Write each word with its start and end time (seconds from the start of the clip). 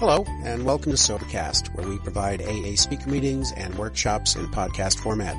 Hello, 0.00 0.24
and 0.44 0.64
welcome 0.64 0.92
to 0.92 0.96
Sobercast, 0.96 1.74
where 1.74 1.86
we 1.86 1.98
provide 1.98 2.40
AA 2.40 2.74
speaker 2.74 3.10
meetings 3.10 3.52
and 3.52 3.74
workshops 3.74 4.34
in 4.34 4.46
podcast 4.46 4.98
format. 4.98 5.36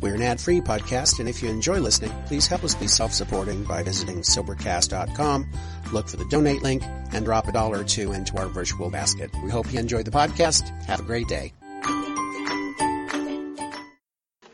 We're 0.00 0.14
an 0.14 0.22
ad-free 0.22 0.62
podcast, 0.62 1.20
and 1.20 1.28
if 1.28 1.42
you 1.42 1.50
enjoy 1.50 1.78
listening, 1.78 2.10
please 2.24 2.46
help 2.46 2.64
us 2.64 2.74
be 2.74 2.86
self-supporting 2.86 3.64
by 3.64 3.82
visiting 3.82 4.22
Sobercast.com, 4.22 5.46
look 5.92 6.08
for 6.08 6.16
the 6.16 6.24
donate 6.30 6.62
link, 6.62 6.82
and 7.12 7.26
drop 7.26 7.48
a 7.48 7.52
dollar 7.52 7.80
or 7.80 7.84
two 7.84 8.12
into 8.12 8.34
our 8.38 8.46
virtual 8.46 8.88
basket. 8.88 9.30
We 9.44 9.50
hope 9.50 9.70
you 9.70 9.78
enjoy 9.78 10.04
the 10.04 10.10
podcast. 10.10 10.70
Have 10.86 11.00
a 11.00 11.02
great 11.02 11.28
day. 11.28 11.52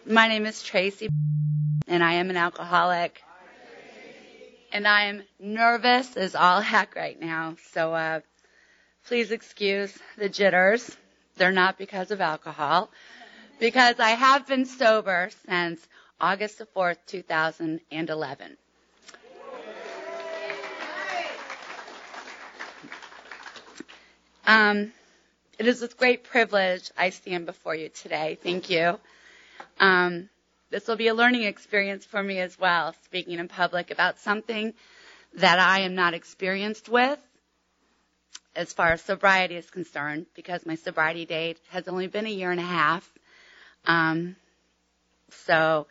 My 0.05 0.27
name 0.27 0.47
is 0.47 0.65
Tracy, 0.65 1.11
and 1.87 2.03
I 2.03 2.15
am 2.15 2.31
an 2.31 2.37
alcoholic. 2.37 3.23
And 4.73 4.85
I 4.89 5.05
am 5.05 5.23
nervous 5.39 6.17
as 6.17 6.35
all 6.35 6.61
heck 6.61 6.97
right 6.97 7.19
now, 7.21 7.55
so 7.71 7.95
uh, 7.95 8.21
Please 9.09 9.31
excuse 9.31 9.99
the 10.19 10.29
jitters. 10.29 10.95
They're 11.39 11.51
not 11.51 11.79
because 11.79 12.11
of 12.11 12.21
alcohol, 12.21 12.91
because 13.59 13.99
I 14.01 14.11
have 14.11 14.47
been 14.47 14.67
sober 14.67 15.31
since 15.47 15.81
August 16.21 16.59
the 16.59 16.67
4th, 16.67 16.99
2011. 17.07 18.57
Um, 24.47 24.93
it 25.59 25.67
is 25.67 25.81
with 25.81 25.97
great 25.97 26.25
privilege 26.25 26.91
I 26.95 27.09
stand 27.09 27.47
before 27.47 27.75
you 27.75 27.89
today. 27.89 28.37
Thank 28.43 28.69
you. 28.69 29.01
Um, 29.81 30.29
this 30.69 30.87
will 30.87 30.97
be 30.97 31.09
a 31.09 31.15
learning 31.15 31.45
experience 31.45 32.05
for 32.05 32.23
me 32.23 32.41
as 32.41 32.59
well, 32.59 32.95
speaking 33.07 33.39
in 33.39 33.49
public 33.49 33.91
about 33.91 34.19
something 34.19 34.75
that 35.33 35.59
I 35.59 35.81
am 35.81 35.95
not 35.95 36.13
experienced 36.13 36.91
with 36.91 37.19
as 38.59 38.73
far 38.73 38.89
as 38.89 39.01
sobriety 39.01 39.55
is 39.55 39.71
concerned, 39.71 40.27
because 40.35 40.67
my 40.67 40.75
sobriety 40.75 41.25
date 41.25 41.59
has 41.69 41.87
only 41.87 42.09
been 42.09 42.27
a 42.27 42.31
year 42.31 42.51
and 42.51 42.59
a 42.59 42.65
half. 42.65 43.09
Um, 43.87 44.35
so 45.31 45.87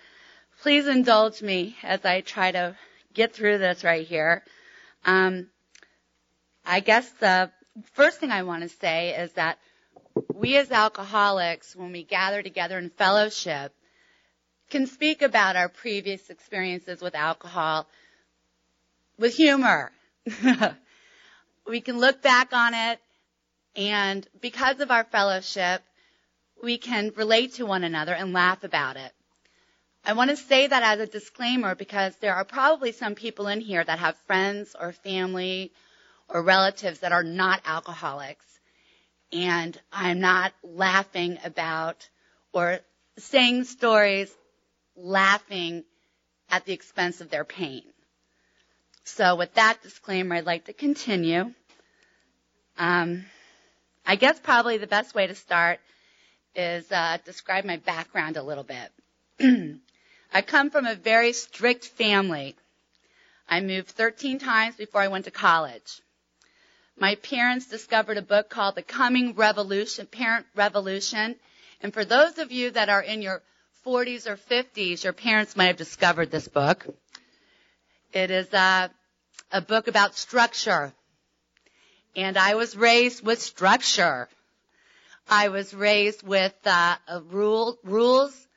please 0.62 0.86
indulge 0.86 1.42
me 1.42 1.78
as 1.82 2.04
I 2.04 2.20
try 2.20 2.52
to 2.52 2.76
get 3.14 3.34
through 3.34 3.60
this 3.60 3.86
right 3.86 4.06
here. 4.06 4.44
Um, 5.06 5.48
I 6.66 6.82
guess 6.82 7.10
the 7.22 7.50
first 7.94 8.20
thing 8.20 8.32
I 8.32 8.44
want 8.44 8.64
to 8.64 8.70
say 8.70 9.16
is 9.16 9.32
that 9.34 9.60
we 10.34 10.58
as 10.58 10.70
alcoholics, 10.70 11.74
when 11.74 11.94
we 11.94 12.04
gather 12.04 12.44
together 12.44 12.78
in 12.78 12.90
fellowship, 12.90 13.74
can 14.70 14.88
speak 14.88 15.22
about 15.22 15.56
our 15.56 15.70
previous 15.70 16.30
experiences 16.30 17.02
with 17.02 17.16
alcohol 17.16 17.88
with 19.18 19.36
humor. 19.36 19.94
we 21.68 21.82
can 21.82 22.00
look 22.00 22.22
back 22.22 22.54
on 22.54 22.74
it 22.74 23.00
and 23.76 24.28
because 24.42 24.80
of 24.80 24.90
our 24.90 25.04
fellowship, 25.04 25.84
we 26.64 26.80
can 26.80 27.12
relate 27.16 27.54
to 27.56 27.66
one 27.66 27.84
another 27.84 28.14
and 28.14 28.34
laugh 28.34 28.64
about 28.64 28.98
it. 28.98 29.14
I 30.04 30.14
want 30.14 30.32
to 30.32 30.38
say 30.38 30.66
that 30.66 30.84
as 30.84 31.00
a 31.00 31.12
disclaimer 31.12 31.76
because 31.76 32.16
there 32.16 32.34
are 32.34 32.46
probably 32.46 32.92
some 32.92 33.14
people 33.14 33.48
in 33.48 33.62
here 33.62 33.84
that 33.84 34.00
have 34.00 34.18
friends 34.26 34.76
or 34.80 34.94
family 34.94 35.74
or 36.28 36.42
relatives 36.42 37.00
that 37.00 37.12
are 37.12 37.24
not 37.24 37.62
alcoholics. 37.66 38.46
And 39.32 39.80
I'm 39.92 40.20
not 40.20 40.54
laughing 40.64 41.38
about 41.44 42.10
or 42.54 42.80
saying 43.18 43.66
stories 43.66 44.34
laughing 44.96 45.84
at 46.50 46.66
the 46.66 46.74
expense 46.74 47.22
of 47.22 47.30
their 47.30 47.44
pain. 47.46 47.84
So 49.08 49.36
with 49.36 49.54
that 49.54 49.82
disclaimer, 49.82 50.36
I'd 50.36 50.46
like 50.46 50.66
to 50.66 50.74
continue. 50.74 51.54
Um, 52.78 53.26
I 54.06 54.18
guess 54.18 54.38
probably 54.40 54.78
the 54.78 54.86
best 54.86 55.16
way 55.16 55.26
to 55.28 55.34
start 55.34 55.80
is 56.56 56.92
uh, 56.92 57.18
describe 57.24 57.64
my 57.64 57.78
background 57.78 58.36
a 58.36 58.44
little 58.44 58.66
bit. 58.66 58.92
I 60.34 60.42
come 60.42 60.70
from 60.70 60.86
a 60.86 60.94
very 60.94 61.32
strict 61.32 61.86
family. 61.86 62.56
I 63.48 63.62
moved 63.62 63.88
13 63.92 64.40
times 64.40 64.76
before 64.76 65.02
I 65.02 65.08
went 65.08 65.24
to 65.26 65.32
college. 65.32 66.02
My 67.00 67.16
parents 67.16 67.68
discovered 67.68 68.18
a 68.18 68.22
book 68.22 68.50
called 68.50 68.76
The 68.76 68.84
Coming 68.84 69.36
Revolution, 69.36 70.06
Parent 70.06 70.46
Revolution. 70.54 71.38
And 71.82 71.94
for 71.94 72.04
those 72.04 72.38
of 72.40 72.52
you 72.52 72.72
that 72.72 72.90
are 72.90 73.02
in 73.02 73.22
your 73.22 73.42
40s 73.86 74.28
or 74.28 74.36
50s, 74.36 75.06
your 75.06 75.14
parents 75.14 75.56
might 75.56 75.68
have 75.68 75.78
discovered 75.78 76.30
this 76.30 76.50
book. 76.50 76.86
It 78.14 78.32
is 78.32 78.52
uh, 78.54 78.88
a 79.52 79.62
book 79.62 79.88
about 79.88 80.16
structure. 80.16 80.94
And 82.16 82.38
I 82.38 82.56
was 82.56 82.76
raised 82.76 83.26
with 83.26 83.42
structure. 83.42 84.28
I 85.30 85.50
was 85.50 85.74
raised 85.74 86.24
with 86.24 86.56
uh, 86.66 86.98
rule, 87.30 87.78
rules 87.84 88.48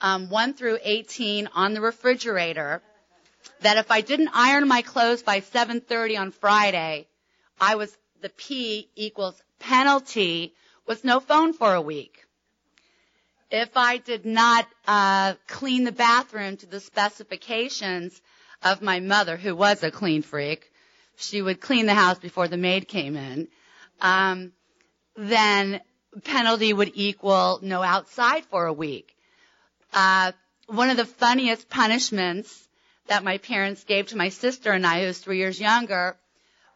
um, 0.00 0.28
1 0.30 0.54
through 0.54 0.78
18 0.82 1.48
on 1.54 1.74
the 1.74 1.80
refrigerator 1.80 2.82
that 3.60 3.76
if 3.76 3.90
I 3.90 4.00
didn't 4.00 4.30
iron 4.34 4.68
my 4.68 4.82
clothes 4.82 5.22
by 5.22 5.40
7:30 5.40 6.18
on 6.18 6.30
Friday, 6.32 7.06
I 7.60 7.76
was 7.76 7.96
the 8.20 8.28
P 8.28 8.90
equals 8.96 9.40
penalty 9.58 10.54
was 10.86 11.04
no 11.04 11.20
phone 11.20 11.52
for 11.52 11.74
a 11.74 11.80
week. 11.80 12.24
If 13.50 13.76
I 13.76 13.98
did 13.98 14.26
not 14.26 14.66
uh, 14.86 15.34
clean 15.46 15.84
the 15.84 15.92
bathroom 15.92 16.56
to 16.58 16.66
the 16.66 16.80
specifications, 16.80 18.20
of 18.72 18.82
my 18.82 19.00
mother, 19.00 19.36
who 19.36 19.54
was 19.54 19.82
a 19.82 19.90
clean 19.90 20.22
freak, 20.22 20.70
she 21.16 21.40
would 21.40 21.60
clean 21.60 21.86
the 21.86 21.94
house 21.94 22.18
before 22.18 22.48
the 22.48 22.56
maid 22.56 22.88
came 22.88 23.16
in, 23.16 23.48
um, 24.00 24.52
then 25.16 25.80
penalty 26.24 26.72
would 26.72 26.92
equal 26.94 27.58
no 27.62 27.82
outside 27.82 28.44
for 28.46 28.66
a 28.66 28.72
week. 28.72 29.16
Uh, 29.92 30.32
one 30.66 30.90
of 30.90 30.96
the 30.96 31.06
funniest 31.06 31.68
punishments 31.68 32.68
that 33.06 33.24
my 33.24 33.38
parents 33.38 33.84
gave 33.84 34.08
to 34.08 34.16
my 34.16 34.28
sister 34.30 34.72
and 34.72 34.86
I, 34.86 35.00
who 35.00 35.06
was 35.06 35.18
three 35.18 35.38
years 35.38 35.60
younger, 35.60 36.16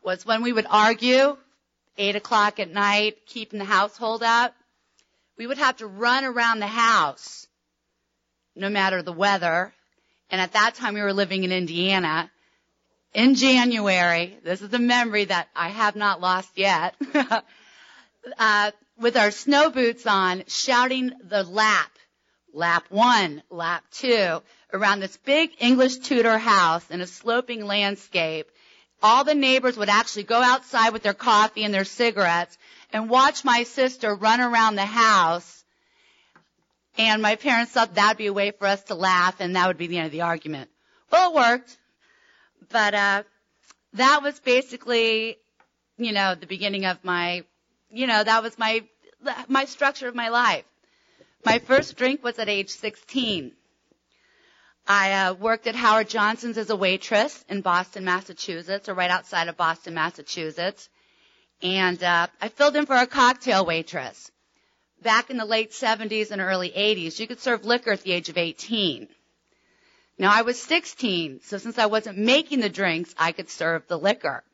was 0.02 0.24
when 0.24 0.42
we 0.42 0.52
would 0.52 0.66
argue, 0.70 1.36
eight 1.98 2.16
o'clock 2.16 2.60
at 2.60 2.70
night, 2.70 3.26
keeping 3.26 3.58
the 3.58 3.64
household 3.64 4.22
up, 4.22 4.54
we 5.36 5.46
would 5.46 5.58
have 5.58 5.78
to 5.78 5.86
run 5.86 6.24
around 6.24 6.60
the 6.60 6.66
house, 6.66 7.46
no 8.54 8.70
matter 8.70 9.02
the 9.02 9.12
weather, 9.12 9.74
and 10.30 10.40
at 10.40 10.52
that 10.52 10.74
time 10.74 10.94
we 10.94 11.02
were 11.02 11.12
living 11.12 11.44
in 11.44 11.52
Indiana. 11.52 12.30
In 13.12 13.34
January, 13.34 14.38
this 14.44 14.62
is 14.62 14.72
a 14.72 14.78
memory 14.78 15.24
that 15.24 15.48
I 15.54 15.68
have 15.68 15.96
not 15.96 16.20
lost 16.20 16.50
yet, 16.54 16.94
uh, 18.38 18.70
with 18.96 19.16
our 19.16 19.32
snow 19.32 19.70
boots 19.70 20.06
on, 20.06 20.44
shouting 20.46 21.12
the 21.24 21.42
lap, 21.42 21.90
lap 22.52 22.84
one, 22.88 23.42
lap 23.50 23.84
two, 23.90 24.40
around 24.72 25.00
this 25.00 25.16
big 25.16 25.50
English 25.58 25.96
Tudor 25.98 26.38
house 26.38 26.88
in 26.90 27.00
a 27.00 27.06
sloping 27.06 27.66
landscape. 27.66 28.46
All 29.02 29.24
the 29.24 29.34
neighbors 29.34 29.76
would 29.76 29.88
actually 29.88 30.24
go 30.24 30.40
outside 30.40 30.92
with 30.92 31.02
their 31.02 31.14
coffee 31.14 31.64
and 31.64 31.74
their 31.74 31.84
cigarettes 31.84 32.56
and 32.92 33.10
watch 33.10 33.44
my 33.44 33.64
sister 33.64 34.14
run 34.14 34.40
around 34.40 34.76
the 34.76 34.84
house 34.84 35.59
and 37.00 37.22
my 37.22 37.36
parents 37.36 37.72
thought 37.72 37.94
that'd 37.94 38.18
be 38.18 38.26
a 38.26 38.32
way 38.32 38.50
for 38.50 38.66
us 38.66 38.82
to 38.84 38.94
laugh 38.94 39.36
and 39.40 39.56
that 39.56 39.66
would 39.66 39.78
be 39.78 39.86
the 39.86 39.96
end 39.96 40.06
of 40.06 40.12
the 40.12 40.20
argument. 40.20 40.68
Well, 41.10 41.30
it 41.30 41.34
worked. 41.34 41.78
But, 42.68 42.94
uh, 42.94 43.22
that 43.94 44.22
was 44.22 44.38
basically, 44.38 45.38
you 45.96 46.12
know, 46.12 46.34
the 46.34 46.46
beginning 46.46 46.84
of 46.84 47.02
my, 47.02 47.44
you 47.90 48.06
know, 48.06 48.22
that 48.22 48.42
was 48.42 48.58
my, 48.58 48.84
my 49.48 49.64
structure 49.64 50.08
of 50.08 50.14
my 50.14 50.28
life. 50.28 50.64
My 51.44 51.58
first 51.58 51.96
drink 51.96 52.22
was 52.22 52.38
at 52.38 52.50
age 52.50 52.68
16. 52.68 53.52
I 54.86 55.12
uh, 55.12 55.34
worked 55.34 55.66
at 55.66 55.74
Howard 55.74 56.10
Johnson's 56.10 56.58
as 56.58 56.68
a 56.68 56.76
waitress 56.76 57.44
in 57.48 57.62
Boston, 57.62 58.04
Massachusetts, 58.04 58.88
or 58.90 58.94
right 58.94 59.10
outside 59.10 59.48
of 59.48 59.56
Boston, 59.56 59.94
Massachusetts. 59.94 60.88
And 61.62 62.02
uh, 62.02 62.26
I 62.42 62.48
filled 62.48 62.76
in 62.76 62.84
for 62.84 62.96
a 62.96 63.06
cocktail 63.06 63.64
waitress 63.64 64.30
back 65.02 65.30
in 65.30 65.36
the 65.36 65.44
late 65.44 65.72
70s 65.72 66.30
and 66.30 66.40
early 66.40 66.70
80s, 66.70 67.18
you 67.18 67.26
could 67.26 67.40
serve 67.40 67.64
liquor 67.64 67.92
at 67.92 68.02
the 68.02 68.12
age 68.12 68.28
of 68.28 68.38
18. 68.38 69.08
Now 70.18 70.32
I 70.32 70.42
was 70.42 70.60
16, 70.60 71.40
so 71.42 71.58
since 71.58 71.78
I 71.78 71.86
wasn't 71.86 72.18
making 72.18 72.60
the 72.60 72.68
drinks, 72.68 73.14
I 73.18 73.32
could 73.32 73.48
serve 73.48 73.86
the 73.88 73.98
liquor. 73.98 74.44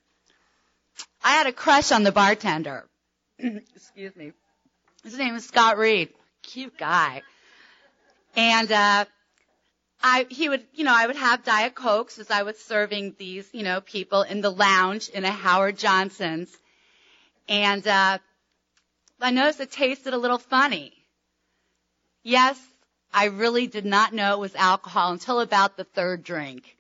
I 1.23 1.31
had 1.33 1.47
a 1.47 1.53
crush 1.53 1.91
on 1.93 2.05
the 2.05 2.13
bartender. 2.13 2.87
Excuse 3.39 4.15
me. 4.15 4.33
His 5.03 5.19
name 5.19 5.35
was 5.35 5.45
Scott 5.45 5.77
Reed. 5.77 6.11
Cute 6.43 6.79
guy. 6.79 7.23
And, 8.37 8.71
uh, 8.71 9.05
I, 10.03 10.27
he 10.29 10.49
would, 10.49 10.65
you 10.75 10.85
know, 10.85 10.95
I 10.95 11.07
would 11.07 11.17
have 11.17 11.43
Diet 11.45 11.75
Cokes 11.75 12.19
as 12.19 12.31
I 12.31 12.43
was 12.43 12.59
serving 12.59 13.17
these, 13.19 13.49
you 13.53 13.63
know, 13.63 13.81
people 13.81 14.23
in 14.23 14.41
the 14.41 14.51
lounge 14.51 15.09
in 15.09 15.25
a 15.25 15.31
Howard 15.31 15.79
Johnson's. 15.79 16.57
And, 17.49 17.87
uh, 17.87 18.19
I 19.21 19.31
noticed 19.31 19.61
it 19.61 19.71
tasted 19.71 20.13
a 20.13 20.19
little 20.19 20.39
funny. 20.39 20.93
Yes, 22.23 22.61
I 23.13 23.27
really 23.27 23.67
did 23.67 23.87
not 23.87 24.13
know 24.13 24.35
it 24.35 24.41
was 24.41 24.55
alcohol 24.55 25.13
until 25.13 25.41
about 25.41 25.77
the 25.77 25.85
third 25.85 26.23
drink. 26.23 26.77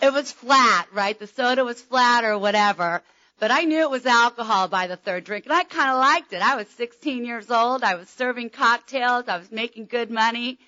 It 0.00 0.12
was 0.12 0.30
flat, 0.30 0.86
right? 0.92 1.18
The 1.18 1.26
soda 1.26 1.64
was 1.64 1.80
flat 1.80 2.24
or 2.24 2.38
whatever. 2.38 3.02
But 3.40 3.50
I 3.50 3.62
knew 3.62 3.80
it 3.80 3.90
was 3.90 4.06
alcohol 4.06 4.68
by 4.68 4.86
the 4.86 4.96
third 4.96 5.24
drink, 5.24 5.44
and 5.44 5.52
I 5.52 5.64
kind 5.64 5.90
of 5.90 5.98
liked 5.98 6.32
it. 6.32 6.40
I 6.40 6.56
was 6.56 6.68
16 6.68 7.24
years 7.24 7.50
old. 7.50 7.82
I 7.82 7.96
was 7.96 8.08
serving 8.08 8.50
cocktails. 8.50 9.28
I 9.28 9.38
was 9.38 9.50
making 9.50 9.86
good 9.86 10.10
money, 10.10 10.58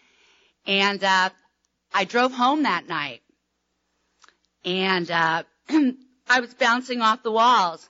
and 0.66 1.02
uh, 1.02 1.30
I 1.94 2.04
drove 2.04 2.32
home 2.32 2.64
that 2.64 2.88
night, 2.88 3.22
and 4.64 5.08
uh, 5.10 5.44
I 6.28 6.40
was 6.40 6.54
bouncing 6.54 7.02
off 7.02 7.22
the 7.22 7.30
walls. 7.30 7.88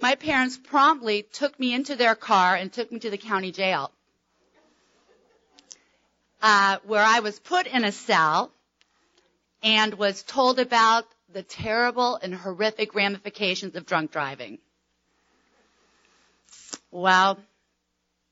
My 0.00 0.14
parents 0.16 0.58
promptly 0.58 1.22
took 1.22 1.58
me 1.58 1.72
into 1.72 1.96
their 1.96 2.14
car 2.14 2.54
and 2.56 2.72
took 2.72 2.90
me 2.90 2.98
to 3.00 3.10
the 3.10 3.18
county 3.18 3.52
jail, 3.52 3.92
uh, 6.42 6.78
where 6.84 7.02
I 7.02 7.20
was 7.20 7.38
put 7.38 7.66
in 7.66 7.84
a 7.84 7.92
cell 7.92 8.52
and 9.62 9.94
was 9.94 10.22
told 10.22 10.58
about 10.58 11.04
the 11.32 11.42
terrible 11.42 12.16
and 12.16 12.34
horrific 12.34 12.94
ramifications 12.94 13.74
of 13.76 13.86
drunk 13.86 14.12
driving. 14.12 14.58
Well, 16.90 17.38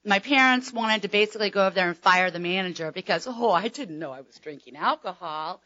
my 0.04 0.18
parents 0.18 0.72
wanted 0.72 1.02
to 1.02 1.08
basically 1.08 1.50
go 1.50 1.66
over 1.66 1.74
there 1.74 1.88
and 1.88 1.96
fire 1.96 2.30
the 2.30 2.38
manager 2.38 2.92
because, 2.92 3.26
oh, 3.28 3.50
I 3.50 3.68
didn't 3.68 3.98
know 3.98 4.12
I 4.12 4.20
was 4.20 4.36
drinking 4.38 4.76
alcohol. 4.76 5.60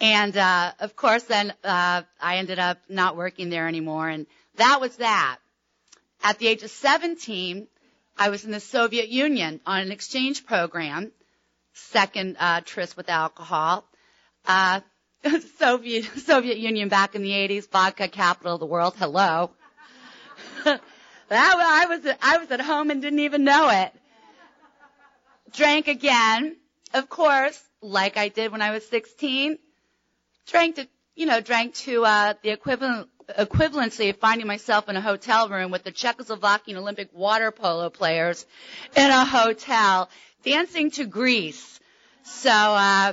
And, 0.00 0.36
uh, 0.36 0.72
of 0.80 0.96
course, 0.96 1.24
then, 1.24 1.52
uh, 1.64 2.02
I 2.20 2.36
ended 2.36 2.58
up 2.58 2.78
not 2.88 3.16
working 3.16 3.50
there 3.50 3.68
anymore. 3.68 4.08
And 4.08 4.26
that 4.56 4.80
was 4.80 4.96
that. 4.96 5.38
At 6.22 6.38
the 6.38 6.46
age 6.46 6.62
of 6.62 6.70
17, 6.70 7.66
I 8.16 8.28
was 8.28 8.44
in 8.44 8.50
the 8.50 8.60
Soviet 8.60 9.08
Union 9.08 9.60
on 9.66 9.80
an 9.80 9.92
exchange 9.92 10.46
program, 10.46 11.12
second, 11.72 12.36
uh, 12.38 12.60
tryst 12.64 12.96
with 12.96 13.08
alcohol. 13.08 13.84
Uh, 14.46 14.80
Soviet 15.58 16.04
Soviet 16.18 16.58
Union 16.58 16.88
back 16.88 17.14
in 17.14 17.22
the 17.22 17.30
80s, 17.30 17.70
vodka 17.70 18.08
capital 18.08 18.54
of 18.54 18.60
the 18.60 18.66
world. 18.66 18.94
Hello. 18.98 19.50
that 20.64 20.80
I 21.30 21.86
was 21.86 22.00
I 22.20 22.38
was 22.38 22.50
at 22.50 22.60
home 22.60 22.90
and 22.90 23.00
didn't 23.00 23.20
even 23.20 23.44
know 23.44 23.68
it. 23.70 23.92
Drank 25.52 25.88
again, 25.88 26.56
of 26.94 27.08
course, 27.08 27.60
like 27.80 28.16
I 28.16 28.28
did 28.28 28.52
when 28.52 28.62
I 28.62 28.70
was 28.70 28.86
16. 28.88 29.58
Drank 30.46 30.76
to 30.76 30.88
you 31.14 31.26
know 31.26 31.40
drank 31.40 31.74
to 31.74 32.04
uh, 32.04 32.34
the 32.42 32.50
equivalent 32.50 33.08
equivalency 33.38 34.10
of 34.10 34.16
finding 34.16 34.46
myself 34.46 34.88
in 34.88 34.96
a 34.96 35.00
hotel 35.00 35.48
room 35.48 35.70
with 35.70 35.84
the 35.84 35.92
Czechoslovakian 35.92 36.76
Olympic 36.76 37.08
water 37.12 37.50
polo 37.50 37.90
players 37.90 38.46
in 38.96 39.10
a 39.10 39.24
hotel 39.24 40.08
dancing 40.44 40.90
to 40.92 41.04
Grease. 41.04 41.80
So. 42.24 42.50
Uh, 42.50 43.12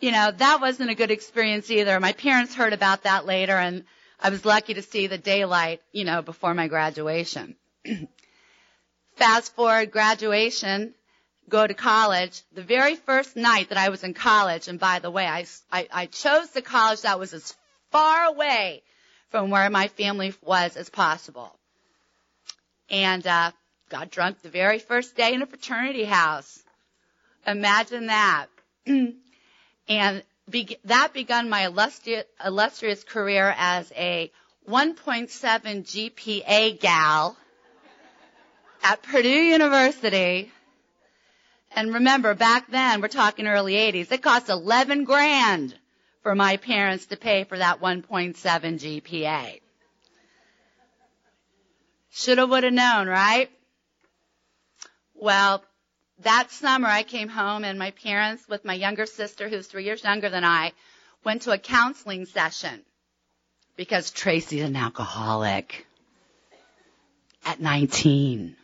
you 0.00 0.12
know, 0.12 0.30
that 0.30 0.62
wasn't 0.62 0.88
a 0.88 0.94
good 0.94 1.10
experience 1.10 1.70
either. 1.70 2.00
My 2.00 2.12
parents 2.14 2.54
heard 2.54 2.72
about 2.72 3.02
that 3.02 3.26
later 3.26 3.52
and 3.52 3.84
I 4.22 4.30
was 4.30 4.44
lucky 4.44 4.74
to 4.74 4.82
see 4.82 5.06
the 5.06 5.18
daylight, 5.18 5.80
you 5.92 6.04
know, 6.04 6.20
before 6.20 6.52
my 6.54 6.68
graduation. 6.68 7.56
Fast 9.16 9.54
forward 9.54 9.90
graduation, 9.90 10.94
go 11.48 11.66
to 11.66 11.72
college. 11.74 12.42
The 12.52 12.62
very 12.62 12.96
first 12.96 13.36
night 13.36 13.70
that 13.70 13.78
I 13.78 13.88
was 13.88 14.04
in 14.04 14.12
college, 14.12 14.68
and 14.68 14.78
by 14.78 14.98
the 14.98 15.10
way, 15.10 15.26
I, 15.26 15.46
I, 15.72 15.88
I 15.90 16.06
chose 16.06 16.50
the 16.50 16.62
college 16.62 17.02
that 17.02 17.18
was 17.18 17.32
as 17.32 17.54
far 17.90 18.24
away 18.26 18.82
from 19.30 19.50
where 19.50 19.70
my 19.70 19.88
family 19.88 20.34
was 20.42 20.76
as 20.76 20.90
possible. 20.90 21.54
And, 22.90 23.26
uh, 23.26 23.52
got 23.88 24.10
drunk 24.10 24.40
the 24.42 24.48
very 24.48 24.78
first 24.78 25.16
day 25.16 25.34
in 25.34 25.42
a 25.42 25.46
fraternity 25.46 26.04
house. 26.04 26.62
Imagine 27.46 28.06
that. 28.06 28.46
And 29.88 30.22
be- 30.48 30.76
that 30.84 31.12
began 31.12 31.48
my 31.50 31.64
illustrious, 31.66 32.24
illustrious 32.44 33.02
career 33.02 33.52
as 33.58 33.90
a 33.96 34.30
1.7 34.68 35.26
GPA 35.82 36.78
gal 36.78 37.36
at 38.84 39.02
Purdue 39.02 39.28
University. 39.28 40.52
And 41.72 41.94
remember, 41.94 42.34
back 42.34 42.70
then, 42.70 43.00
we're 43.00 43.08
talking 43.08 43.48
early 43.48 43.72
80s, 43.74 44.12
it 44.12 44.22
cost 44.22 44.48
11 44.48 45.02
grand 45.04 45.74
for 46.22 46.34
my 46.34 46.56
parents 46.56 47.06
to 47.06 47.16
pay 47.16 47.44
for 47.44 47.58
that 47.58 47.80
1.7 47.80 48.34
GPA. 48.36 49.60
Shoulda, 52.12 52.46
woulda 52.46 52.70
known, 52.70 53.08
right? 53.08 53.50
Well, 55.14 55.64
that 56.20 56.50
summer 56.50 56.88
I 56.88 57.02
came 57.02 57.28
home 57.28 57.64
and 57.64 57.78
my 57.78 57.92
parents 57.92 58.46
with 58.48 58.64
my 58.64 58.74
younger 58.74 59.06
sister 59.06 59.48
who's 59.48 59.66
three 59.66 59.84
years 59.84 60.04
younger 60.04 60.28
than 60.28 60.44
I 60.44 60.72
went 61.24 61.42
to 61.42 61.52
a 61.52 61.58
counseling 61.58 62.26
session 62.26 62.82
because 63.76 64.10
Tracy's 64.10 64.62
an 64.62 64.76
alcoholic 64.76 65.86
at 67.44 67.60
19. 67.60 68.56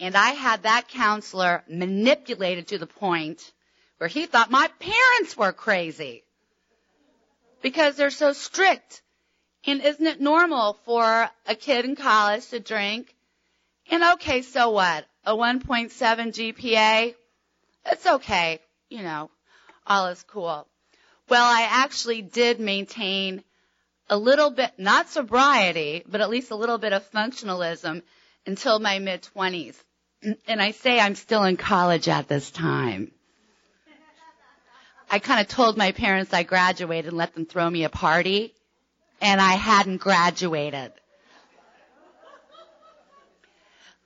And 0.00 0.16
I 0.16 0.30
had 0.30 0.62
that 0.62 0.88
counselor 0.88 1.62
manipulated 1.68 2.68
to 2.68 2.78
the 2.78 2.86
point 2.86 3.52
where 4.00 4.08
he 4.08 4.26
thought 4.26 4.50
my 4.50 4.68
parents 4.78 5.36
were 5.36 5.52
crazy 5.52 6.24
because 7.62 7.96
they're 7.96 8.10
so 8.10 8.32
strict. 8.32 9.02
And 9.66 9.82
isn't 9.82 10.06
it 10.06 10.20
normal 10.20 10.78
for 10.86 11.28
a 11.46 11.54
kid 11.54 11.84
in 11.84 11.94
college 11.96 12.48
to 12.48 12.60
drink? 12.60 13.14
And 13.90 14.02
okay, 14.14 14.40
so 14.40 14.70
what? 14.70 15.04
a 15.24 15.34
1.7 15.34 15.90
GPA, 15.90 17.14
it's 17.86 18.06
okay. 18.06 18.60
You 18.88 19.02
know, 19.02 19.30
all 19.86 20.08
is 20.08 20.22
cool. 20.24 20.66
Well, 21.28 21.44
I 21.44 21.68
actually 21.70 22.22
did 22.22 22.58
maintain 22.58 23.44
a 24.08 24.16
little 24.16 24.50
bit, 24.50 24.72
not 24.78 25.08
sobriety, 25.08 26.02
but 26.08 26.20
at 26.20 26.30
least 26.30 26.50
a 26.50 26.56
little 26.56 26.78
bit 26.78 26.92
of 26.92 27.08
functionalism 27.12 28.02
until 28.46 28.80
my 28.80 28.98
mid 28.98 29.22
20s. 29.36 29.76
And 30.46 30.60
I 30.60 30.72
say 30.72 30.98
I'm 30.98 31.14
still 31.14 31.44
in 31.44 31.56
college 31.56 32.08
at 32.08 32.28
this 32.28 32.50
time. 32.50 33.12
I 35.12 35.18
kind 35.18 35.40
of 35.40 35.48
told 35.48 35.76
my 35.76 35.90
parents 35.90 36.32
I 36.32 36.44
graduated 36.44 37.08
and 37.08 37.16
let 37.16 37.34
them 37.34 37.44
throw 37.44 37.68
me 37.68 37.82
a 37.82 37.88
party, 37.88 38.54
and 39.20 39.40
I 39.40 39.54
hadn't 39.54 39.96
graduated. 39.96 40.92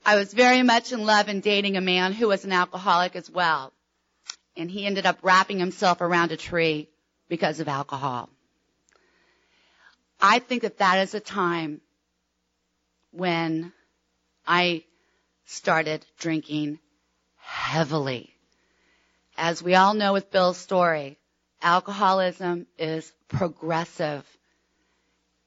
I 0.06 0.16
was 0.16 0.32
very 0.32 0.62
much 0.62 0.92
in 0.92 1.04
love 1.04 1.28
and 1.28 1.42
dating 1.42 1.76
a 1.76 1.82
man 1.82 2.12
who 2.12 2.28
was 2.28 2.44
an 2.44 2.52
alcoholic 2.52 3.16
as 3.16 3.30
well. 3.30 3.72
And 4.56 4.70
he 4.70 4.86
ended 4.86 5.04
up 5.06 5.18
wrapping 5.22 5.58
himself 5.58 6.00
around 6.00 6.32
a 6.32 6.36
tree 6.36 6.88
because 7.28 7.60
of 7.60 7.68
alcohol. 7.68 8.30
I 10.20 10.38
think 10.38 10.62
that 10.62 10.78
that 10.78 10.98
is 10.98 11.14
a 11.14 11.20
time 11.20 11.80
when 13.10 13.72
I 14.46 14.84
started 15.46 16.04
drinking 16.18 16.78
heavily. 17.36 18.33
As 19.36 19.62
we 19.62 19.74
all 19.74 19.94
know 19.94 20.12
with 20.12 20.30
Bill's 20.30 20.58
story, 20.58 21.18
alcoholism 21.60 22.66
is 22.78 23.12
progressive. 23.28 24.24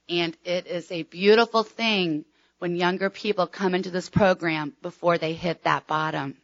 And 0.08 0.36
it 0.44 0.66
is 0.66 0.90
a 0.90 1.02
beautiful 1.04 1.62
thing 1.62 2.24
when 2.58 2.76
younger 2.76 3.08
people 3.08 3.46
come 3.46 3.74
into 3.74 3.90
this 3.90 4.08
program 4.08 4.74
before 4.82 5.16
they 5.16 5.32
hit 5.32 5.64
that 5.64 5.86
bottom. 5.86 6.36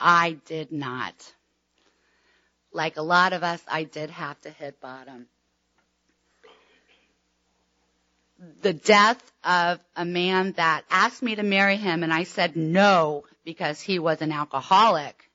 I 0.00 0.38
did 0.46 0.72
not. 0.72 1.14
Like 2.72 2.96
a 2.96 3.02
lot 3.02 3.32
of 3.32 3.42
us, 3.42 3.62
I 3.68 3.84
did 3.84 4.10
have 4.10 4.40
to 4.42 4.50
hit 4.50 4.80
bottom. 4.80 5.26
The 8.62 8.72
death 8.72 9.22
of 9.44 9.78
a 9.94 10.04
man 10.04 10.52
that 10.52 10.84
asked 10.90 11.22
me 11.22 11.36
to 11.36 11.44
marry 11.44 11.76
him 11.76 12.02
and 12.02 12.12
I 12.12 12.24
said 12.24 12.56
no 12.56 13.24
because 13.44 13.80
he 13.80 14.00
was 14.00 14.20
an 14.20 14.32
alcoholic 14.32 15.28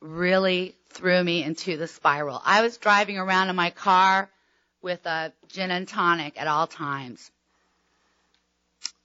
really 0.00 0.74
threw 0.90 1.22
me 1.22 1.42
into 1.42 1.76
the 1.76 1.86
spiral. 1.86 2.40
I 2.44 2.62
was 2.62 2.76
driving 2.78 3.18
around 3.18 3.50
in 3.50 3.56
my 3.56 3.70
car 3.70 4.30
with 4.82 5.04
a 5.06 5.32
gin 5.48 5.70
and 5.70 5.88
tonic 5.88 6.40
at 6.40 6.46
all 6.46 6.66
times. 6.66 7.30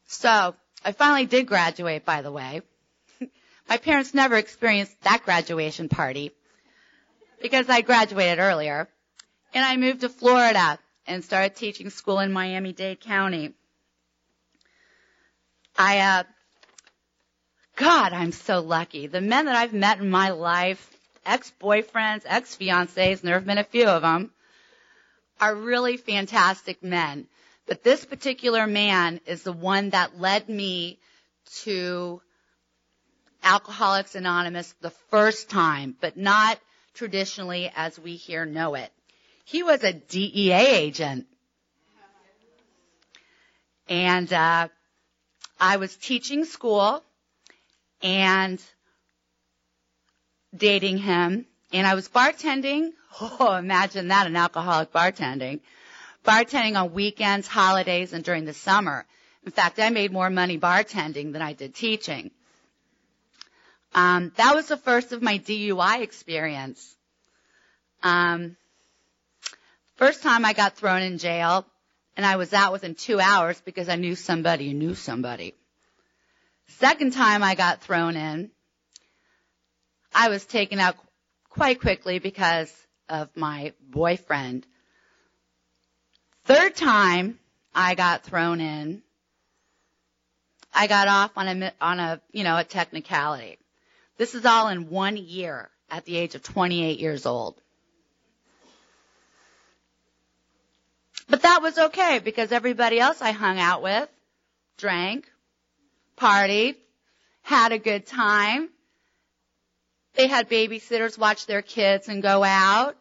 So 0.06 0.56
I 0.86 0.92
finally 0.92 1.26
did 1.26 1.48
graduate, 1.48 2.06
by 2.06 2.22
the 2.22 2.32
way. 2.32 2.62
My 3.70 3.78
parents 3.78 4.14
never 4.14 4.36
experienced 4.36 5.02
that 5.02 5.24
graduation 5.24 5.90
party 5.90 6.32
because 7.42 7.70
I 7.70 7.82
graduated 7.82 8.40
earlier. 8.40 8.88
And 9.54 9.64
I 9.64 9.78
moved 9.78 10.02
to 10.02 10.10
Florida 10.10 10.80
and 11.06 11.24
started 11.24 11.56
teaching 11.56 11.90
school 11.90 12.20
in 12.20 12.32
Miami-Dade 12.32 13.00
County. 13.00 13.54
I, 15.78 16.00
uh, 16.00 16.24
God, 17.76 18.14
I'm 18.14 18.32
so 18.32 18.60
lucky. 18.60 19.08
The 19.08 19.22
men 19.22 19.46
that 19.46 19.56
I've 19.56 19.74
met 19.74 20.00
in 20.00 20.10
my 20.10 20.30
life, 20.30 20.96
ex-boyfriends, 21.26 22.22
ex-fiancés, 22.26 23.20
and 23.20 23.22
there 23.22 23.36
have 23.36 23.46
been 23.46 23.58
a 23.58 23.64
few 23.64 23.88
of 23.88 24.04
them, 24.04 24.32
are 25.42 25.56
really 25.56 25.98
fantastic 25.98 26.84
men. 26.84 27.28
But 27.66 27.84
this 27.84 28.06
particular 28.06 28.68
man 28.68 29.22
is 29.26 29.44
the 29.44 29.54
one 29.54 29.90
that 29.92 30.20
led 30.20 30.50
me 30.50 31.00
to 31.64 32.22
Alcoholics 33.44 34.16
Anonymous 34.16 34.74
the 34.82 34.92
first 35.10 35.50
time, 35.50 35.96
but 36.00 36.16
not 36.16 36.60
traditionally 36.94 37.72
as 37.76 38.00
we 38.00 38.16
here 38.16 38.46
know 38.46 38.76
it. 38.76 38.92
He 39.46 39.64
was 39.64 39.84
a 39.84 39.94
DEA 39.94 40.54
agent. 40.54 41.26
And, 43.90 44.32
uh, 44.32 44.68
I 45.60 45.78
was 45.78 45.96
teaching 45.96 46.46
school 46.46 47.04
and 48.04 48.62
dating 50.56 50.98
him 51.00 51.48
and 51.74 51.88
I 51.88 51.96
was 51.96 52.08
bartending. 52.08 52.92
Oh, 53.22 53.54
imagine 53.54 54.08
that, 54.08 54.26
an 54.26 54.36
alcoholic 54.36 54.92
bartending. 54.92 55.60
Bartending 56.26 56.82
on 56.82 56.94
weekends, 56.94 57.48
holidays, 57.48 58.12
and 58.12 58.24
during 58.24 58.46
the 58.46 58.56
summer. 58.56 59.06
In 59.46 59.52
fact, 59.52 59.78
I 59.78 59.92
made 59.92 60.12
more 60.12 60.32
money 60.32 60.58
bartending 60.58 61.32
than 61.32 61.44
I 61.44 61.54
did 61.54 61.76
teaching. 61.76 62.32
Um, 63.94 64.32
that 64.38 64.56
was 64.56 64.68
the 64.68 64.78
first 64.78 65.12
of 65.12 65.22
my 65.22 65.38
DUI 65.38 66.02
experience. 66.02 66.96
Um, 68.02 68.58
first 69.98 70.24
time 70.24 70.44
I 70.44 70.54
got 70.54 70.76
thrown 70.76 71.04
in 71.04 71.20
jail, 71.20 71.68
and 72.18 72.26
I 72.26 72.38
was 72.38 72.52
out 72.52 72.72
within 72.72 72.96
two 72.96 73.20
hours 73.20 73.62
because 73.62 73.90
I 73.90 73.96
knew 73.96 74.16
somebody 74.16 74.72
who 74.72 74.74
knew 74.74 74.96
somebody. 74.96 75.54
Second 76.68 77.14
time 77.14 77.44
I 77.44 77.56
got 77.56 77.82
thrown 77.82 78.16
in, 78.16 78.52
I 80.14 80.30
was 80.30 80.46
taken 80.46 80.80
out 80.80 80.96
quite 81.50 81.80
quickly 81.82 82.20
because 82.20 82.72
of 83.10 83.30
my 83.36 83.74
boyfriend. 83.82 84.66
Third 86.46 86.76
time 86.76 87.40
I 87.74 87.96
got 87.96 88.24
thrown 88.24 88.60
in, 88.60 89.02
I 90.74 90.88
got 90.88 91.08
off 91.08 91.32
on 91.38 91.48
a, 91.64 91.74
on 91.80 92.00
a, 92.00 92.22
you 92.32 92.44
know, 92.44 92.58
a 92.58 92.64
technicality. 92.64 93.58
This 94.18 94.36
is 94.36 94.46
all 94.46 94.68
in 94.70 94.90
one 94.90 95.18
year 95.18 95.70
at 95.90 96.06
the 96.06 96.18
age 96.18 96.36
of 96.36 96.44
28 96.44 97.00
years 97.00 97.26
old. 97.26 97.56
But 101.30 101.44
that 101.44 101.62
was 101.62 101.78
okay 101.78 102.20
because 102.20 102.52
everybody 102.52 103.00
else 103.00 103.22
I 103.22 103.32
hung 103.32 103.60
out 103.60 103.82
with 103.82 104.10
drank, 104.78 105.30
partied, 106.18 106.76
had 107.42 107.72
a 107.72 107.80
good 107.80 108.06
time. 108.06 108.70
They 110.16 110.28
had 110.28 110.50
babysitters 110.50 111.18
watch 111.18 111.46
their 111.46 111.62
kids 111.62 112.08
and 112.08 112.22
go 112.22 112.44
out. 112.44 112.96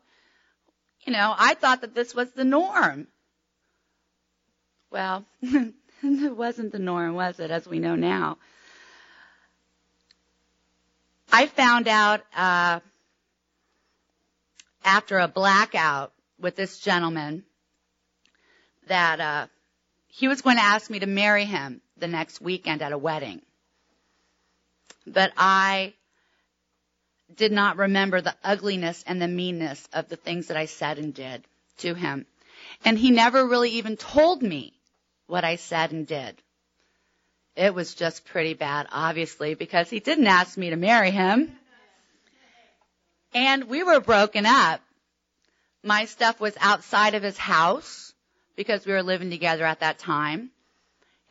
You 1.04 1.12
know, 1.12 1.34
I 1.36 1.54
thought 1.54 1.82
that 1.82 1.94
this 1.94 2.14
was 2.14 2.30
the 2.32 2.44
norm. 2.44 3.06
Well, 4.90 5.24
it 5.42 6.36
wasn't 6.36 6.72
the 6.72 6.78
norm, 6.78 7.14
was 7.14 7.40
it, 7.40 7.50
as 7.50 7.66
we 7.66 7.78
know 7.78 7.96
now? 7.96 8.38
I 11.32 11.46
found 11.46 11.88
out 11.88 12.20
uh, 12.36 12.80
after 14.84 15.18
a 15.18 15.28
blackout 15.28 16.12
with 16.38 16.56
this 16.56 16.78
gentleman 16.78 17.44
that 18.88 19.20
uh, 19.20 19.46
he 20.08 20.28
was 20.28 20.42
going 20.42 20.56
to 20.56 20.62
ask 20.62 20.90
me 20.90 20.98
to 20.98 21.06
marry 21.06 21.44
him 21.44 21.80
the 22.02 22.08
next 22.08 22.40
weekend 22.40 22.82
at 22.82 22.92
a 22.92 22.98
wedding. 22.98 23.40
But 25.06 25.32
I 25.36 25.94
did 27.34 27.52
not 27.52 27.78
remember 27.78 28.20
the 28.20 28.34
ugliness 28.42 29.04
and 29.06 29.22
the 29.22 29.28
meanness 29.28 29.88
of 29.92 30.08
the 30.08 30.16
things 30.16 30.48
that 30.48 30.56
I 30.56 30.66
said 30.66 30.98
and 30.98 31.14
did 31.14 31.44
to 31.78 31.94
him. 31.94 32.26
And 32.84 32.98
he 32.98 33.12
never 33.12 33.46
really 33.46 33.70
even 33.70 33.96
told 33.96 34.42
me 34.42 34.72
what 35.28 35.44
I 35.44 35.56
said 35.56 35.92
and 35.92 36.04
did. 36.04 36.36
It 37.54 37.72
was 37.72 37.94
just 37.94 38.24
pretty 38.24 38.54
bad, 38.54 38.88
obviously, 38.90 39.54
because 39.54 39.88
he 39.88 40.00
didn't 40.00 40.26
ask 40.26 40.58
me 40.58 40.70
to 40.70 40.76
marry 40.76 41.12
him. 41.12 41.56
And 43.32 43.64
we 43.64 43.84
were 43.84 44.00
broken 44.00 44.44
up. 44.44 44.80
My 45.84 46.06
stuff 46.06 46.40
was 46.40 46.56
outside 46.60 47.14
of 47.14 47.22
his 47.22 47.38
house 47.38 48.12
because 48.56 48.84
we 48.84 48.92
were 48.92 49.04
living 49.04 49.30
together 49.30 49.64
at 49.64 49.80
that 49.80 49.98
time. 49.98 50.50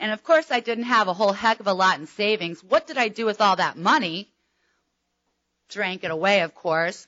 And 0.01 0.11
of 0.11 0.23
course 0.23 0.49
I 0.49 0.61
didn't 0.61 0.85
have 0.85 1.07
a 1.07 1.13
whole 1.13 1.31
heck 1.31 1.59
of 1.59 1.67
a 1.67 1.73
lot 1.73 1.99
in 1.99 2.07
savings. 2.07 2.63
What 2.63 2.87
did 2.87 2.97
I 2.97 3.07
do 3.07 3.23
with 3.23 3.39
all 3.39 3.55
that 3.57 3.77
money? 3.77 4.27
Drank 5.69 6.03
it 6.03 6.09
away, 6.09 6.41
of 6.41 6.55
course. 6.55 7.07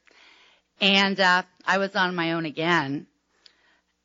And, 0.80 1.20
uh, 1.20 1.42
I 1.66 1.80
was 1.80 1.96
on 1.96 2.14
my 2.14 2.34
own 2.34 2.46
again. 2.46 3.08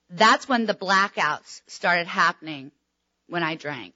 That's 0.08 0.48
when 0.48 0.64
the 0.64 0.72
blackouts 0.72 1.60
started 1.66 2.06
happening 2.06 2.72
when 3.26 3.42
I 3.42 3.56
drank. 3.56 3.94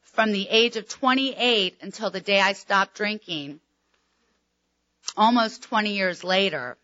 From 0.00 0.32
the 0.32 0.48
age 0.48 0.76
of 0.76 0.88
28 0.88 1.76
until 1.82 2.08
the 2.08 2.22
day 2.22 2.40
I 2.40 2.54
stopped 2.54 2.94
drinking, 2.94 3.60
almost 5.18 5.64
20 5.64 5.92
years 5.92 6.24
later, 6.24 6.78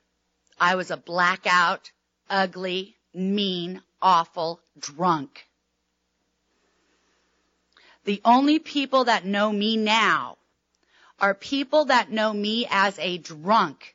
I 0.61 0.75
was 0.75 0.91
a 0.91 0.99
blackout, 0.99 1.91
ugly, 2.29 2.97
mean, 3.15 3.81
awful 4.03 4.61
drunk. 4.79 5.47
The 8.05 8.21
only 8.25 8.59
people 8.59 9.05
that 9.05 9.25
know 9.25 9.53
me 9.53 9.77
now 9.77 10.39
are 11.19 11.35
people 11.35 11.87
that 11.87 12.11
know 12.11 12.33
me 12.33 12.67
as 12.71 12.99
a 12.99 13.19
drunk, 13.19 13.95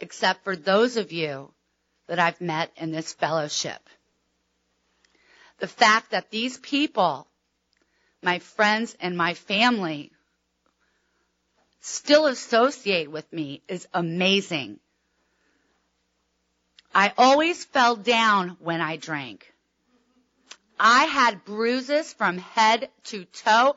except 0.00 0.42
for 0.44 0.56
those 0.56 0.96
of 0.96 1.12
you 1.12 1.52
that 2.06 2.18
I've 2.18 2.40
met 2.40 2.72
in 2.76 2.92
this 2.92 3.12
fellowship. 3.12 3.88
The 5.58 5.68
fact 5.68 6.10
that 6.10 6.30
these 6.30 6.58
people, 6.58 7.28
my 8.22 8.38
friends 8.38 8.96
and 9.00 9.16
my 9.16 9.34
family, 9.34 10.10
still 11.80 12.26
associate 12.26 13.10
with 13.10 13.30
me 13.32 13.62
is 13.68 13.86
amazing. 13.92 14.80
I 16.94 17.12
always 17.16 17.64
fell 17.64 17.96
down 17.96 18.56
when 18.60 18.80
I 18.80 18.96
drank. 18.96 19.51
I 20.84 21.04
had 21.04 21.44
bruises 21.44 22.12
from 22.12 22.38
head 22.38 22.90
to 23.04 23.24
toe. 23.24 23.76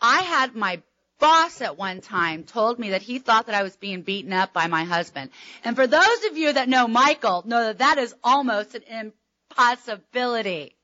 I 0.00 0.22
had 0.22 0.56
my 0.56 0.80
boss 1.18 1.60
at 1.60 1.76
one 1.76 2.00
time 2.00 2.44
told 2.44 2.78
me 2.78 2.90
that 2.90 3.02
he 3.02 3.18
thought 3.18 3.46
that 3.46 3.54
I 3.54 3.62
was 3.62 3.76
being 3.76 4.00
beaten 4.00 4.32
up 4.32 4.54
by 4.54 4.66
my 4.66 4.84
husband. 4.84 5.30
And 5.62 5.76
for 5.76 5.86
those 5.86 6.24
of 6.24 6.38
you 6.38 6.54
that 6.54 6.70
know 6.70 6.88
Michael, 6.88 7.42
know 7.44 7.64
that 7.64 7.78
that 7.78 7.98
is 7.98 8.14
almost 8.24 8.74
an 8.74 9.12
impossibility. 9.50 10.74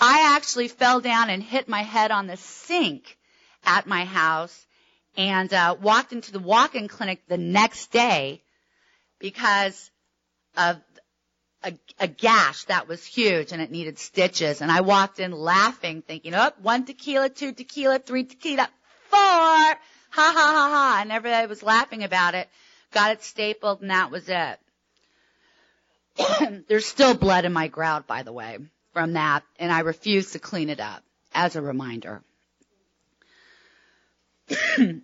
I 0.00 0.34
actually 0.36 0.66
fell 0.66 1.00
down 1.00 1.30
and 1.30 1.40
hit 1.40 1.68
my 1.68 1.82
head 1.82 2.10
on 2.10 2.26
the 2.26 2.36
sink 2.36 3.16
at 3.64 3.86
my 3.86 4.06
house 4.06 4.66
and 5.16 5.54
uh, 5.54 5.76
walked 5.80 6.12
into 6.12 6.32
the 6.32 6.40
walk-in 6.40 6.88
clinic 6.88 7.22
the 7.28 7.38
next 7.38 7.92
day 7.92 8.42
because 9.20 9.92
of 10.56 10.80
a, 11.66 11.78
a 11.98 12.06
gash 12.06 12.64
that 12.64 12.88
was 12.88 13.04
huge 13.04 13.52
and 13.52 13.60
it 13.60 13.70
needed 13.70 13.98
stitches. 13.98 14.62
And 14.62 14.70
I 14.70 14.80
walked 14.80 15.18
in 15.18 15.32
laughing, 15.32 16.02
thinking, 16.02 16.34
oh, 16.34 16.52
one 16.62 16.84
tequila, 16.84 17.28
two 17.28 17.52
tequila, 17.52 17.98
three 17.98 18.24
tequila, 18.24 18.68
four. 19.08 19.18
Ha 19.18 19.78
ha 20.10 20.32
ha 20.32 20.70
ha. 20.70 20.98
And 21.02 21.12
everybody 21.12 21.46
was 21.46 21.62
laughing 21.62 22.04
about 22.04 22.34
it. 22.34 22.48
Got 22.92 23.12
it 23.12 23.22
stapled 23.22 23.82
and 23.82 23.90
that 23.90 24.10
was 24.10 24.28
it. 24.28 24.58
There's 26.68 26.86
still 26.86 27.14
blood 27.14 27.44
in 27.44 27.52
my 27.52 27.68
grout, 27.68 28.06
by 28.06 28.22
the 28.22 28.32
way, 28.32 28.58
from 28.92 29.14
that. 29.14 29.42
And 29.58 29.72
I 29.72 29.80
refuse 29.80 30.30
to 30.32 30.38
clean 30.38 30.70
it 30.70 30.80
up 30.80 31.02
as 31.34 31.56
a 31.56 31.62
reminder. 31.62 32.22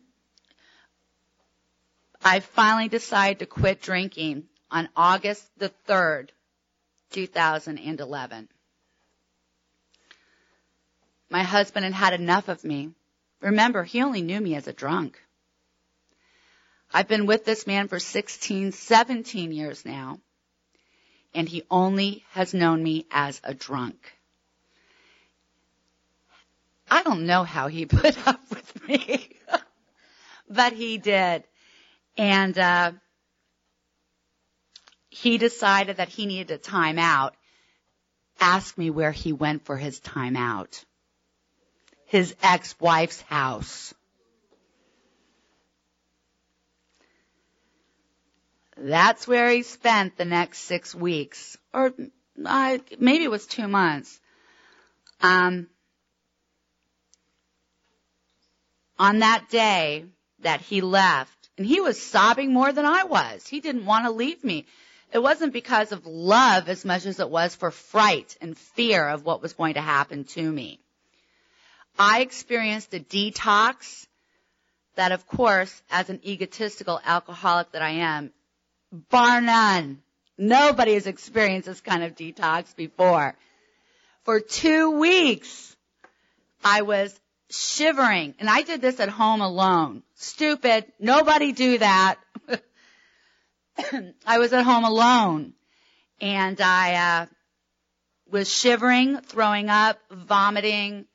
I 2.25 2.39
finally 2.39 2.89
decided 2.89 3.41
to 3.41 3.47
quit 3.47 3.83
drinking 3.83 4.45
on 4.71 4.89
August 4.97 5.45
the 5.59 5.73
3rd, 5.89 6.31
2011. 7.13 8.49
My 11.31 11.43
husband 11.43 11.85
had 11.85 11.95
had 11.95 12.13
enough 12.21 12.49
of 12.49 12.63
me. 12.65 12.91
Remember, 13.41 13.85
he 13.85 14.03
only 14.03 14.23
knew 14.23 14.41
me 14.41 14.55
as 14.55 14.67
a 14.67 14.73
drunk. 14.73 15.19
I've 16.93 17.09
been 17.09 17.27
with 17.27 17.45
this 17.45 17.67
man 17.67 17.89
for 17.89 17.99
16, 17.99 18.73
17 18.73 19.53
years 19.53 19.85
now, 19.85 20.21
and 21.35 21.49
he 21.49 21.63
only 21.71 22.25
has 22.33 22.53
known 22.53 22.83
me 22.83 23.07
as 23.11 23.41
a 23.43 23.55
drunk. 23.55 24.13
I 26.91 27.03
don't 27.03 27.25
know 27.25 27.45
how 27.45 27.69
he 27.69 27.87
put 28.01 28.29
up 28.29 28.41
with 28.51 28.87
me, 28.89 29.37
but 30.49 30.75
he 30.75 30.99
did. 30.99 31.45
And, 32.19 32.59
uh, 32.59 32.93
he 35.13 35.37
decided 35.37 35.99
that 35.99 36.09
he 36.09 36.25
needed 36.25 36.51
a 36.51 36.57
time 36.57 36.99
out, 36.99 37.37
asked 38.41 38.79
me 38.79 38.89
where 38.89 39.13
he 39.13 39.35
went 39.35 39.67
for 39.67 39.77
his 39.77 40.01
time 40.01 40.37
out. 40.37 40.83
His 42.07 42.35
ex-wife's 42.43 43.21
house. 43.21 43.93
That's 48.79 49.29
where 49.29 49.51
he 49.51 49.63
spent 49.63 50.17
the 50.17 50.25
next 50.25 50.61
six 50.61 50.95
weeks, 50.95 51.59
or 51.75 51.93
uh, 52.43 52.79
maybe 52.99 53.25
it 53.25 53.31
was 53.31 53.47
two 53.47 53.69
months. 53.69 54.19
Um, 55.21 55.69
on 58.99 59.19
that 59.19 59.51
day 59.51 60.07
that 60.41 60.63
he 60.63 60.81
left, 60.81 61.51
And 61.59 61.67
he 61.67 61.83
was 61.83 62.01
sobbing 62.01 62.55
more 62.55 62.73
than 62.73 62.87
I 62.87 63.05
was. 63.05 63.47
He 63.47 63.61
didn't 63.61 63.85
want 63.85 64.07
to 64.07 64.11
leave 64.11 64.43
me. 64.43 64.65
It 65.13 65.23
wasn't 65.23 65.53
because 65.53 65.93
of 65.93 66.07
love 66.07 66.69
as 66.69 66.85
much 66.85 67.05
as 67.05 67.21
it 67.21 67.29
was 67.29 67.55
for 67.55 67.71
fright 67.71 68.37
and 68.41 68.57
fear 68.57 69.07
of 69.07 69.25
what 69.25 69.43
was 69.43 69.53
going 69.53 69.75
to 69.75 69.81
happen 69.81 70.25
to 70.25 70.43
me. 70.51 70.81
I 71.99 72.21
experienced 72.21 72.95
a 72.95 73.01
detox 73.01 74.07
that, 74.97 75.13
of 75.13 75.27
course, 75.27 75.83
as 75.91 76.09
an 76.09 76.21
egotistical 76.25 76.99
alcoholic 77.05 77.73
that 77.73 77.83
I 77.83 77.91
am, 77.91 78.33
bar 79.11 79.41
none, 79.41 80.03
nobody 80.39 80.95
has 80.95 81.07
experienced 81.07 81.67
this 81.67 81.81
kind 81.81 82.03
of 82.03 82.15
detox 82.15 82.75
before. 82.75 83.35
For 84.25 84.41
two 84.41 84.93
weeks, 84.99 85.77
I 86.65 86.83
was 86.83 87.19
shivering, 87.51 88.35
and 88.39 88.49
I 88.49 88.63
did 88.63 88.81
this 88.81 89.01
at 89.01 89.09
home 89.11 89.43
alone. 89.43 90.03
Stupid. 90.15 90.87
Nobody 90.99 91.53
do 91.53 91.79
that. 91.79 92.19
I 94.27 94.39
was 94.39 94.53
at 94.53 94.65
home 94.65 94.85
alone, 94.85 95.55
and 96.21 96.61
I 96.61 96.95
uh, 96.95 97.27
was 98.31 98.53
shivering, 98.53 99.21
throwing 99.21 99.69
up, 99.71 99.99
vomiting, 100.11 101.07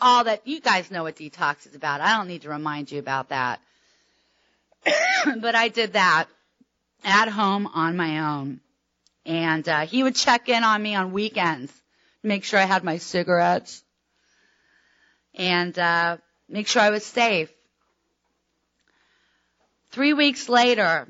all 0.00 0.24
that. 0.24 0.46
You 0.46 0.60
guys 0.60 0.90
know 0.90 1.04
what 1.04 1.16
detox 1.16 1.66
is 1.66 1.74
about. 1.74 2.00
I 2.00 2.16
don't 2.16 2.28
need 2.28 2.42
to 2.42 2.48
remind 2.48 2.90
you 2.90 2.98
about 2.98 3.30
that. 3.30 3.60
but 5.40 5.54
I 5.54 5.68
did 5.68 5.94
that 5.94 6.26
at 7.04 7.28
home 7.28 7.66
on 7.66 7.96
my 7.96 8.18
own. 8.18 8.60
And 9.24 9.68
uh, 9.68 9.86
he 9.86 10.02
would 10.02 10.14
check 10.14 10.48
in 10.48 10.62
on 10.62 10.80
me 10.80 10.94
on 10.94 11.12
weekends, 11.12 11.72
make 12.22 12.44
sure 12.44 12.60
I 12.60 12.64
had 12.64 12.84
my 12.84 12.98
cigarettes, 12.98 13.82
and 15.34 15.76
uh, 15.76 16.18
make 16.48 16.68
sure 16.68 16.82
I 16.82 16.90
was 16.90 17.04
safe. 17.04 17.52
Three 19.90 20.12
weeks 20.12 20.48
later, 20.48 21.08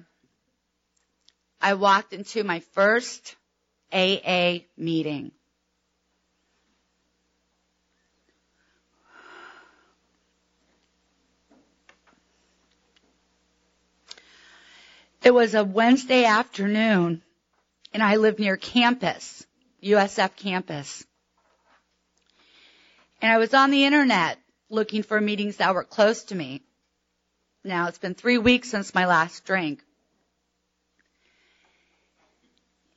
I 1.60 1.74
walked 1.74 2.12
into 2.12 2.44
my 2.44 2.60
first 2.60 3.36
AA 3.92 4.58
meeting. 4.76 5.32
It 15.22 15.34
was 15.34 15.54
a 15.54 15.64
Wednesday 15.64 16.24
afternoon 16.24 17.22
and 17.92 18.02
I 18.02 18.16
lived 18.16 18.38
near 18.38 18.56
campus, 18.56 19.44
USF 19.82 20.36
campus. 20.36 21.04
And 23.20 23.32
I 23.32 23.38
was 23.38 23.54
on 23.54 23.70
the 23.70 23.86
internet 23.86 24.38
looking 24.68 25.02
for 25.02 25.20
meetings 25.20 25.56
that 25.56 25.74
were 25.74 25.82
close 25.82 26.24
to 26.24 26.34
me. 26.34 26.62
Now 27.64 27.88
it's 27.88 27.98
been 27.98 28.14
three 28.14 28.38
weeks 28.38 28.68
since 28.70 28.94
my 28.94 29.06
last 29.06 29.44
drink. 29.44 29.82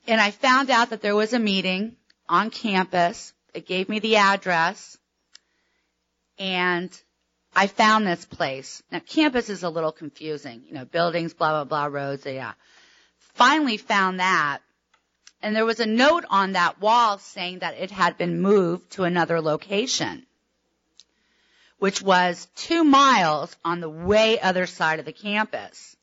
And 0.09 0.19
I 0.19 0.31
found 0.31 0.71
out 0.71 0.89
that 0.89 1.03
there 1.03 1.15
was 1.15 1.33
a 1.33 1.39
meeting 1.39 1.95
on 2.27 2.49
campus. 2.49 3.31
It 3.53 3.67
gave 3.67 3.87
me 3.87 3.99
the 3.99 4.15
address. 4.15 4.97
And 6.39 6.89
I 7.55 7.67
found 7.67 8.07
this 8.07 8.25
place. 8.25 8.81
Now 8.91 9.01
campus 9.01 9.51
is 9.51 9.61
a 9.61 9.69
little 9.69 9.91
confusing, 9.91 10.63
you 10.65 10.73
know, 10.73 10.83
buildings, 10.83 11.35
blah, 11.35 11.63
blah, 11.63 11.63
blah, 11.65 11.99
roads, 11.99 12.25
yeah. 12.25 12.53
Finally 13.35 13.77
found 13.77 14.19
that. 14.19 14.61
And 15.43 15.55
there 15.55 15.63
was 15.63 15.79
a 15.79 15.85
note 15.85 16.25
on 16.31 16.53
that 16.53 16.81
wall 16.81 17.19
saying 17.19 17.59
that 17.59 17.77
it 17.77 17.91
had 17.91 18.17
been 18.17 18.41
moved 18.41 18.93
to 18.93 19.03
another 19.03 19.39
location, 19.41 20.25
which 21.77 22.01
was 22.01 22.47
two 22.55 22.83
miles 22.83 23.55
on 23.63 23.79
the 23.79 23.89
way 23.89 24.39
other 24.39 24.65
side 24.65 24.97
of 24.97 25.05
the 25.05 25.13
campus. 25.13 25.95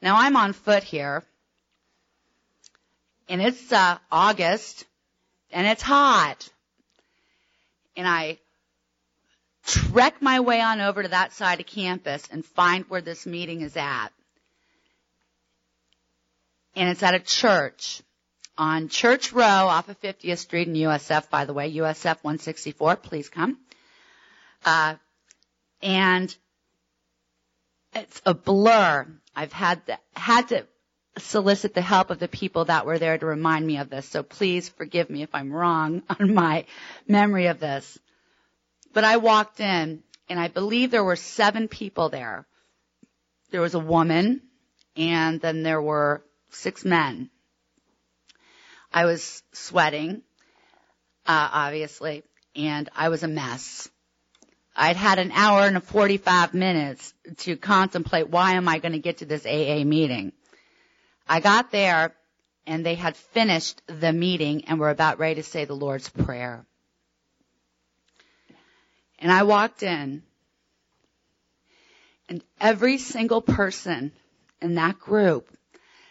Now 0.00 0.14
I'm 0.18 0.36
on 0.36 0.52
foot 0.52 0.84
here, 0.84 1.24
and 3.28 3.40
it's 3.40 3.72
uh, 3.72 3.98
August, 4.10 4.84
and 5.52 5.66
it's 5.66 5.82
hot. 5.82 6.48
And 7.96 8.06
I 8.06 8.38
trek 9.64 10.20
my 10.20 10.40
way 10.40 10.60
on 10.60 10.80
over 10.80 11.02
to 11.02 11.08
that 11.08 11.32
side 11.32 11.60
of 11.60 11.66
campus 11.66 12.28
and 12.30 12.44
find 12.44 12.84
where 12.88 13.00
this 13.00 13.24
meeting 13.26 13.62
is 13.62 13.76
at. 13.76 14.08
And 16.76 16.88
it's 16.88 17.02
at 17.02 17.14
a 17.14 17.20
church 17.20 18.02
on 18.58 18.88
Church 18.88 19.32
Row 19.32 19.42
off 19.44 19.88
of 19.88 20.00
50th 20.00 20.38
Street 20.38 20.68
in 20.68 20.74
USF, 20.74 21.30
by 21.30 21.44
the 21.44 21.52
way, 21.52 21.72
USF 21.74 22.18
164. 22.22 22.96
Please 22.96 23.28
come. 23.28 23.58
Uh, 24.64 24.96
and 25.82 26.34
it's 27.94 28.20
a 28.26 28.34
blur. 28.34 29.06
I've 29.36 29.52
had 29.52 29.86
to, 29.86 29.98
had 30.14 30.48
to 30.48 30.66
solicit 31.18 31.74
the 31.74 31.82
help 31.82 32.10
of 32.10 32.18
the 32.18 32.28
people 32.28 32.64
that 32.66 32.86
were 32.86 32.98
there 32.98 33.16
to 33.16 33.26
remind 33.26 33.66
me 33.66 33.78
of 33.78 33.90
this. 33.90 34.08
So 34.08 34.22
please 34.22 34.68
forgive 34.68 35.08
me 35.10 35.22
if 35.22 35.34
I'm 35.34 35.52
wrong 35.52 36.02
on 36.20 36.34
my 36.34 36.66
memory 37.06 37.46
of 37.46 37.60
this. 37.60 37.98
But 38.92 39.04
I 39.04 39.16
walked 39.18 39.60
in 39.60 40.02
and 40.28 40.40
I 40.40 40.48
believe 40.48 40.90
there 40.90 41.04
were 41.04 41.16
seven 41.16 41.68
people 41.68 42.08
there. 42.08 42.46
There 43.50 43.60
was 43.60 43.74
a 43.74 43.80
woman 43.80 44.42
and 44.96 45.40
then 45.40 45.62
there 45.62 45.82
were 45.82 46.24
six 46.50 46.84
men. 46.84 47.30
I 48.92 49.06
was 49.06 49.42
sweating, 49.52 50.22
uh, 51.26 51.48
obviously, 51.52 52.22
and 52.54 52.88
I 52.94 53.08
was 53.08 53.24
a 53.24 53.28
mess. 53.28 53.88
I'd 54.76 54.96
had 54.96 55.18
an 55.18 55.32
hour 55.32 55.62
and 55.62 55.82
45 55.82 56.54
minutes 56.54 57.12
to 57.38 57.56
contemplate 57.56 58.28
why 58.28 58.52
am 58.52 58.68
I 58.68 58.78
going 58.78 58.92
to 58.92 58.98
get 58.98 59.18
to 59.18 59.26
this 59.26 59.46
AA 59.46 59.84
meeting. 59.84 60.32
I 61.26 61.40
got 61.40 61.70
there 61.70 62.14
and 62.66 62.84
they 62.84 62.94
had 62.94 63.16
finished 63.16 63.82
the 63.86 64.12
meeting 64.12 64.64
and 64.66 64.78
were 64.78 64.90
about 64.90 65.18
ready 65.18 65.36
to 65.36 65.42
say 65.42 65.64
the 65.64 65.74
Lord's 65.74 66.08
Prayer. 66.08 66.64
And 69.18 69.32
I 69.32 69.42
walked 69.44 69.82
in 69.82 70.22
and 72.28 72.42
every 72.60 72.98
single 72.98 73.42
person 73.42 74.12
in 74.60 74.74
that 74.76 74.98
group 74.98 75.48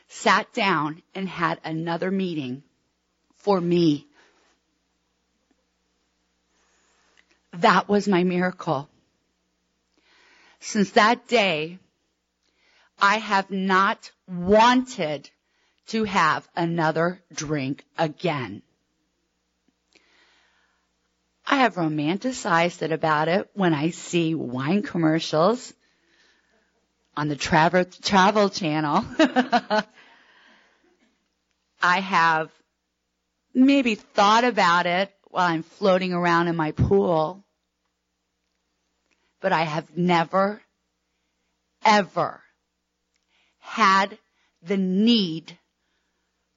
sat 0.07 0.53
down 0.53 1.01
and 1.15 1.27
had 1.27 1.59
another 1.63 2.11
meeting 2.11 2.63
for 3.37 3.59
me. 3.59 4.07
That 7.53 7.87
was 7.87 8.07
my 8.07 8.23
miracle. 8.23 8.89
Since 10.59 10.91
that 10.91 11.27
day, 11.27 11.79
I 13.03 13.17
have 13.17 13.51
not 13.51 14.11
wanted 14.29 15.29
to 15.87 16.05
have 16.05 16.47
another 16.55 17.21
drink 17.33 17.83
again. 17.97 18.61
I 21.45 21.57
have 21.57 21.75
romanticized 21.75 22.81
it 22.81 22.93
about 22.93 23.27
it 23.27 23.49
when 23.55 23.73
I 23.73 23.89
see 23.89 24.35
wine 24.35 24.83
commercials 24.83 25.73
on 27.17 27.27
the 27.27 27.35
travel, 27.35 27.83
travel 27.83 28.47
channel. 28.47 29.03
I 31.81 31.99
have 31.99 32.51
maybe 33.53 33.95
thought 33.95 34.45
about 34.45 34.85
it 34.85 35.13
while 35.25 35.49
I'm 35.49 35.63
floating 35.63 36.13
around 36.13 36.47
in 36.47 36.55
my 36.55 36.71
pool, 36.71 37.43
but 39.41 39.51
I 39.51 39.63
have 39.63 39.97
never, 39.97 40.61
ever 41.83 42.43
had 43.63 44.17
the 44.61 44.77
need 44.77 45.57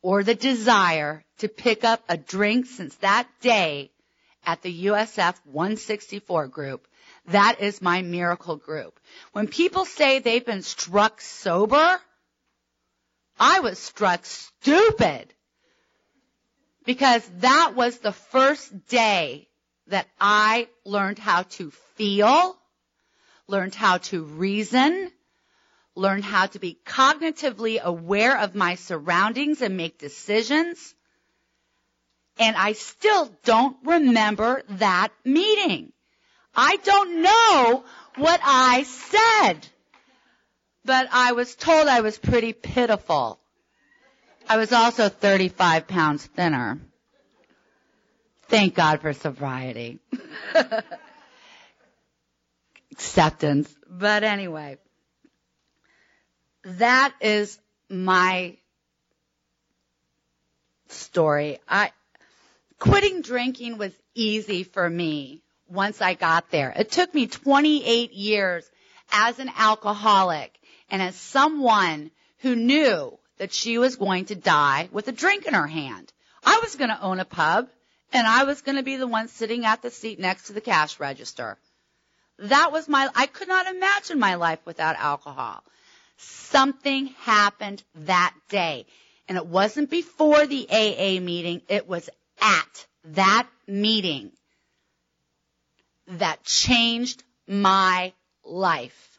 or 0.03 0.23
the 0.23 0.35
desire 0.35 1.25
to 1.38 1.49
pick 1.49 1.85
up 1.85 2.03
a 2.09 2.16
drink 2.16 2.66
since 2.66 2.95
that 2.97 3.29
day 3.40 3.90
at 4.45 4.62
the 4.62 4.87
USF 4.87 5.35
164 5.45 6.49
group. 6.49 6.87
That 7.27 7.61
is 7.61 7.81
my 7.81 8.03
miracle 8.03 8.57
group. 8.57 8.99
When 9.33 9.49
people 9.49 9.85
say 9.85 10.19
they've 10.19 10.45
been 10.45 10.62
struck 10.62 11.21
sober, 11.21 12.01
I 13.38 13.61
was 13.61 13.79
struck 13.79 14.25
stupid. 14.25 15.33
Because 16.85 17.29
that 17.38 17.75
was 17.75 17.99
the 17.99 18.12
first 18.12 18.87
day 18.88 19.49
that 19.88 20.07
I 20.21 20.69
learned 20.85 21.19
how 21.19 21.42
to 21.42 21.71
feel, 21.97 22.57
learned 23.49 23.75
how 23.75 23.99
to 23.99 24.23
reason, 24.23 25.11
learned 25.96 26.24
how 26.24 26.46
to 26.46 26.59
be 26.59 26.78
cognitively 26.85 27.80
aware 27.80 28.38
of 28.38 28.54
my 28.54 28.76
surroundings 28.76 29.62
and 29.62 29.76
make 29.76 29.98
decisions, 29.98 30.94
and 32.38 32.56
I 32.56 32.72
still 32.72 33.30
don't 33.44 33.76
remember 33.85 34.62
that 34.68 35.09
meeting. 35.24 35.92
I 36.54 36.76
don't 36.76 37.22
know 37.22 37.85
what 38.16 38.40
I 38.44 38.85
said. 38.85 39.66
But 40.85 41.09
I 41.11 41.32
was 41.32 41.56
told 41.56 41.88
I 41.88 42.00
was 42.00 42.16
pretty 42.16 42.52
pitiful. 42.52 43.40
I 44.48 44.56
was 44.56 44.72
also 44.72 45.09
35 45.09 45.88
pounds 45.88 46.24
thinner. 46.24 46.78
Thank 48.48 48.74
God 48.74 49.00
for 49.00 49.12
sobriety. 49.12 49.98
Acceptance. 52.92 53.74
But 53.90 54.22
anyway, 54.22 54.78
that 56.66 57.14
is 57.20 57.59
my 57.88 58.57
story. 60.88 61.61
I 61.68 61.92
quitting 62.79 63.22
drinking 63.22 63.79
was 63.79 63.92
easy 64.14 64.64
for 64.64 64.88
me 64.88 65.42
once 65.68 66.02
I 66.02 66.14
got 66.14 66.50
there. 66.50 66.72
It 66.76 66.90
took 66.90 67.14
me 67.14 67.29
28 67.29 68.12
years 68.12 68.68
as 69.12 69.38
an 69.38 69.50
alcoholic 69.57 70.59
and 70.90 71.00
as 71.00 71.14
someone 71.14 72.11
who 72.38 72.57
knew 72.57 73.16
that 73.38 73.52
she 73.52 73.79
was 73.79 73.96
going 73.96 74.24
to 74.26 74.35
die 74.35 74.88
with 74.90 75.07
a 75.09 75.12
drink 75.12 75.46
in 75.46 75.55
her 75.55 75.66
hand. 75.66 76.12
I 76.44 76.61
was 76.62 76.74
going 76.74 76.90
to 76.90 77.00
own 77.00 77.20
a 77.20 77.24
pub 77.24 77.68
and 78.12 78.26
I 78.26 78.44
was 78.44 78.62
going 78.62 78.76
to 78.76 78.83
be 78.83 78.96
the 78.96 79.07
one 79.07 79.29
sitting 79.29 79.64
at 79.64 79.83
the 79.83 79.90
seat 79.90 80.18
next 80.18 80.44
to 80.44 80.52
the 80.52 80.61
cash 80.61 80.98
register. 80.98 81.59
That 82.38 82.72
was 82.72 82.88
my, 82.88 83.09
I 83.14 83.26
could 83.26 83.48
not 83.48 83.66
imagine 83.66 84.18
my 84.18 84.35
life 84.35 84.61
without 84.64 84.96
alcohol. 84.96 85.62
Something 86.16 87.07
happened 87.20 87.83
that 87.94 88.35
day. 88.48 88.87
And 89.29 89.37
it 89.37 89.46
wasn't 89.46 89.90
before 89.90 90.46
the 90.46 90.66
AA 90.70 91.20
meeting, 91.20 91.62
it 91.68 91.88
was 91.88 92.09
at 92.40 92.87
that 93.07 93.46
meeting 93.66 94.33
that 96.07 96.44
changed 96.44 97.22
my 97.46 98.12
life. 98.44 99.18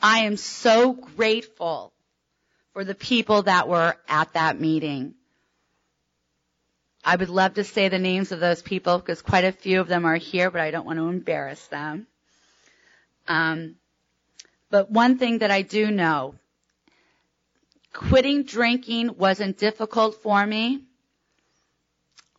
I 0.00 0.20
am 0.20 0.36
so 0.36 0.92
grateful 0.92 1.92
for 2.72 2.84
the 2.84 2.94
people 2.94 3.42
that 3.42 3.68
were 3.68 3.96
at 4.08 4.32
that 4.34 4.60
meeting. 4.60 5.14
I 7.04 7.16
would 7.16 7.28
love 7.30 7.54
to 7.54 7.64
say 7.64 7.88
the 7.88 7.98
names 7.98 8.30
of 8.30 8.38
those 8.38 8.62
people 8.62 8.98
because 8.98 9.22
quite 9.22 9.44
a 9.44 9.52
few 9.52 9.80
of 9.80 9.88
them 9.88 10.04
are 10.04 10.16
here, 10.16 10.50
but 10.50 10.60
I 10.60 10.70
don't 10.70 10.86
want 10.86 10.98
to 10.98 11.08
embarrass 11.08 11.66
them. 11.66 12.06
Um, 13.26 13.76
but 14.70 14.90
one 14.90 15.18
thing 15.18 15.38
that 15.38 15.50
I 15.50 15.62
do 15.62 15.90
know, 15.90 16.34
quitting 17.92 18.44
drinking 18.44 19.16
wasn't 19.16 19.58
difficult 19.58 20.22
for 20.22 20.44
me. 20.46 20.82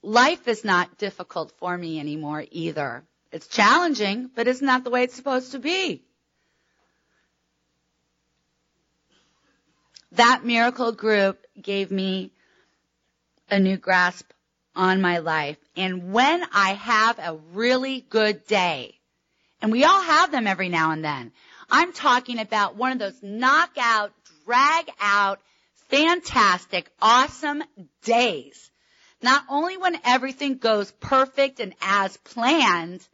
Life 0.02 0.48
is 0.48 0.64
not 0.64 0.98
difficult 0.98 1.52
for 1.58 1.78
me 1.78 2.00
anymore 2.00 2.46
either. 2.52 3.04
It's 3.32 3.48
challenging, 3.48 4.30
but 4.34 4.48
it's 4.48 4.62
not 4.62 4.84
the 4.84 4.90
way 4.90 5.04
it's 5.04 5.16
supposed 5.16 5.52
to 5.52 5.60
be. 5.60 6.04
That 10.14 10.44
miracle 10.44 10.92
group 10.92 11.46
gave 11.62 11.92
me 11.92 12.32
a 13.50 13.60
new 13.60 13.78
grasp 13.78 14.32
on 14.76 15.02
my 15.02 15.20
life. 15.20 15.58
And 15.76 16.14
when 16.14 16.44
I 16.54 16.74
have 16.74 17.20
a 17.20 17.38
really 17.54 18.02
good 18.02 18.46
day, 18.48 18.96
and 19.62 19.72
we 19.72 19.84
all 19.84 20.02
have 20.02 20.32
them 20.32 20.48
every 20.48 20.70
now 20.70 20.92
and 20.92 21.04
then, 21.04 21.32
I'm 21.72 21.94
talking 21.94 22.40
about 22.40 22.76
one 22.76 22.92
of 22.92 23.00
those 23.00 23.22
knockout, 23.22 24.12
drag 24.46 24.90
out, 25.00 25.40
fantastic, 25.90 26.90
awesome 27.02 27.64
days. 28.04 28.72
Not 29.22 29.44
only 29.50 29.78
when 29.78 30.00
everything 30.06 30.58
goes 30.58 30.92
perfect 30.92 31.60
and 31.60 31.74
as 31.82 32.16
planned, 32.18 33.06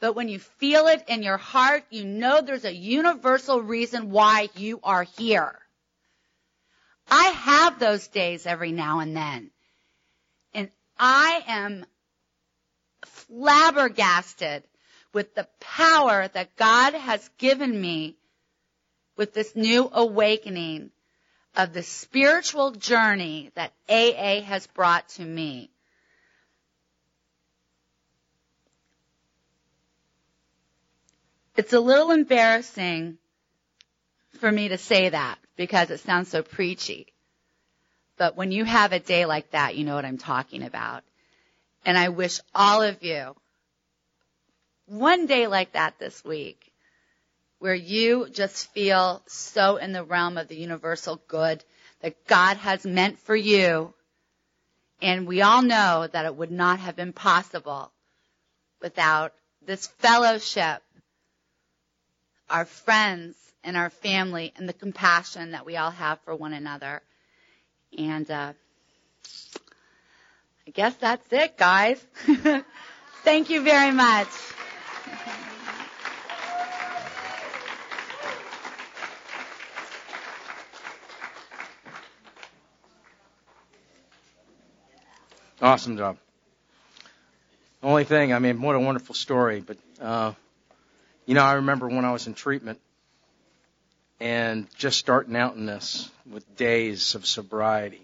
but 0.00 0.14
when 0.14 0.28
you 0.28 0.38
feel 0.38 0.86
it 0.86 1.04
in 1.08 1.22
your 1.22 1.36
heart, 1.36 1.84
you 1.90 2.04
know 2.04 2.40
there's 2.40 2.64
a 2.64 2.74
universal 2.74 3.60
reason 3.60 4.10
why 4.10 4.48
you 4.54 4.80
are 4.82 5.02
here. 5.02 5.58
I 7.10 7.24
have 7.24 7.78
those 7.78 8.08
days 8.08 8.46
every 8.46 8.72
now 8.72 9.00
and 9.00 9.14
then. 9.16 9.50
And 10.54 10.70
I 10.98 11.42
am 11.46 11.84
flabbergasted 13.04 14.62
with 15.12 15.34
the 15.34 15.48
power 15.58 16.28
that 16.28 16.56
God 16.56 16.94
has 16.94 17.28
given 17.38 17.78
me 17.78 18.16
with 19.16 19.34
this 19.34 19.54
new 19.56 19.90
awakening 19.92 20.90
of 21.56 21.72
the 21.72 21.82
spiritual 21.82 22.72
journey 22.72 23.50
that 23.54 23.72
AA 23.88 24.40
has 24.42 24.66
brought 24.68 25.08
to 25.10 25.24
me. 25.24 25.70
It's 31.56 31.72
a 31.72 31.80
little 31.80 32.12
embarrassing 32.12 33.18
for 34.38 34.50
me 34.50 34.68
to 34.68 34.78
say 34.78 35.08
that 35.08 35.38
because 35.56 35.90
it 35.90 36.00
sounds 36.00 36.30
so 36.30 36.42
preachy. 36.42 37.12
But 38.16 38.36
when 38.36 38.52
you 38.52 38.64
have 38.64 38.92
a 38.92 39.00
day 39.00 39.26
like 39.26 39.50
that, 39.50 39.76
you 39.76 39.84
know 39.84 39.94
what 39.94 40.04
I'm 40.04 40.18
talking 40.18 40.62
about. 40.62 41.02
And 41.84 41.98
I 41.98 42.10
wish 42.10 42.40
all 42.54 42.82
of 42.82 43.02
you 43.02 43.34
one 44.90 45.26
day 45.26 45.46
like 45.46 45.72
that 45.72 45.98
this 45.98 46.24
week 46.24 46.72
where 47.60 47.74
you 47.74 48.28
just 48.30 48.72
feel 48.72 49.22
so 49.26 49.76
in 49.76 49.92
the 49.92 50.02
realm 50.02 50.36
of 50.36 50.48
the 50.48 50.56
universal 50.56 51.20
good 51.28 51.62
that 52.00 52.26
God 52.26 52.56
has 52.56 52.84
meant 52.84 53.18
for 53.20 53.36
you. 53.36 53.94
And 55.00 55.26
we 55.26 55.42
all 55.42 55.62
know 55.62 56.08
that 56.10 56.24
it 56.24 56.34
would 56.34 56.50
not 56.50 56.80
have 56.80 56.96
been 56.96 57.12
possible 57.12 57.92
without 58.82 59.32
this 59.64 59.86
fellowship, 59.86 60.82
our 62.48 62.64
friends 62.64 63.36
and 63.62 63.76
our 63.76 63.90
family 63.90 64.52
and 64.56 64.68
the 64.68 64.72
compassion 64.72 65.52
that 65.52 65.66
we 65.66 65.76
all 65.76 65.90
have 65.90 66.18
for 66.22 66.34
one 66.34 66.52
another. 66.52 67.02
And, 67.96 68.28
uh, 68.30 68.52
I 70.66 70.70
guess 70.72 70.94
that's 70.96 71.32
it, 71.32 71.56
guys. 71.56 72.04
Thank 73.24 73.50
you 73.50 73.62
very 73.62 73.92
much. 73.92 74.28
Awesome 85.62 85.98
job. 85.98 86.16
Only 87.82 88.04
thing, 88.04 88.32
I 88.32 88.38
mean, 88.38 88.62
what 88.62 88.76
a 88.76 88.80
wonderful 88.80 89.14
story. 89.14 89.60
But, 89.60 89.76
uh, 90.00 90.32
you 91.26 91.34
know, 91.34 91.44
I 91.44 91.54
remember 91.54 91.86
when 91.86 92.06
I 92.06 92.12
was 92.12 92.26
in 92.26 92.32
treatment 92.32 92.80
and 94.20 94.66
just 94.76 94.98
starting 94.98 95.36
out 95.36 95.56
in 95.56 95.66
this 95.66 96.10
with 96.30 96.56
days 96.56 97.14
of 97.14 97.26
sobriety. 97.26 98.00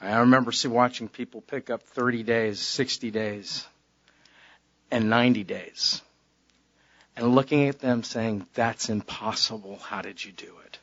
I 0.00 0.18
remember 0.18 0.52
see, 0.52 0.68
watching 0.68 1.08
people 1.08 1.40
pick 1.40 1.70
up 1.70 1.82
30 1.82 2.22
days, 2.22 2.60
60 2.60 3.10
days, 3.10 3.66
and 4.92 5.10
90 5.10 5.42
days. 5.42 6.02
And 7.16 7.34
looking 7.34 7.68
at 7.68 7.80
them 7.80 8.04
saying, 8.04 8.46
that's 8.54 8.90
impossible. 8.90 9.80
How 9.82 10.02
did 10.02 10.24
you 10.24 10.30
do 10.30 10.52
it? 10.66 10.78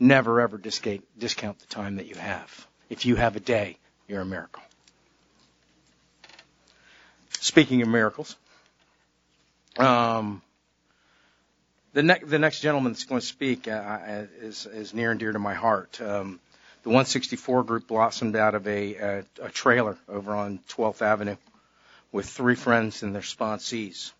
Never 0.00 0.40
ever 0.40 0.58
discount 0.58 1.58
the 1.58 1.66
time 1.68 1.96
that 1.96 2.06
you 2.06 2.16
have. 2.16 2.66
If 2.88 3.04
you 3.04 3.16
have 3.16 3.36
a 3.36 3.40
day, 3.40 3.76
you're 4.10 4.20
a 4.22 4.26
miracle. 4.26 4.62
Speaking 7.38 7.80
of 7.80 7.88
miracles, 7.88 8.36
um, 9.78 10.42
the, 11.92 12.02
ne- 12.02 12.18
the 12.24 12.38
next 12.38 12.60
gentleman 12.60 12.92
that's 12.92 13.04
going 13.04 13.20
to 13.20 13.26
speak 13.26 13.68
uh, 13.68 13.70
uh, 13.70 14.26
is, 14.40 14.66
is 14.66 14.92
near 14.92 15.12
and 15.12 15.20
dear 15.20 15.30
to 15.32 15.38
my 15.38 15.54
heart. 15.54 16.00
Um, 16.00 16.40
the 16.82 16.88
164 16.88 17.62
group 17.62 17.86
blossomed 17.86 18.34
out 18.34 18.54
of 18.54 18.66
a, 18.66 18.94
a, 18.96 19.24
a 19.42 19.48
trailer 19.48 19.96
over 20.08 20.34
on 20.34 20.58
12th 20.70 21.02
Avenue 21.02 21.36
with 22.10 22.28
three 22.28 22.56
friends 22.56 23.04
and 23.04 23.14
their 23.14 23.22
sponsees. 23.22 24.10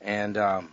And 0.00 0.38
um, 0.38 0.70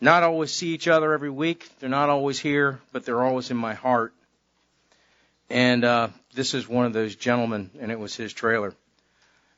not 0.00 0.24
always 0.24 0.52
see 0.52 0.74
each 0.74 0.88
other 0.88 1.14
every 1.14 1.30
week. 1.30 1.70
They're 1.80 1.88
not 1.88 2.10
always 2.10 2.38
here, 2.38 2.80
but 2.92 3.06
they're 3.06 3.22
always 3.22 3.50
in 3.50 3.56
my 3.56 3.72
heart. 3.74 4.12
And 5.50 5.84
uh, 5.84 6.08
this 6.32 6.54
is 6.54 6.68
one 6.68 6.86
of 6.86 6.92
those 6.92 7.16
gentlemen, 7.16 7.70
and 7.80 7.90
it 7.90 7.98
was 7.98 8.14
his 8.14 8.32
trailer. 8.32 8.72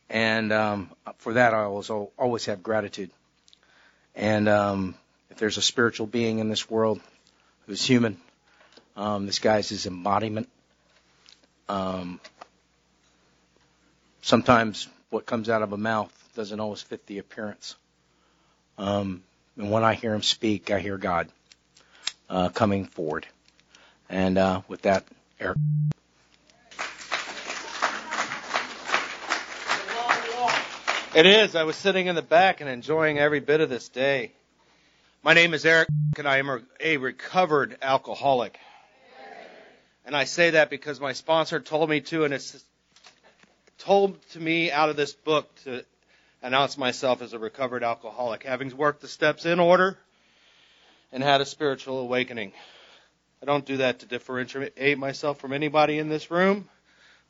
And 0.09 0.53
um, 0.53 0.91
for 1.19 1.35
that, 1.35 1.53
I 1.53 1.65
always 1.65 1.91
always 1.91 2.47
have 2.47 2.63
gratitude. 2.63 3.11
And 4.15 4.49
um, 4.49 4.95
if 5.31 5.37
there's 5.37 5.59
a 5.59 5.63
spiritual 5.63 6.07
being 6.07 6.39
in 6.39 6.49
this 6.49 6.71
world 6.71 7.01
who's 7.67 7.85
human, 7.85 8.17
um, 8.97 9.27
this 9.27 9.39
guy's 9.39 9.69
his 9.69 9.87
embodiment. 9.87 10.49
Um, 11.69 12.21
sometimes 14.23 14.89
what 15.11 15.27
comes 15.27 15.49
out 15.49 15.63
of 15.63 15.73
a 15.73 15.79
mouth 15.79 16.13
doesn't 16.35 16.59
always 16.59 16.83
fit 16.83 17.07
the 17.07 17.19
appearance. 17.19 17.77
Um, 18.79 19.23
and 19.57 19.71
when 19.71 19.85
I 19.85 19.95
hear 19.95 20.15
him 20.15 20.23
speak, 20.23 20.71
I 20.71 20.81
hear 20.81 20.97
God 20.97 21.29
uh, 22.29 22.49
coming 22.49 22.87
forward. 22.87 23.27
And 24.09 24.39
uh, 24.39 24.63
with 24.69 24.83
that, 24.83 25.05
Eric. 25.43 25.59
It 31.15 31.27
is. 31.27 31.57
I 31.57 31.65
was 31.65 31.77
sitting 31.77 32.07
in 32.07 32.15
the 32.15 32.23
back 32.23 32.61
and 32.61 32.71
enjoying 32.71 33.19
every 33.19 33.41
bit 33.41 33.61
of 33.61 33.69
this 33.69 33.89
day. 33.89 34.33
My 35.23 35.35
name 35.35 35.53
is 35.53 35.67
Eric, 35.67 35.89
and 36.17 36.27
I 36.27 36.39
am 36.39 36.67
a 36.81 36.97
recovered 36.97 37.77
alcoholic. 37.83 38.59
And 40.07 40.17
I 40.17 40.25
say 40.25 40.51
that 40.51 40.71
because 40.71 41.01
my 41.01 41.13
sponsor 41.13 41.61
told 41.61 41.91
me 41.91 42.01
to, 42.03 42.25
and 42.25 42.33
it's 42.33 42.65
told 43.79 44.21
to 44.31 44.41
me 44.41 44.71
out 44.71 44.91
of 44.91 44.97
this 44.97 45.13
book 45.13 45.53
to 45.65 45.85
announce 46.41 46.79
myself 46.79 47.21
as 47.21 47.33
a 47.33 47.39
recovered 47.39 47.85
alcoholic, 47.85 48.45
having 48.45 48.75
worked 48.77 49.01
the 49.01 49.09
steps 49.09 49.45
in 49.45 49.61
order 49.61 49.99
and 51.13 51.23
had 51.23 51.41
a 51.41 51.45
spiritual 51.45 51.99
awakening. 51.99 52.53
I 53.43 53.45
don't 53.45 53.67
do 53.67 53.79
that 53.79 53.99
to 53.99 54.07
differentiate 54.07 54.99
myself 54.99 55.41
from 55.41 55.53
anybody 55.53 55.99
in 55.99 56.09
this 56.09 56.31
room. 56.31 56.69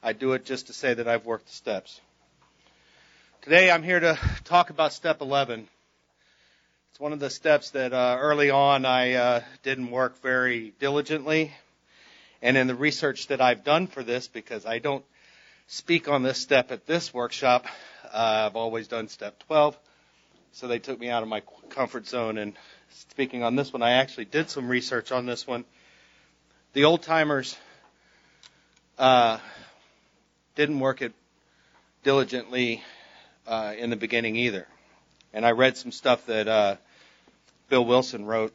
I 0.02 0.12
do 0.12 0.34
it 0.34 0.44
just 0.44 0.66
to 0.66 0.74
say 0.74 0.92
that 0.92 1.08
I've 1.08 1.24
worked 1.24 1.46
the 1.46 1.54
steps. 1.54 2.02
Today 3.40 3.70
I'm 3.70 3.82
here 3.82 3.98
to 3.98 4.18
talk 4.44 4.68
about 4.68 4.92
step 4.92 5.22
11. 5.22 5.66
It's 6.90 7.00
one 7.00 7.14
of 7.14 7.18
the 7.18 7.30
steps 7.30 7.70
that 7.70 7.94
uh, 7.94 8.18
early 8.20 8.50
on 8.50 8.84
I 8.84 9.14
uh, 9.14 9.40
didn't 9.62 9.90
work 9.90 10.20
very 10.20 10.74
diligently. 10.78 11.50
And 12.42 12.58
in 12.58 12.66
the 12.66 12.74
research 12.74 13.28
that 13.28 13.40
I've 13.40 13.64
done 13.64 13.86
for 13.86 14.02
this, 14.02 14.28
because 14.28 14.66
I 14.66 14.80
don't 14.80 15.06
speak 15.66 16.10
on 16.10 16.22
this 16.22 16.36
step 16.36 16.72
at 16.72 16.86
this 16.86 17.14
workshop, 17.14 17.64
uh, 18.12 18.48
I've 18.50 18.56
always 18.56 18.86
done 18.86 19.08
step 19.08 19.38
12. 19.46 19.78
So 20.52 20.68
they 20.68 20.78
took 20.78 21.00
me 21.00 21.08
out 21.08 21.22
of 21.22 21.30
my 21.30 21.40
comfort 21.70 22.06
zone. 22.06 22.36
And 22.36 22.52
speaking 22.90 23.42
on 23.42 23.56
this 23.56 23.72
one, 23.72 23.82
I 23.82 23.92
actually 23.92 24.26
did 24.26 24.50
some 24.50 24.68
research 24.68 25.10
on 25.10 25.24
this 25.24 25.46
one. 25.46 25.64
The 26.74 26.84
old 26.84 27.02
timers 27.02 27.54
uh, 28.96 29.40
didn't 30.54 30.80
work 30.80 31.02
it 31.02 31.12
diligently 32.02 32.82
uh, 33.46 33.74
in 33.76 33.90
the 33.90 33.96
beginning 33.96 34.36
either. 34.36 34.66
And 35.34 35.44
I 35.44 35.50
read 35.50 35.76
some 35.76 35.92
stuff 35.92 36.24
that 36.26 36.48
uh, 36.48 36.76
Bill 37.68 37.84
Wilson 37.84 38.24
wrote, 38.24 38.54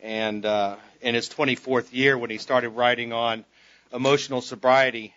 and 0.00 0.46
uh, 0.46 0.76
in 1.00 1.16
his 1.16 1.28
24th 1.28 1.92
year 1.92 2.16
when 2.16 2.30
he 2.30 2.38
started 2.38 2.68
writing 2.70 3.12
on 3.12 3.44
emotional 3.92 4.40
sobriety, 4.40 5.12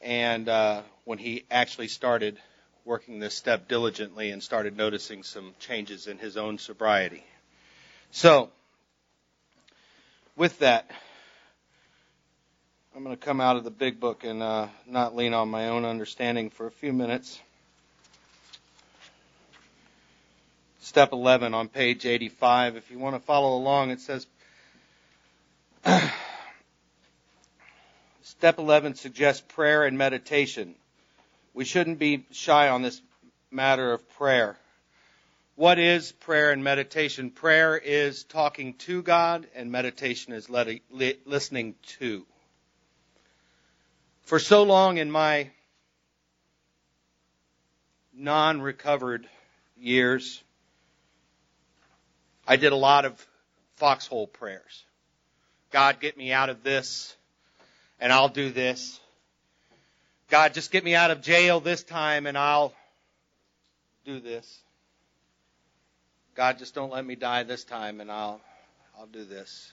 and 0.00 0.48
uh, 0.48 0.80
when 1.04 1.18
he 1.18 1.44
actually 1.50 1.88
started 1.88 2.38
working 2.86 3.18
this 3.18 3.34
step 3.34 3.68
diligently 3.68 4.30
and 4.30 4.42
started 4.42 4.78
noticing 4.78 5.24
some 5.24 5.52
changes 5.58 6.06
in 6.06 6.16
his 6.16 6.38
own 6.38 6.56
sobriety. 6.56 7.22
So, 8.12 8.48
with 10.36 10.58
that, 10.58 10.90
I'm 12.94 13.02
going 13.02 13.16
to 13.16 13.22
come 13.22 13.40
out 13.40 13.56
of 13.56 13.64
the 13.64 13.70
big 13.70 13.98
book 13.98 14.24
and 14.24 14.42
uh, 14.42 14.68
not 14.86 15.16
lean 15.16 15.34
on 15.34 15.48
my 15.48 15.68
own 15.68 15.84
understanding 15.84 16.50
for 16.50 16.66
a 16.66 16.70
few 16.70 16.92
minutes. 16.92 17.40
Step 20.80 21.12
11 21.12 21.52
on 21.52 21.68
page 21.68 22.06
85. 22.06 22.76
If 22.76 22.90
you 22.90 22.98
want 22.98 23.16
to 23.16 23.20
follow 23.20 23.56
along, 23.56 23.90
it 23.90 24.00
says 24.00 24.26
Step 28.22 28.58
11 28.58 28.94
suggests 28.94 29.42
prayer 29.48 29.84
and 29.84 29.96
meditation. 29.98 30.74
We 31.54 31.64
shouldn't 31.64 31.98
be 31.98 32.26
shy 32.32 32.68
on 32.68 32.82
this 32.82 33.00
matter 33.50 33.92
of 33.92 34.08
prayer. 34.10 34.56
What 35.56 35.78
is 35.78 36.12
prayer 36.12 36.50
and 36.50 36.62
meditation? 36.62 37.30
Prayer 37.30 37.78
is 37.78 38.24
talking 38.24 38.74
to 38.74 39.00
God, 39.00 39.46
and 39.54 39.72
meditation 39.72 40.34
is 40.34 40.50
listening 40.50 41.74
to. 41.98 42.26
For 44.24 44.38
so 44.38 44.64
long 44.64 44.98
in 44.98 45.10
my 45.10 45.48
non 48.14 48.60
recovered 48.60 49.26
years, 49.78 50.44
I 52.46 52.56
did 52.56 52.72
a 52.72 52.76
lot 52.76 53.06
of 53.06 53.26
foxhole 53.76 54.26
prayers. 54.26 54.84
God, 55.70 56.00
get 56.00 56.18
me 56.18 56.32
out 56.32 56.50
of 56.50 56.64
this, 56.64 57.16
and 57.98 58.12
I'll 58.12 58.28
do 58.28 58.50
this. 58.50 59.00
God, 60.28 60.52
just 60.52 60.70
get 60.70 60.84
me 60.84 60.94
out 60.94 61.10
of 61.10 61.22
jail 61.22 61.60
this 61.60 61.82
time, 61.82 62.26
and 62.26 62.36
I'll 62.36 62.74
do 64.04 64.20
this. 64.20 64.60
God, 66.36 66.58
just 66.58 66.74
don't 66.74 66.92
let 66.92 67.04
me 67.04 67.14
die 67.14 67.44
this 67.44 67.64
time, 67.64 68.02
and 68.02 68.12
I'll 68.12 68.42
I'll 68.98 69.06
do 69.06 69.24
this. 69.24 69.72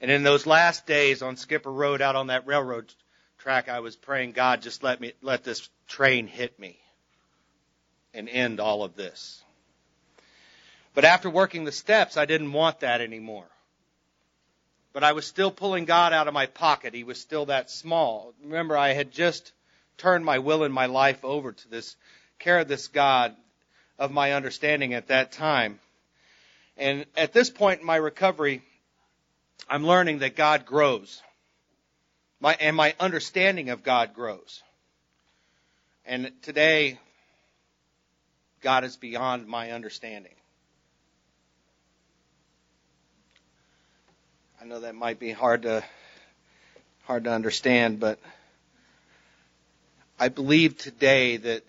And 0.00 0.10
in 0.10 0.22
those 0.22 0.46
last 0.46 0.86
days 0.86 1.20
on 1.20 1.36
Skipper 1.36 1.70
Road, 1.70 2.00
out 2.00 2.16
on 2.16 2.28
that 2.28 2.46
railroad 2.46 2.92
track, 3.38 3.68
I 3.68 3.80
was 3.80 3.94
praying, 3.94 4.32
God, 4.32 4.62
just 4.62 4.82
let 4.82 5.02
me 5.02 5.12
let 5.20 5.44
this 5.44 5.68
train 5.86 6.26
hit 6.26 6.58
me 6.58 6.78
and 8.14 8.26
end 8.26 8.58
all 8.58 8.84
of 8.84 8.96
this. 8.96 9.42
But 10.94 11.04
after 11.04 11.28
working 11.28 11.64
the 11.64 11.72
steps, 11.72 12.16
I 12.16 12.24
didn't 12.24 12.52
want 12.52 12.80
that 12.80 13.02
anymore. 13.02 13.48
But 14.94 15.04
I 15.04 15.12
was 15.12 15.26
still 15.26 15.50
pulling 15.50 15.84
God 15.84 16.14
out 16.14 16.26
of 16.26 16.34
my 16.34 16.46
pocket. 16.46 16.94
He 16.94 17.04
was 17.04 17.20
still 17.20 17.46
that 17.46 17.70
small. 17.70 18.32
Remember, 18.42 18.78
I 18.78 18.94
had 18.94 19.10
just 19.10 19.52
turned 19.98 20.24
my 20.24 20.38
will 20.38 20.64
and 20.64 20.72
my 20.72 20.86
life 20.86 21.22
over 21.22 21.52
to 21.52 21.68
this 21.68 21.96
care 22.38 22.60
of 22.60 22.68
this 22.68 22.88
God 22.88 23.36
of 23.98 24.10
my 24.10 24.32
understanding 24.32 24.94
at 24.94 25.08
that 25.08 25.32
time. 25.32 25.78
And 26.76 27.06
at 27.16 27.32
this 27.32 27.50
point 27.50 27.80
in 27.80 27.86
my 27.86 27.96
recovery, 27.96 28.62
I'm 29.68 29.86
learning 29.86 30.20
that 30.20 30.36
God 30.36 30.66
grows. 30.66 31.22
My, 32.40 32.56
and 32.58 32.74
my 32.74 32.94
understanding 32.98 33.70
of 33.70 33.82
God 33.82 34.14
grows. 34.14 34.62
And 36.04 36.32
today, 36.42 36.98
God 38.60 38.84
is 38.84 38.96
beyond 38.96 39.46
my 39.46 39.70
understanding. 39.70 40.34
I 44.60 44.64
know 44.64 44.80
that 44.80 44.94
might 44.94 45.18
be 45.18 45.32
hard 45.32 45.62
to 45.62 45.84
hard 47.04 47.24
to 47.24 47.32
understand, 47.32 47.98
but 47.98 48.20
I 50.18 50.28
believe 50.28 50.78
today 50.78 51.36
that 51.36 51.64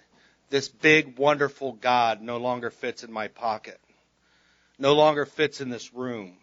this 0.53 0.67
big, 0.67 1.17
wonderful 1.17 1.71
God 1.71 2.21
no 2.21 2.37
longer 2.37 2.69
fits 2.69 3.03
in 3.03 3.11
my 3.11 3.27
pocket, 3.27 3.79
no 4.77 4.93
longer 4.93 5.25
fits 5.25 5.61
in 5.61 5.69
this 5.69 5.95
room. 5.95 6.37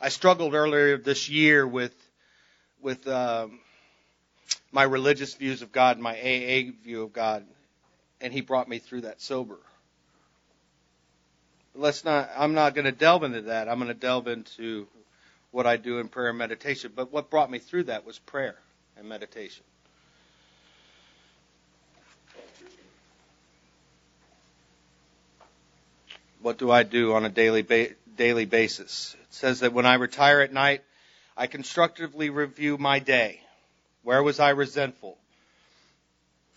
I 0.00 0.10
struggled 0.10 0.54
earlier 0.54 0.96
this 0.96 1.28
year 1.28 1.66
with 1.66 1.92
with 2.80 3.08
um, 3.08 3.58
my 4.70 4.84
religious 4.84 5.34
views 5.34 5.60
of 5.60 5.72
God, 5.72 5.98
my 5.98 6.12
AA 6.12 6.70
view 6.84 7.02
of 7.02 7.12
God, 7.12 7.44
and 8.20 8.32
He 8.32 8.42
brought 8.42 8.68
me 8.68 8.78
through 8.78 9.00
that 9.00 9.20
sober. 9.20 9.58
Let's 11.74 12.04
not. 12.04 12.30
I'm 12.36 12.54
not 12.54 12.76
going 12.76 12.84
to 12.84 12.92
delve 12.92 13.24
into 13.24 13.42
that. 13.42 13.68
I'm 13.68 13.78
going 13.78 13.88
to 13.88 13.94
delve 13.94 14.28
into 14.28 14.86
what 15.50 15.66
I 15.66 15.78
do 15.78 15.98
in 15.98 16.06
prayer 16.06 16.28
and 16.28 16.38
meditation. 16.38 16.92
But 16.94 17.12
what 17.12 17.28
brought 17.28 17.50
me 17.50 17.58
through 17.58 17.84
that 17.84 18.06
was 18.06 18.20
prayer 18.20 18.54
and 18.96 19.08
meditation. 19.08 19.64
What 26.42 26.58
do 26.58 26.70
I 26.70 26.82
do 26.82 27.14
on 27.14 27.24
a 27.24 27.28
daily 27.28 27.62
ba- 27.62 27.94
daily 28.16 28.46
basis? 28.46 29.16
It 29.20 29.34
says 29.34 29.60
that 29.60 29.72
when 29.72 29.86
I 29.86 29.94
retire 29.94 30.40
at 30.40 30.52
night, 30.52 30.82
I 31.36 31.46
constructively 31.46 32.30
review 32.30 32.78
my 32.78 32.98
day. 32.98 33.40
Where 34.02 34.22
was 34.22 34.40
I 34.40 34.50
resentful? 34.50 35.18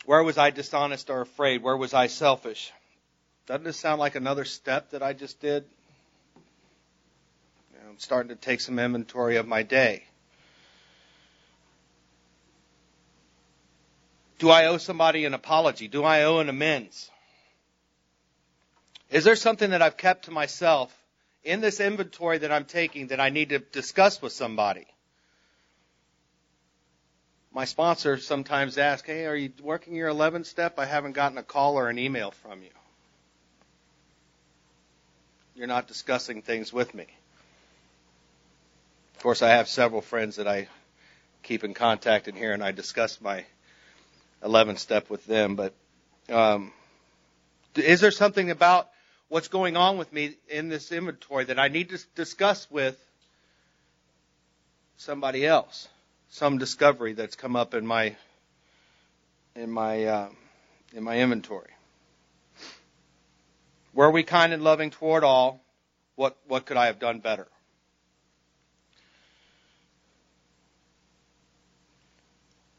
Where 0.06 0.24
was 0.24 0.38
I 0.38 0.50
dishonest 0.50 1.10
or 1.10 1.22
afraid? 1.22 1.64
Where 1.64 1.78
was 1.78 1.94
I 1.94 2.08
selfish? 2.08 2.72
Doesn't 3.46 3.64
this 3.64 3.78
sound 3.78 4.00
like 4.00 4.16
another 4.16 4.46
step 4.46 4.92
that 4.92 5.04
I 5.04 5.14
just 5.14 5.40
did? 5.40 5.66
I'm 7.94 8.00
starting 8.00 8.30
to 8.30 8.36
take 8.36 8.60
some 8.60 8.80
inventory 8.80 9.38
of 9.38 9.48
my 9.48 9.62
day. 9.62 10.04
Do 14.40 14.50
I 14.50 14.66
owe 14.66 14.78
somebody 14.78 15.26
an 15.26 15.34
apology? 15.34 15.88
Do 15.88 16.04
I 16.04 16.24
owe 16.24 16.40
an 16.40 16.50
amends? 16.50 17.12
Is 19.14 19.24
there 19.24 19.36
something 19.36 19.70
that 19.70 19.84
I've 19.84 19.96
kept 19.96 20.26
to 20.26 20.32
myself 20.32 20.92
in 21.44 21.62
this 21.62 21.80
inventory 21.80 22.40
that 22.40 22.52
I'm 22.52 22.66
taking 22.66 23.08
that 23.08 23.20
I 23.20 23.30
need 23.30 23.50
to 23.50 23.60
discuss 23.60 24.20
with 24.20 24.34
somebody? 24.34 24.88
My 27.54 27.66
sponsor 27.66 28.18
sometimes 28.18 28.80
asks, 28.80 29.06
Hey, 29.06 29.28
are 29.28 29.36
you 29.36 29.52
working 29.62 29.94
your 29.94 30.10
11th 30.10 30.48
step? 30.48 30.80
I 30.80 30.86
haven't 30.86 31.12
gotten 31.12 31.38
a 31.38 31.44
call 31.44 31.78
or 31.78 31.90
an 31.90 32.00
email 32.00 32.32
from 32.32 32.64
you. 32.64 32.72
You're 35.56 35.68
not 35.68 35.88
discussing 35.88 36.42
things 36.42 36.74
with 36.74 36.96
me. 36.96 37.06
Of 39.16 39.22
course, 39.22 39.44
I 39.44 39.50
have 39.50 39.68
several 39.68 40.02
friends 40.02 40.38
that 40.38 40.48
I 40.48 40.68
keep 41.44 41.64
in 41.64 41.76
contact 41.76 42.28
in 42.28 42.34
here, 42.34 42.52
and 42.52 42.64
I 42.64 42.72
discuss 42.72 43.22
my 43.22 43.46
11th 44.42 44.80
step 44.80 45.12
with 45.12 45.24
them. 45.28 45.56
But 45.56 45.76
um, 46.30 46.74
is 47.76 48.02
there 48.02 48.10
something 48.10 48.50
about 48.50 48.90
what's 49.34 49.48
going 49.48 49.76
on 49.76 49.98
with 49.98 50.14
me 50.14 50.36
in 50.48 50.70
this 50.70 50.92
inventory 50.92 51.46
that 51.46 51.58
I 51.58 51.68
need 51.68 51.90
to 51.90 51.98
discuss 52.14 52.70
with 52.70 52.96
somebody 54.98 55.44
else? 55.44 55.88
Some 56.30 56.60
discovery 56.60 57.14
that's 57.14 57.36
come 57.36 57.56
up 57.56 57.74
in 57.74 57.84
my 57.84 58.16
in 59.56 59.72
my 59.72 60.06
uh, 60.06 60.30
in 60.94 61.04
my 61.04 61.18
inventory. 61.18 61.72
Were 63.96 64.12
we 64.12 64.22
kind 64.22 64.54
and 64.54 64.64
loving 64.64 64.92
toward 64.92 65.24
all? 65.24 65.64
What 66.16 66.38
what 66.48 66.68
could 66.68 66.78
I 66.78 66.86
have 66.86 67.00
done 67.00 67.20
better? 67.20 67.48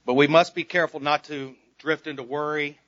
But 0.07 0.15
we 0.15 0.29
must 0.29 0.55
be 0.55 0.63
careful 0.63 1.01
not 1.01 1.25
to 1.25 1.57
drift 1.79 2.07
into 2.07 2.23
worry 2.23 2.79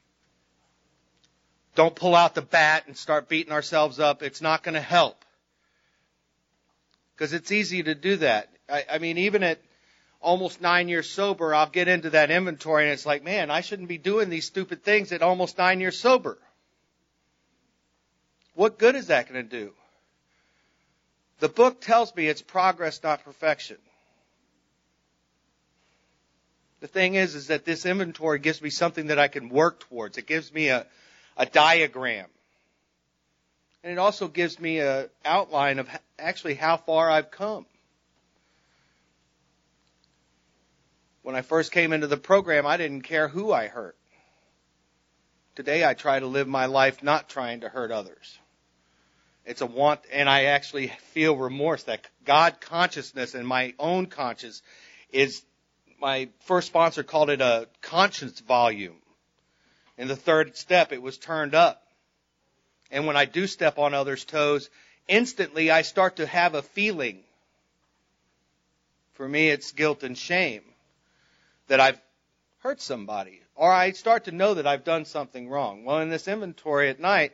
don't 1.77 1.95
pull 1.95 2.17
out 2.17 2.35
the 2.35 2.43
bat 2.43 2.85
and 2.87 2.97
start 2.97 3.29
beating 3.29 3.53
ourselves 3.53 4.01
up. 4.01 4.23
It's 4.23 4.41
not 4.41 4.63
going 4.63 4.75
to 4.75 4.81
help. 4.81 5.25
Because 7.15 7.33
it's 7.33 7.53
easy 7.53 7.83
to 7.85 7.95
do 7.95 8.17
that. 8.17 8.49
I, 8.69 8.85
I 8.95 8.99
mean, 8.99 9.19
even 9.19 9.43
at 9.43 9.61
almost 10.21 10.61
nine 10.61 10.89
years 10.89 11.09
sober, 11.09 11.55
I'll 11.55 11.69
get 11.69 11.87
into 11.87 12.11
that 12.11 12.31
inventory 12.31 12.85
and 12.85 12.93
it's 12.93 13.07
like, 13.07 13.23
man, 13.23 13.51
I 13.51 13.61
shouldn't 13.61 13.89
be 13.89 13.99
doing 13.99 14.29
these 14.29 14.47
stupid 14.47 14.83
things 14.83 15.13
at 15.13 15.23
almost 15.23 15.57
nine 15.57 15.81
years 15.81 15.99
sober. 16.01 16.39
What 18.55 18.79
good 18.79 18.97
is 18.97 19.09
that 19.09 19.31
going 19.31 19.49
to 19.49 19.57
do? 19.59 19.73
The 21.39 21.49
book 21.49 21.83
tells 21.83 22.15
me 22.17 22.27
it's 22.27 22.43
progress, 22.43 23.03
not 23.03 23.23
perfection. 23.23 23.77
The 26.81 26.89
thing 26.89 27.15
is, 27.15 27.35
is 27.35 27.49
that 27.49 27.65
this 27.65 27.85
inventory 27.85 28.39
gives 28.39 28.63
me 28.63 28.71
something 28.71 29.09
that 29.09 29.19
I 29.19 29.29
can 29.29 29.49
work 29.49 29.81
towards. 29.81 30.19
It 30.19 30.27
gives 30.27 30.53
me 30.53 30.69
a, 30.69 30.87
a 31.37 31.47
diagram. 31.47 32.27
And 33.83 33.93
it 33.93 33.99
also 33.99 34.29
gives 34.29 34.59
me 34.59 34.81
an 34.81 35.09
outline 35.25 35.79
of 35.79 35.89
actually 36.19 36.55
how 36.55 36.77
far 36.77 37.11
I've 37.11 37.31
come. 37.31 37.67
When 41.23 41.37
I 41.37 41.43
first 41.43 41.73
came 41.73 41.93
into 41.93 42.07
the 42.07 42.17
program, 42.17 42.67
I 42.67 42.77
didn't 42.77 43.03
care 43.03 43.29
who 43.29 43.53
I 43.53 43.67
hurt. 43.67 43.97
Today 45.57 45.85
I 45.85 45.95
try 45.95 46.21
to 46.21 46.27
live 46.27 46.47
my 46.47 46.67
life 46.67 47.03
not 47.03 47.29
trying 47.29 47.61
to 47.61 47.69
hurt 47.69 47.91
others. 47.91 48.39
It's 49.45 49.61
a 49.61 49.67
want, 49.67 50.01
and 50.13 50.29
I 50.29 50.45
actually 50.45 50.89
feel 51.13 51.37
remorse 51.37 51.85
that 51.85 52.07
God 52.25 52.61
consciousness 52.61 53.35
and 53.35 53.47
my 53.47 53.75
own 53.79 54.07
conscience 54.07 54.61
is, 55.11 55.43
my 56.01 56.29
first 56.41 56.67
sponsor 56.67 57.05
called 57.05 57.31
it 57.31 57.41
a 57.41 57.69
conscience 57.81 58.41
volume. 58.41 58.97
In 59.99 60.09
the 60.09 60.17
third 60.17 60.57
step, 60.57 60.93
it 60.93 61.03
was 61.03 61.19
turned 61.19 61.55
up. 61.55 61.83
And 62.91 63.07
when 63.07 63.17
I 63.17 63.25
do 63.25 63.47
step 63.47 63.79
on 63.79 63.95
others' 63.95 64.25
toes, 64.25 64.71
instantly 65.09 65.71
I 65.71 65.83
start 65.83 66.17
to 66.17 66.27
have 66.27 66.55
a 66.55 66.63
feeling. 66.63 67.21
For 69.15 69.29
me, 69.29 69.49
it's 69.49 69.73
guilt 69.73 70.03
and 70.03 70.17
shame 70.17 70.63
that 71.69 71.81
I've 71.81 72.01
hurt 72.61 72.81
somebody, 72.81 73.41
or 73.55 73.73
I 73.73 73.93
start 73.93 74.25
to 74.25 74.33
know 74.33 74.55
that 74.55 74.67
I've 74.67 74.85
done 74.85 75.05
something 75.05 75.49
wrong. 75.49 75.85
Well, 75.85 76.01
in 76.01 76.11
this 76.11 76.29
inventory 76.29 76.91
at 76.91 77.01
night, 77.01 77.33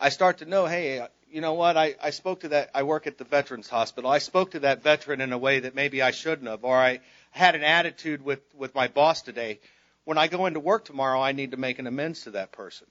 I 0.00 0.08
start 0.08 0.38
to 0.38 0.46
know, 0.46 0.66
hey, 0.66 1.06
you 1.30 1.40
know 1.40 1.54
what? 1.54 1.76
I, 1.76 1.94
I 2.02 2.10
spoke 2.10 2.40
to 2.40 2.48
that. 2.48 2.70
I 2.74 2.82
work 2.82 3.06
at 3.06 3.18
the 3.18 3.24
Veterans 3.24 3.68
Hospital. 3.68 4.10
I 4.10 4.18
spoke 4.18 4.52
to 4.52 4.60
that 4.60 4.82
veteran 4.82 5.20
in 5.20 5.32
a 5.32 5.38
way 5.38 5.60
that 5.60 5.74
maybe 5.74 6.02
I 6.02 6.10
shouldn't 6.10 6.48
have, 6.48 6.64
or 6.64 6.76
I 6.76 7.00
had 7.30 7.54
an 7.54 7.62
attitude 7.62 8.24
with 8.24 8.40
with 8.54 8.74
my 8.74 8.88
boss 8.88 9.22
today. 9.22 9.58
When 10.04 10.18
I 10.18 10.26
go 10.26 10.46
into 10.46 10.60
work 10.60 10.84
tomorrow, 10.84 11.20
I 11.20 11.32
need 11.32 11.52
to 11.52 11.56
make 11.56 11.78
an 11.78 11.86
amends 11.86 12.24
to 12.24 12.32
that 12.32 12.52
person. 12.52 12.86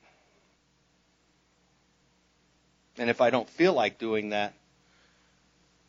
And 2.97 3.09
if 3.09 3.21
I 3.21 3.29
don't 3.29 3.49
feel 3.49 3.73
like 3.73 3.97
doing 3.97 4.29
that, 4.29 4.53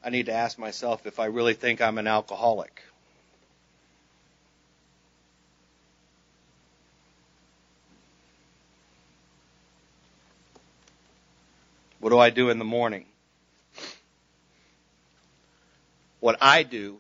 I 0.05 0.11
need 0.11 0.27
to 0.27 0.33
ask 0.33 0.59
myself 0.59 1.07
if 1.07 1.21
I 1.21 1.27
really 1.27 1.55
think 1.55 1.81
I'm 1.81 1.99
an 1.99 2.07
alcoholic. 2.07 2.83
What 12.01 12.11
do 12.11 12.19
I 12.19 12.31
do 12.31 12.51
in 12.51 12.59
the 12.59 12.65
morning? 12.65 13.07
What 16.19 16.37
I 16.41 16.65
do 16.65 16.99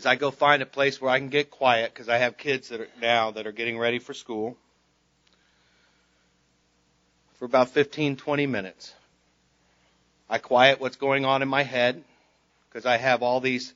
is 0.00 0.06
I 0.06 0.16
go 0.16 0.30
find 0.30 0.62
a 0.62 0.66
place 0.66 0.98
where 0.98 1.10
I 1.10 1.18
can 1.18 1.28
get 1.28 1.50
quiet 1.50 1.92
because 1.92 2.08
I 2.08 2.16
have 2.16 2.38
kids 2.38 2.70
that 2.70 2.80
are 2.80 2.88
now 3.02 3.32
that 3.32 3.46
are 3.46 3.52
getting 3.52 3.78
ready 3.78 3.98
for 3.98 4.14
school 4.14 4.56
for 7.34 7.44
about 7.44 7.68
15, 7.68 8.16
20 8.16 8.46
minutes. 8.46 8.94
I 10.28 10.38
quiet 10.38 10.80
what's 10.80 10.96
going 10.96 11.26
on 11.26 11.42
in 11.42 11.48
my 11.48 11.64
head 11.64 12.02
because 12.68 12.86
I 12.86 12.96
have 12.96 13.22
all 13.22 13.40
these. 13.40 13.74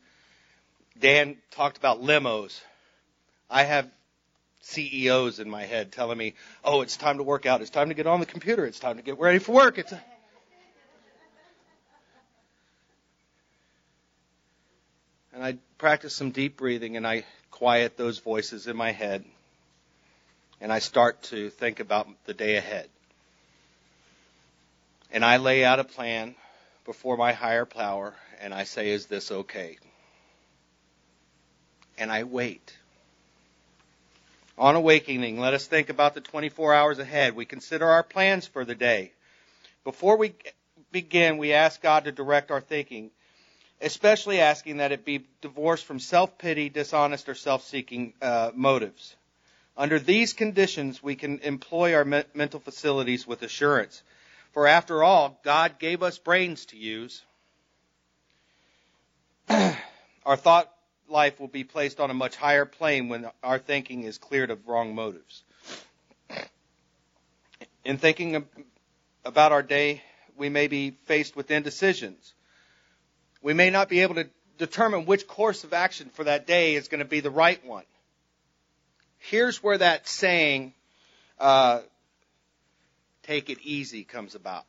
Dan 0.99 1.37
talked 1.51 1.77
about 1.77 2.01
limos. 2.01 2.59
I 3.51 3.65
have 3.65 3.91
CEOs 4.63 5.41
in 5.41 5.51
my 5.51 5.65
head 5.65 5.93
telling 5.93 6.17
me, 6.17 6.37
"Oh, 6.65 6.81
it's 6.81 6.97
time 6.97 7.19
to 7.19 7.23
work 7.23 7.45
out. 7.45 7.61
It's 7.61 7.69
time 7.69 7.89
to 7.89 7.95
get 7.95 8.07
on 8.07 8.21
the 8.21 8.27
computer. 8.27 8.65
It's 8.65 8.79
time 8.79 8.97
to 8.97 9.03
get 9.03 9.19
ready 9.19 9.41
for 9.41 9.53
work." 9.53 9.77
It's 9.77 9.93
a... 9.93 10.03
I 15.45 15.59
practice 15.77 16.15
some 16.15 16.31
deep 16.31 16.57
breathing 16.57 16.97
and 16.97 17.07
I 17.07 17.25
quiet 17.51 17.99
those 17.99 18.19
voices 18.19 18.67
in 18.67 18.79
my 18.79 18.93
head 18.93 19.27
and 20.59 20.73
I 20.73 20.79
start 20.79 21.23
to 21.25 21.51
think 21.51 21.81
about 21.81 22.09
the 22.25 22.33
day 22.33 22.57
ahead. 22.57 22.89
And 25.13 25.23
I 25.23 25.37
lay 25.37 25.63
out 25.63 25.81
a 25.81 25.85
plan 25.85 26.35
before 26.87 27.19
my 27.19 27.35
higher 27.35 27.67
power 27.67 28.15
and 28.41 28.55
I 28.55 28.65
say, 28.65 28.89
"Is 28.89 29.05
this 29.05 29.31
okay?" 29.31 29.77
And 31.99 32.11
I 32.11 32.25
wait. 32.25 32.79
On 34.57 34.77
awakening, 34.77 35.39
let 35.39 35.53
us 35.53 35.67
think 35.67 35.91
about 35.91 36.15
the 36.15 36.23
24 36.23 36.73
hours 36.73 36.99
ahead. 36.99 37.37
We 37.37 37.45
consider 37.45 37.87
our 37.87 38.03
plans 38.03 38.47
for 38.47 38.65
the 38.65 38.75
day. 38.75 39.13
Before 39.85 40.17
we 40.17 40.37
begin, 40.91 41.37
we 41.37 41.53
ask 41.53 41.83
God 41.83 42.05
to 42.05 42.13
direct 42.13 42.51
our 42.51 42.63
thinking, 42.63 43.11
especially 43.85 44.41
asking 44.41 44.79
that 44.79 44.93
it 44.93 45.05
be 45.05 45.27
divorced 45.43 45.85
from 45.85 46.01
self-pity, 46.01 46.71
dishonest, 46.71 47.29
or 47.29 47.35
self-seeking 47.35 48.15
uh, 48.23 48.51
motives. 48.55 49.15
Under 49.77 49.99
these 49.99 50.33
conditions, 50.33 51.03
we 51.03 51.17
can 51.17 51.41
employ 51.41 51.95
our 51.95 52.05
me- 52.05 52.25
mental 52.33 52.61
facilities 52.61 53.27
with 53.27 53.43
assurance. 53.43 54.03
For 54.53 54.67
after 54.67 55.03
all, 55.03 55.39
God 55.45 55.79
gave 55.79 56.03
us 56.03 56.17
brains 56.17 56.65
to 56.67 56.79
use. 56.79 57.23
our 59.49 60.37
thought 60.37 60.73
life 61.09 61.39
will 61.39 61.49
be 61.49 61.65
placed 61.65 62.01
on 62.01 62.11
a 62.11 62.15
much 62.15 62.37
higher 62.37 62.65
plane 62.65 63.09
when 63.11 63.29
our 63.43 63.59
thinking 63.59 64.05
is 64.05 64.17
cleared 64.17 64.51
of 64.51 64.67
wrong 64.67 64.95
motives. 64.95 65.43
In 67.85 67.99
thinking 67.99 68.47
about 69.27 69.53
our 69.53 69.63
day, 69.63 70.03
we 70.37 70.49
may 70.49 70.69
be 70.69 70.93
faced 71.05 71.37
with 71.37 71.51
indecisions. 71.51 72.33
We 73.45 73.53
may 73.53 73.69
not 73.69 73.91
be 73.91 74.01
able 74.01 74.15
to 74.15 74.27
determine 74.57 75.05
which 75.05 75.29
course 75.29 75.65
of 75.65 75.75
action 75.75 76.09
for 76.09 76.25
that 76.25 76.47
day 76.47 76.77
is 76.77 76.89
going 76.89 77.01
to 77.01 77.05
be 77.05 77.21
the 77.21 77.31
right 77.31 77.63
one. 77.67 77.85
Here's 79.19 79.63
where 79.63 79.77
that 79.77 80.09
saying, 80.09 80.73
uh, 81.39 81.83
take 83.25 83.51
it 83.51 83.59
easy 83.63 84.03
comes 84.03 84.35
about. 84.35 84.65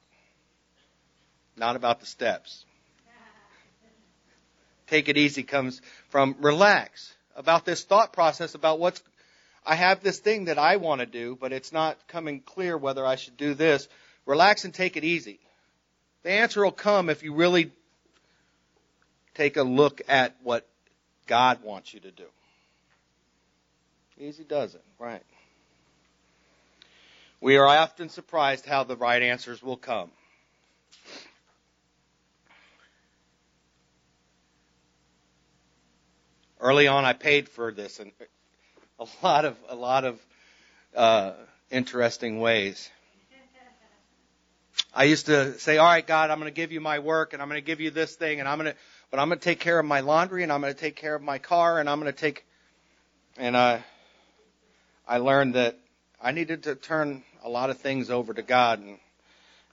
Not 1.55 1.77
about 1.77 2.01
the 2.01 2.05
steps 2.05 2.65
take 4.88 5.07
it 5.07 5.15
easy 5.15 5.43
comes 5.43 5.81
from 6.09 6.35
relax 6.41 7.13
about 7.38 7.63
this 7.63 7.85
thought 7.85 8.11
process 8.11 8.55
about 8.55 8.77
what's 8.77 9.01
I 9.65 9.75
have 9.75 10.03
this 10.03 10.19
thing 10.19 10.45
that 10.45 10.59
I 10.59 10.75
want 10.75 10.99
to 10.99 11.05
do, 11.05 11.38
but 11.39 11.53
it's 11.53 11.71
not 11.71 11.97
coming 12.09 12.41
clear 12.41 12.77
whether 12.77 13.05
I 13.05 13.15
should 13.15 13.38
do 13.38 13.53
this. 13.53 13.88
Relax 14.25 14.65
and 14.65 14.73
take 14.73 14.97
it 14.97 15.05
easy. 15.05 15.39
The 16.23 16.31
answer 16.31 16.63
will 16.63 16.73
come 16.73 17.09
if 17.09 17.23
you 17.23 17.33
really 17.33 17.71
take 19.36 19.58
a 19.58 19.63
look 19.63 20.02
at 20.08 20.36
what 20.43 20.67
God 21.28 21.63
wants 21.63 21.93
you 21.93 22.00
to 22.02 22.12
do. 22.12 22.26
Easy 24.17 24.43
does 24.43 24.76
it, 24.76 24.84
right? 24.98 25.21
We 27.41 27.58
are 27.58 27.67
often 27.67 28.10
surprised 28.10 28.65
how 28.65 28.86
the 28.86 28.95
right 28.95 29.21
answers 29.21 29.62
will 29.62 29.78
come. 29.78 30.10
Early 36.60 36.88
on, 36.88 37.04
I 37.06 37.13
paid 37.13 37.49
for 37.49 37.72
this 37.72 37.99
in 37.99 38.12
a 38.99 39.05
lot 39.22 39.45
of 39.45 39.57
a 39.70 39.76
lot 39.76 40.05
of 40.05 40.20
uh, 40.95 41.34
interesting 41.70 42.39
ways. 42.39 42.89
I 44.93 45.03
used 45.03 45.26
to 45.26 45.59
say, 45.59 45.78
"All 45.78 45.86
right, 45.86 46.05
God, 46.05 46.32
I'm 46.32 46.39
going 46.39 46.51
to 46.51 46.55
give 46.55 46.72
you 46.72 46.80
my 46.80 46.99
work, 46.99 47.34
and 47.34 47.41
I'm 47.41 47.49
going 47.49 47.62
to 47.62 47.66
give 47.66 47.82
you 47.82 47.91
this 47.91 48.16
thing, 48.16 48.39
and 48.39 48.47
I'm 48.47 48.57
going 48.57 48.72
to, 48.72 48.78
but 49.12 49.20
I'm 49.20 49.30
going 49.30 49.39
to 49.39 49.43
take 49.43 49.60
care 49.60 49.80
of 49.80 49.86
my 49.86 50.01
laundry, 50.01 50.43
and 50.43 50.51
I'm 50.51 50.62
going 50.62 50.74
to 50.74 50.80
take 50.80 50.95
care 50.95 51.16
of 51.16 51.22
my 51.22 51.38
car, 51.38 51.80
and 51.80 51.89
I'm 51.89 51.99
going 51.99 52.12
to 52.12 52.18
take." 52.18 52.45
And 53.38 53.56
I, 53.56 53.84
I 55.08 55.18
learned 55.18 55.56
that 55.56 55.78
I 56.22 56.32
needed 56.32 56.64
to 56.64 56.76
turn 56.76 57.24
a 57.43 57.49
lot 57.49 57.70
of 57.70 57.80
things 57.80 58.10
over 58.10 58.34
to 58.34 58.41
God 58.41 58.80
and 58.80 58.97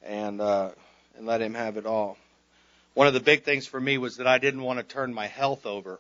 and 0.03 0.41
uh, 0.41 0.71
and 1.17 1.27
let 1.27 1.41
Him 1.41 1.55
have 1.55 1.77
it 1.77 1.87
all. 1.87 2.17
One 2.95 3.07
of 3.07 3.15
the 3.15 3.21
big 3.21 3.45
things 3.45 3.67
for 3.67 3.81
me 3.81 3.99
was 3.99 4.17
that 4.17 4.27
I 4.27 4.39
didn't 4.39 4.63
want 4.63 4.79
to 4.79 4.83
turn 4.83 5.15
my 5.15 5.27
health 5.27 5.65
over 5.67 5.99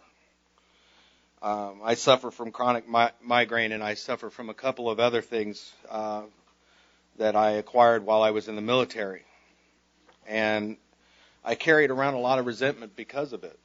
um, 1.42 1.80
I 1.82 1.94
suffer 1.94 2.30
from 2.30 2.52
chronic 2.52 2.88
mi- 2.88 3.10
migraine, 3.20 3.72
and 3.72 3.82
I 3.82 3.94
suffer 3.94 4.30
from 4.30 4.48
a 4.48 4.54
couple 4.54 4.88
of 4.88 5.00
other 5.00 5.20
things 5.20 5.72
uh, 5.90 6.22
that 7.18 7.34
I 7.34 7.52
acquired 7.52 8.06
while 8.06 8.22
I 8.22 8.30
was 8.30 8.46
in 8.46 8.54
the 8.54 8.62
military, 8.62 9.24
and 10.24 10.76
I 11.44 11.54
carried 11.54 11.90
around 11.90 12.14
a 12.14 12.20
lot 12.20 12.38
of 12.38 12.46
resentment 12.46 12.94
because 12.96 13.32
of 13.32 13.44
it. 13.44 13.58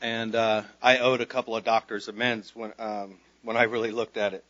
And 0.00 0.34
uh, 0.34 0.62
I 0.82 0.98
owed 0.98 1.20
a 1.20 1.26
couple 1.26 1.56
of 1.56 1.64
doctors 1.64 2.08
amends 2.08 2.54
when 2.54 2.72
um, 2.78 3.14
when 3.42 3.56
I 3.56 3.64
really 3.64 3.92
looked 3.92 4.16
at 4.16 4.34
it. 4.34 4.44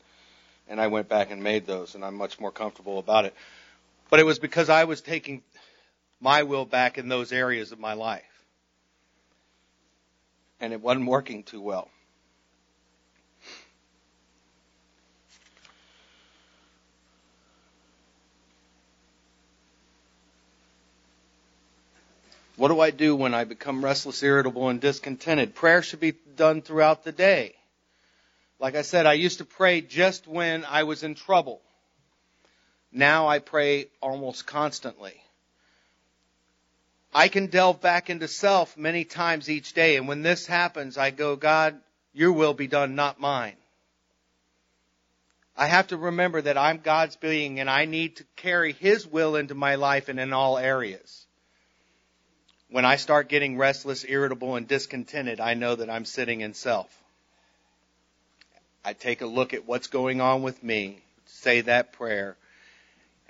and 0.69 0.81
I 0.81 0.89
went 0.89 1.09
back 1.09 1.31
and 1.31 1.43
made 1.43 1.67
those, 1.67 1.95
and 1.95 2.05
I'm 2.05 2.17
much 2.17 2.41
more 2.41 2.51
comfortable 2.51 2.99
about 2.99 3.25
it. 3.25 3.35
But 4.11 4.21
it 4.21 4.25
was 4.27 4.39
because 4.39 4.69
I 4.69 4.85
was 4.85 5.01
taking 5.01 5.43
my 6.21 6.43
will 6.43 6.65
back 6.65 6.99
in 6.99 7.09
those 7.09 7.33
areas 7.33 7.73
of 7.73 7.79
my 7.79 7.93
life. 7.95 8.23
And 10.61 10.73
it 10.73 10.81
wasn't 10.81 11.07
working 11.07 11.43
too 11.43 11.61
well. 11.61 11.91
What 22.57 22.69
do 22.69 22.81
I 22.81 22.91
do 22.91 23.15
when 23.15 23.35
I 23.35 23.45
become 23.45 23.85
restless, 23.85 24.23
irritable, 24.23 24.69
and 24.69 24.81
discontented? 24.81 25.55
Prayer 25.55 25.83
should 25.83 26.01
be 26.01 26.13
done 26.13 26.63
throughout 26.63 27.05
the 27.05 27.13
day. 27.13 27.55
Like 28.59 28.75
I 28.75 28.83
said, 28.83 29.05
I 29.05 29.13
used 29.13 29.39
to 29.39 29.45
pray 29.45 29.83
just 29.83 30.27
when 30.27 30.65
I 30.65 30.85
was 30.85 31.03
in 31.03 31.15
trouble. 31.15 31.61
Now 32.91 33.29
I 33.29 33.41
pray 33.41 33.89
almost 34.01 34.47
constantly. 34.47 35.21
I 37.13 37.29
can 37.29 37.47
delve 37.47 37.83
back 37.83 38.09
into 38.09 38.29
self 38.29 38.77
many 38.77 39.05
times 39.05 39.51
each 39.51 39.75
day, 39.75 39.97
and 39.97 40.09
when 40.09 40.23
this 40.23 40.47
happens, 40.47 40.97
I 40.97 41.11
go, 41.11 41.37
God, 41.37 41.79
your 42.15 42.33
will 42.33 42.55
be 42.55 42.67
done, 42.67 42.95
not 42.95 43.21
mine. 43.21 43.57
I 45.55 45.67
have 45.67 45.89
to 45.89 45.97
remember 45.99 46.41
that 46.43 46.57
I'm 46.57 46.79
God's 46.79 47.17
being 47.17 47.61
and 47.61 47.69
I 47.69 47.85
need 47.85 48.17
to 48.17 48.25
carry 48.37 48.73
His 48.73 49.07
will 49.07 49.37
into 49.37 49.55
my 49.55 49.75
life 49.75 50.09
and 50.09 50.21
in 50.21 50.33
all 50.33 50.59
areas. 50.59 51.26
When 52.69 52.85
I 52.85 52.97
start 52.97 53.29
getting 53.29 53.57
restless, 53.57 54.05
irritable, 54.07 54.57
and 54.57 54.67
discontented, 54.67 55.41
I 55.41 55.55
know 55.55 55.77
that 55.77 55.89
I'm 55.89 56.05
sitting 56.05 56.41
in 56.41 56.55
self. 56.55 56.89
I 58.85 58.93
take 58.93 59.21
a 59.21 59.27
look 59.27 59.55
at 59.55 59.67
what's 59.67 59.87
going 59.87 60.21
on 60.21 60.43
with 60.43 60.63
me, 60.63 60.99
say 61.27 61.61
that 61.63 61.93
prayer, 61.93 62.37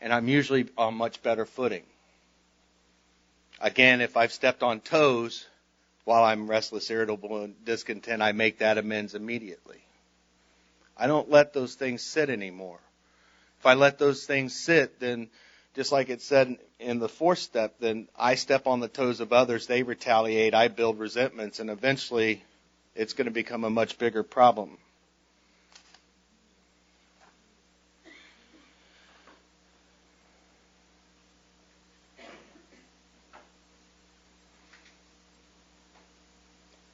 and 0.01 0.13
I'm 0.13 0.29
usually 0.29 0.69
on 0.77 0.95
much 0.95 1.23
better 1.23 1.47
footing. 1.47 1.85
Again, 3.61 4.01
if 4.01 4.17
I've 4.17 4.33
stepped 4.33 4.63
on 4.63 4.81
toes 4.81 5.47
while 6.05 6.25
I'm 6.25 6.49
restless, 6.49 6.91
irritable, 6.91 7.43
and 7.43 7.65
discontent, 7.65 8.23
I 8.23 8.33
make 8.33 8.59
that 8.59 8.79
amends 8.79 9.15
immediately. 9.15 9.83
I 10.97 11.07
don't 11.07 11.31
let 11.31 11.53
those 11.53 11.75
things 11.75 12.03
sit 12.03 12.31
anymore. 12.31 12.79
If 13.61 13.67
I 13.67 13.75
let 13.75 13.99
those 13.99 14.25
things 14.25 14.55
sit, 14.55 15.01
then 15.01 15.29
just 15.77 15.93
like 15.93 16.09
it 16.09 16.23
said 16.23 16.57
in 16.81 16.99
the 16.99 17.09
fourth 17.09 17.39
step, 17.39 17.75
then 17.81 18.09
I 18.19 18.37
step 18.37 18.67
on 18.67 18.81
the 18.81 18.89
toes 18.89 19.21
of 19.21 19.35
others, 19.35 19.67
they 19.67 19.83
retaliate, 19.83 20.55
I 20.55 20.69
build 20.69 20.99
resentments, 20.99 21.61
and 21.61 21.69
eventually 21.69 22.43
it's 22.95 23.13
going 23.13 23.27
to 23.27 23.31
become 23.31 23.63
a 23.63 23.69
much 23.69 23.99
bigger 23.99 24.23
problem. 24.23 24.79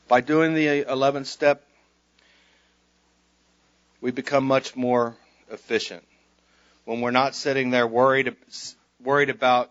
By 0.08 0.22
doing 0.22 0.54
the 0.54 0.84
11th 0.84 1.26
step, 1.26 1.64
we 4.00 4.10
become 4.10 4.44
much 4.44 4.74
more 4.74 5.14
efficient. 5.52 6.02
When 6.84 7.00
we're 7.00 7.12
not 7.12 7.34
sitting 7.34 7.70
there 7.70 7.86
worried, 7.86 8.34
worried 9.00 9.30
about 9.30 9.70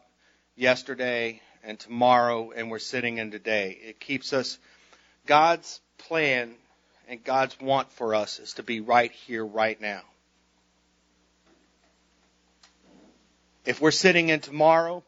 yesterday 0.56 1.42
and 1.64 1.78
tomorrow 1.78 2.52
and 2.52 2.72
we're 2.72 2.80
sitting 2.80 3.18
in 3.18 3.32
today, 3.32 3.78
it 3.84 4.00
keeps 4.00 4.32
us, 4.32 4.58
God's 5.26 5.82
plan 5.98 6.54
and 7.10 7.22
God's 7.24 7.60
want 7.60 7.92
for 7.92 8.16
us 8.16 8.40
is 8.40 8.54
to 8.54 8.64
be 8.64 8.80
right 8.80 9.12
here, 9.12 9.46
right 9.46 9.80
now. 9.80 10.02
If 13.66 13.82
we're 13.82 13.92
sitting 13.92 14.30
in 14.30 14.40
tomorrow 14.40 15.04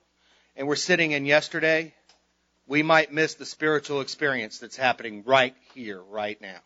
and 0.58 0.68
we're 0.68 0.76
sitting 0.76 1.12
in 1.12 1.26
yesterday, 1.26 1.94
we 2.68 2.84
might 2.84 3.14
miss 3.14 3.36
the 3.36 3.46
spiritual 3.46 4.02
experience 4.02 4.60
that's 4.60 4.76
happening 4.76 5.24
right 5.26 5.56
here, 5.74 6.02
right 6.02 6.40
now. 6.42 6.60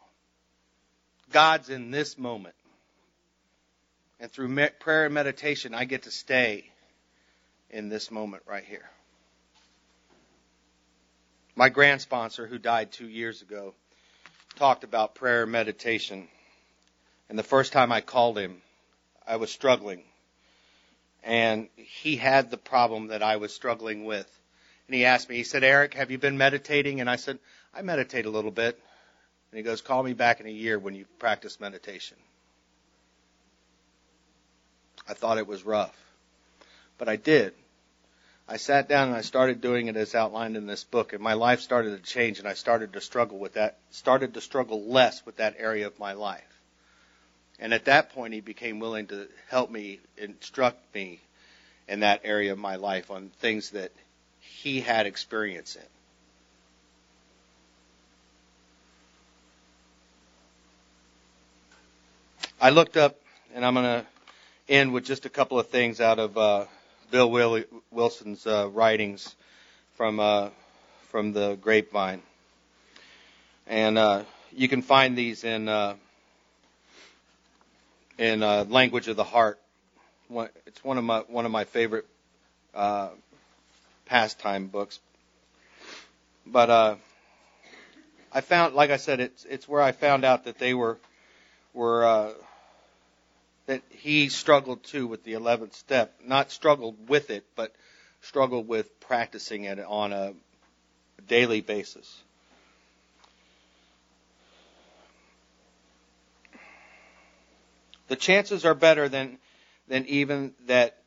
God's 1.31 1.69
in 1.69 1.91
this 1.91 2.17
moment. 2.17 2.55
And 4.19 4.31
through 4.31 4.53
prayer 4.79 5.05
and 5.05 5.13
meditation, 5.13 5.73
I 5.73 5.85
get 5.85 6.03
to 6.03 6.11
stay 6.11 6.69
in 7.69 7.89
this 7.89 8.09
moment 8.09 8.43
right 8.47 8.63
here. 8.63 8.89
My 11.55 11.69
grand 11.69 12.01
sponsor, 12.01 12.47
who 12.47 12.57
died 12.57 12.91
two 12.91 13.07
years 13.07 13.41
ago, 13.41 13.73
talked 14.55 14.83
about 14.83 15.15
prayer 15.15 15.43
and 15.43 15.51
meditation. 15.51 16.27
And 17.29 17.37
the 17.37 17.43
first 17.43 17.73
time 17.73 17.91
I 17.91 18.01
called 18.01 18.37
him, 18.37 18.61
I 19.27 19.35
was 19.35 19.51
struggling. 19.51 20.03
And 21.23 21.67
he 21.75 22.15
had 22.15 22.49
the 22.49 22.57
problem 22.57 23.07
that 23.07 23.21
I 23.21 23.37
was 23.37 23.53
struggling 23.53 24.05
with 24.05 24.29
and 24.87 24.95
he 24.95 25.05
asked 25.05 25.29
me, 25.29 25.35
he 25.35 25.43
said, 25.43 25.63
Eric, 25.63 25.93
have 25.95 26.11
you 26.11 26.17
been 26.17 26.37
meditating? 26.37 27.01
And 27.01 27.09
I 27.09 27.17
said, 27.17 27.39
I 27.73 27.81
meditate 27.81 28.25
a 28.25 28.29
little 28.29 28.51
bit. 28.51 28.79
And 29.51 29.57
he 29.57 29.63
goes, 29.63 29.81
call 29.81 30.01
me 30.01 30.13
back 30.13 30.39
in 30.39 30.47
a 30.47 30.51
year 30.51 30.79
when 30.79 30.95
you 30.95 31.05
practice 31.19 31.59
meditation. 31.59 32.17
I 35.07 35.13
thought 35.13 35.37
it 35.37 35.47
was 35.47 35.63
rough, 35.63 35.95
but 36.97 37.07
I 37.07 37.15
did. 37.15 37.53
I 38.49 38.57
sat 38.57 38.87
down 38.87 39.09
and 39.09 39.17
I 39.17 39.21
started 39.21 39.59
doing 39.59 39.87
it 39.87 39.97
as 39.97 40.15
outlined 40.15 40.55
in 40.55 40.67
this 40.67 40.83
book, 40.83 41.13
and 41.13 41.21
my 41.21 41.33
life 41.33 41.59
started 41.59 41.97
to 41.97 42.11
change, 42.11 42.39
and 42.39 42.47
I 42.47 42.53
started 42.53 42.93
to 42.93 43.01
struggle 43.01 43.37
with 43.37 43.53
that, 43.53 43.77
started 43.91 44.35
to 44.35 44.41
struggle 44.41 44.85
less 44.85 45.25
with 45.25 45.37
that 45.37 45.55
area 45.59 45.87
of 45.87 45.99
my 45.99 46.13
life. 46.13 46.43
And 47.59 47.73
at 47.73 47.85
that 47.85 48.13
point, 48.13 48.33
he 48.33 48.41
became 48.41 48.79
willing 48.79 49.07
to 49.07 49.27
help 49.49 49.69
me, 49.69 49.99
instruct 50.17 50.93
me 50.93 51.19
in 51.87 52.01
that 52.01 52.21
area 52.23 52.51
of 52.51 52.59
my 52.59 52.75
life 52.75 53.11
on 53.11 53.31
things 53.39 53.71
that 53.71 53.91
he 54.39 54.79
had 54.79 55.05
experience 55.05 55.75
in. 55.75 55.81
I 62.59 62.69
looked 62.69 62.97
up, 62.97 63.19
and 63.53 63.65
I'm 63.65 63.73
going 63.73 63.85
to 63.85 64.05
end 64.69 64.93
with 64.93 65.05
just 65.05 65.25
a 65.25 65.29
couple 65.29 65.59
of 65.59 65.67
things 65.67 66.01
out 66.01 66.19
of 66.19 66.37
uh, 66.37 66.65
Bill 67.11 67.63
Wilson's 67.91 68.45
uh, 68.45 68.69
writings 68.69 69.35
from 69.95 70.19
uh, 70.19 70.49
from 71.09 71.33
the 71.33 71.55
Grapevine, 71.55 72.21
and 73.65 73.97
uh, 73.97 74.23
you 74.51 74.67
can 74.67 74.81
find 74.81 75.17
these 75.17 75.43
in 75.43 75.69
uh, 75.69 75.95
in 78.17 78.43
uh, 78.43 78.65
Language 78.67 79.07
of 79.07 79.15
the 79.15 79.23
Heart. 79.23 79.59
It's 80.65 80.83
one 80.83 80.97
of 80.97 81.03
my 81.03 81.19
one 81.19 81.45
of 81.45 81.51
my 81.51 81.63
favorite 81.63 82.05
uh 82.73 83.09
pastime 84.05 84.67
books. 84.67 84.99
But 86.45 86.69
uh, 86.69 86.95
I 88.31 88.41
found, 88.41 88.73
like 88.73 88.89
I 88.89 88.97
said, 88.97 89.19
it's 89.19 89.45
it's 89.45 89.67
where 89.67 89.81
I 89.81 89.91
found 89.91 90.23
out 90.23 90.45
that 90.45 90.59
they 90.59 90.73
were 90.73 90.97
were 91.73 92.05
uh, 92.05 92.29
that 93.67 93.83
he 93.89 94.29
struggled 94.29 94.83
too 94.83 95.05
with 95.07 95.23
the 95.23 95.33
eleventh 95.33 95.75
step. 95.75 96.19
Not 96.25 96.51
struggled 96.51 97.07
with 97.07 97.29
it, 97.29 97.45
but 97.55 97.75
struggled 98.21 98.67
with 98.67 98.99
practicing 98.99 99.65
it 99.65 99.79
on 99.79 100.11
a 100.11 100.33
daily 101.27 101.61
basis. 101.61 102.23
The 108.07 108.15
chances 108.15 108.65
are 108.65 108.73
better 108.73 109.09
than 109.09 109.37
than 109.87 110.05
even 110.07 110.53
that 110.65 110.97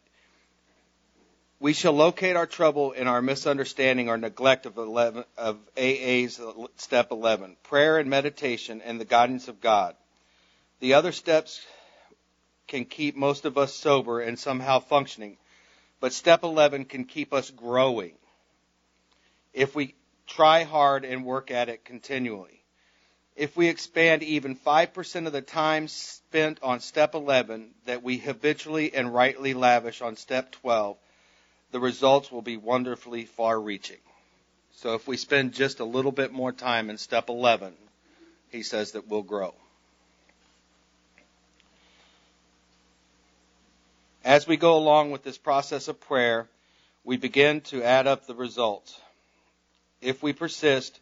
we 1.59 1.75
shall 1.75 1.93
locate 1.93 2.37
our 2.37 2.47
trouble 2.47 2.93
in 2.93 3.07
our 3.07 3.21
misunderstanding 3.21 4.09
or 4.09 4.17
neglect 4.17 4.65
of, 4.65 4.79
11, 4.79 5.25
of 5.37 5.59
AA's 5.77 6.41
step 6.77 7.11
11, 7.11 7.57
prayer 7.65 7.99
and 7.99 8.09
meditation 8.09 8.81
and 8.83 8.99
the 8.99 9.05
guidance 9.05 9.49
of 9.49 9.61
God. 9.61 9.95
The 10.81 10.95
other 10.95 11.13
steps 11.13 11.61
can 12.71 12.87
keep 12.87 13.17
most 13.17 13.45
of 13.45 13.59
us 13.59 13.75
sober 13.75 14.21
and 14.21 14.39
somehow 14.39 14.79
functioning, 14.79 15.37
but 16.01 16.15
step 16.15 16.43
11 16.43 16.87
can 16.87 17.05
keep 17.05 17.35
us 17.35 17.51
growing 17.51 18.15
if 19.53 19.75
we 19.75 19.95
try 20.27 20.63
hard 20.63 21.05
and 21.05 21.25
work 21.25 21.51
at 21.51 21.69
it 21.69 21.85
continually. 21.85 22.63
If 23.37 23.57
we 23.57 23.69
expand 23.69 24.23
even 24.23 24.57
5% 24.57 25.27
of 25.27 25.33
the 25.33 25.43
time 25.43 25.89
spent 25.89 26.61
on 26.63 26.81
step 26.81 27.15
11 27.15 27.71
that 27.87 28.03
we 28.03 28.19
habitually 28.19 28.95
and 28.95 29.13
rightly 29.13 29.53
lavish 29.53 30.01
on 30.01 30.17
step 30.17 30.53
12, 30.53 30.97
the 31.73 31.81
results 31.81 32.31
will 32.31 32.43
be 32.43 32.57
wonderfully 32.57 33.25
far 33.25 33.61
reaching. 33.61 34.01
So 34.73 34.95
if 34.95 35.09
we 35.09 35.17
spend 35.17 35.55
just 35.55 35.81
a 35.81 35.85
little 35.85 36.13
bit 36.13 36.33
more 36.33 36.53
time 36.53 36.91
in 36.91 36.99
step 36.99 37.29
11, 37.29 37.75
he 38.51 38.63
says 38.63 38.93
that 38.93 39.09
we'll 39.09 39.23
grow. 39.23 39.55
As 44.25 44.47
we 44.47 44.59
go 44.59 44.77
along 44.77 45.11
with 45.11 45.23
this 45.23 45.39
process 45.39 45.89
of 45.89 45.99
prayer, 45.99 46.47
we 47.05 47.17
begin 47.17 47.63
to 47.63 47.83
add 47.83 48.07
up 48.07 48.27
the 48.27 48.35
results. 48.35 49.01
If 50.03 50.23
we 50.23 50.35
persist, 50.35 51.01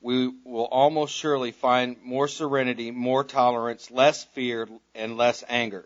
we 0.00 0.32
will 0.44 0.64
almost 0.64 1.14
surely 1.14 1.52
find 1.52 1.96
more 2.02 2.26
serenity, 2.26 2.90
more 2.90 3.22
tolerance, 3.22 3.90
less 3.90 4.24
fear, 4.24 4.68
and 4.96 5.16
less 5.16 5.44
anger. 5.48 5.84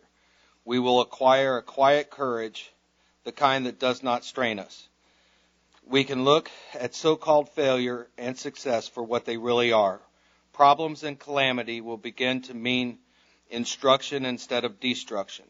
We 0.64 0.78
will 0.78 1.02
acquire 1.02 1.58
a 1.58 1.62
quiet 1.62 2.10
courage, 2.10 2.72
the 3.24 3.32
kind 3.32 3.66
that 3.66 3.78
does 3.78 4.02
not 4.02 4.24
strain 4.24 4.58
us. 4.58 4.88
We 5.86 6.04
can 6.04 6.24
look 6.24 6.50
at 6.72 6.94
so 6.94 7.14
called 7.14 7.50
failure 7.50 8.06
and 8.16 8.38
success 8.38 8.88
for 8.88 9.02
what 9.02 9.26
they 9.26 9.36
really 9.36 9.72
are. 9.72 10.00
Problems 10.54 11.04
and 11.04 11.18
calamity 11.18 11.82
will 11.82 11.98
begin 11.98 12.40
to 12.42 12.54
mean 12.54 12.98
instruction 13.50 14.24
instead 14.24 14.64
of 14.64 14.80
destruction. 14.80 15.44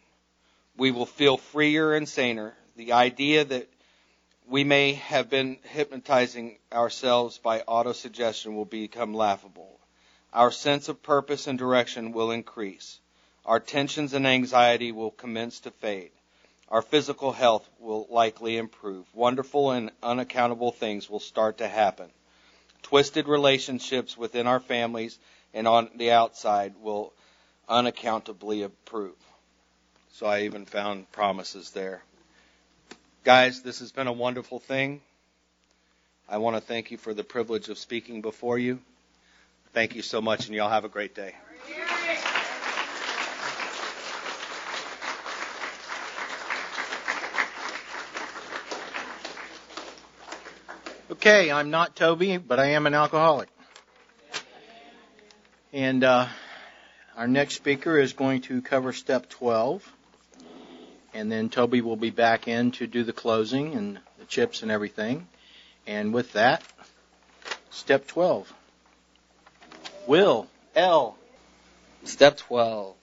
We 0.77 0.91
will 0.91 1.07
feel 1.07 1.37
freer 1.37 1.95
and 1.95 2.09
saner. 2.09 2.55
The 2.77 2.93
idea 2.93 3.45
that 3.45 3.69
we 4.47 4.65
may 4.65 4.95
have 4.95 5.31
been 5.31 5.59
hypnotizing 5.63 6.59
ourselves 6.73 7.39
by 7.39 7.61
autosuggestion 7.61 8.55
will 8.55 8.65
become 8.65 9.15
laughable. 9.15 9.79
Our 10.33 10.51
sense 10.51 10.89
of 10.89 11.03
purpose 11.03 11.47
and 11.47 11.59
direction 11.59 12.13
will 12.13 12.31
increase. 12.31 12.99
Our 13.45 13.61
tensions 13.61 14.13
and 14.13 14.27
anxiety 14.27 14.93
will 14.93 15.11
commence 15.11 15.61
to 15.61 15.71
fade. 15.71 16.11
Our 16.69 16.83
physical 16.83 17.33
health 17.33 17.69
will 17.79 18.07
likely 18.11 18.57
improve. 18.57 19.07
Wonderful 19.15 19.73
and 19.73 19.91
unaccountable 20.03 20.73
things 20.73 21.11
will 21.11 21.21
start 21.21 21.59
to 21.59 21.69
happen. 21.69 22.11
Twisted 22.83 23.29
relationships 23.29 24.17
within 24.17 24.47
our 24.47 24.61
families 24.61 25.19
and 25.53 25.67
on 25.67 25.91
the 25.97 26.13
outside 26.13 26.75
will 26.81 27.13
unaccountably 27.69 28.63
improve. 28.63 29.17
So 30.13 30.27
I 30.27 30.43
even 30.43 30.67
found 30.67 31.11
promises 31.13 31.71
there. 31.71 32.03
Guys, 33.25 33.63
this 33.63 33.81
has 33.81 33.93
been 33.93 34.07
a 34.07 34.13
wonderful 34.13 34.59
thing. 34.59 35.01
I 36.29 36.39
want 36.39 36.57
to 36.57 36.61
thank 36.61 36.91
you 36.91 36.97
for 36.97 37.13
the 37.13 37.25
privilege 37.25 37.69
of 37.69 37.79
speaking 37.79 38.23
before 38.23 38.59
you. 38.59 38.81
Thank 39.73 39.95
you 39.95 40.03
so 40.03 40.21
much, 40.21 40.47
and 40.47 40.55
y'all 40.55 40.69
have 40.69 40.85
a 40.85 40.89
great 40.89 41.15
day. 41.15 41.35
Okay, 51.11 51.51
I'm 51.51 51.71
not 51.71 51.97
Toby, 51.97 52.39
but 52.39 52.59
I 52.59 52.71
am 52.71 52.87
an 52.87 52.95
alcoholic. 52.95 53.49
And 55.73 56.03
uh, 56.03 56.29
our 57.17 57.29
next 57.29 57.55
speaker 57.55 57.99
is 57.99 58.13
going 58.13 58.41
to 58.43 58.63
cover 58.63 58.93
step 58.93 59.29
12. 59.29 59.93
And 61.13 61.31
then 61.31 61.49
Toby 61.49 61.81
will 61.81 61.97
be 61.97 62.11
back 62.11 62.47
in 62.47 62.71
to 62.73 62.87
do 62.87 63.03
the 63.03 63.13
closing 63.13 63.75
and 63.75 63.99
the 64.19 64.25
chips 64.27 64.63
and 64.63 64.71
everything. 64.71 65.27
And 65.87 66.15
with 66.15 66.33
that, 66.35 66.63
step 67.71 68.07
12. 68.07 68.53
Will, 70.07 70.47
L. 70.75 71.17
Step 72.05 72.37
12. 72.39 72.95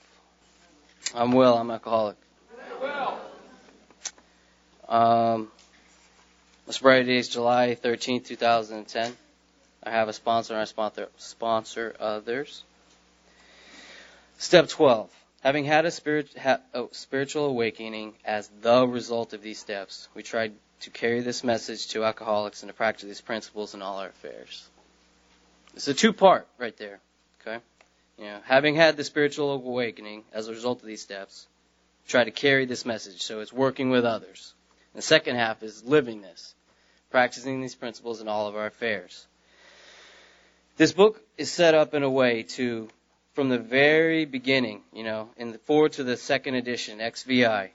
I'm 1.13 1.31
Will, 1.31 1.55
I'm 1.55 1.69
alcoholic. 1.71 2.17
Um, 4.87 5.51
my 6.65 6.73
sobriety 6.73 7.17
is 7.17 7.27
July 7.27 7.75
13, 7.75 8.23
2010. 8.23 9.15
I 9.83 9.89
have 9.89 10.07
a 10.07 10.13
sponsor 10.13 10.53
and 10.53 10.61
I 10.61 10.65
sponsor, 10.65 11.09
sponsor 11.17 11.95
others. 11.99 12.63
Step 14.37 14.69
12. 14.69 15.09
Having 15.47 15.63
had 15.63 15.85
a, 15.85 15.91
spirit, 15.91 16.27
ha, 16.37 16.59
oh, 16.73 16.89
spiritual 16.91 17.45
awakening 17.45 18.15
as 18.25 18.49
the 18.59 18.85
result 18.85 19.31
of 19.31 19.41
these 19.41 19.57
steps, 19.57 20.09
we 20.13 20.21
tried 20.21 20.51
to 20.81 20.89
carry 20.89 21.21
this 21.21 21.41
message 21.41 21.87
to 21.91 22.03
alcoholics 22.03 22.63
and 22.63 22.69
to 22.69 22.73
practice 22.73 23.07
these 23.07 23.21
principles 23.21 23.73
in 23.73 23.81
all 23.81 23.99
our 23.99 24.09
affairs. 24.09 24.67
It's 25.73 25.87
a 25.87 25.93
two 25.93 26.11
part 26.11 26.49
right 26.57 26.75
there. 26.75 26.99
Okay? 27.39 27.63
You 28.17 28.25
know, 28.25 28.39
having 28.43 28.75
had 28.75 28.97
the 28.97 29.05
spiritual 29.05 29.53
awakening 29.53 30.25
as 30.33 30.49
a 30.49 30.51
result 30.51 30.81
of 30.81 30.85
these 30.85 31.01
steps, 31.01 31.47
try 32.09 32.25
to 32.25 32.31
carry 32.31 32.65
this 32.65 32.85
message 32.85 33.21
so 33.21 33.39
it's 33.39 33.53
working 33.53 33.89
with 33.89 34.03
others. 34.03 34.53
The 34.95 35.01
second 35.01 35.37
half 35.37 35.63
is 35.63 35.81
living 35.81 36.21
this, 36.21 36.55
practicing 37.09 37.61
these 37.61 37.73
principles 37.73 38.19
in 38.19 38.27
all 38.27 38.49
of 38.49 38.57
our 38.57 38.65
affairs. 38.65 39.25
This 40.75 40.91
book 40.91 41.21
is 41.37 41.49
set 41.49 41.73
up 41.73 41.93
in 41.93 42.03
a 42.03 42.09
way 42.09 42.43
to, 42.43 42.89
from 43.37 43.49
the 43.49 43.59
very 43.59 44.25
beginning, 44.25 44.81
you 44.91 45.03
know, 45.03 45.29
in 45.37 45.51
the 45.51 45.59
foreword 45.59 45.91
to 45.91 46.03
the 46.03 46.17
second 46.17 46.55
edition, 46.55 46.97
XVI, 46.97 47.69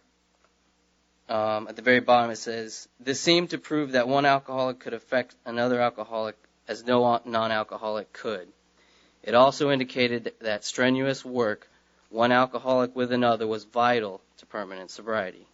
um, 1.28 1.68
at 1.68 1.76
the 1.76 1.82
very 1.82 2.00
bottom 2.00 2.32
it 2.32 2.36
says, 2.36 2.88
this 2.98 3.20
seemed 3.20 3.50
to 3.50 3.58
prove 3.58 3.92
that 3.92 4.08
one 4.08 4.26
alcoholic 4.26 4.80
could 4.80 4.92
affect 4.92 5.36
another 5.46 5.80
alcoholic 5.80 6.34
as 6.66 6.84
no 6.84 7.20
non-alcoholic 7.24 8.12
could. 8.12 8.48
It 9.22 9.36
also 9.36 9.70
indicated 9.70 10.32
that 10.40 10.64
strenuous 10.64 11.24
work, 11.24 11.68
one 12.10 12.32
alcoholic 12.32 12.96
with 12.96 13.12
another, 13.12 13.46
was 13.46 13.62
vital 13.62 14.20
to 14.38 14.46
permanent 14.46 14.90
sobriety. 14.90 15.46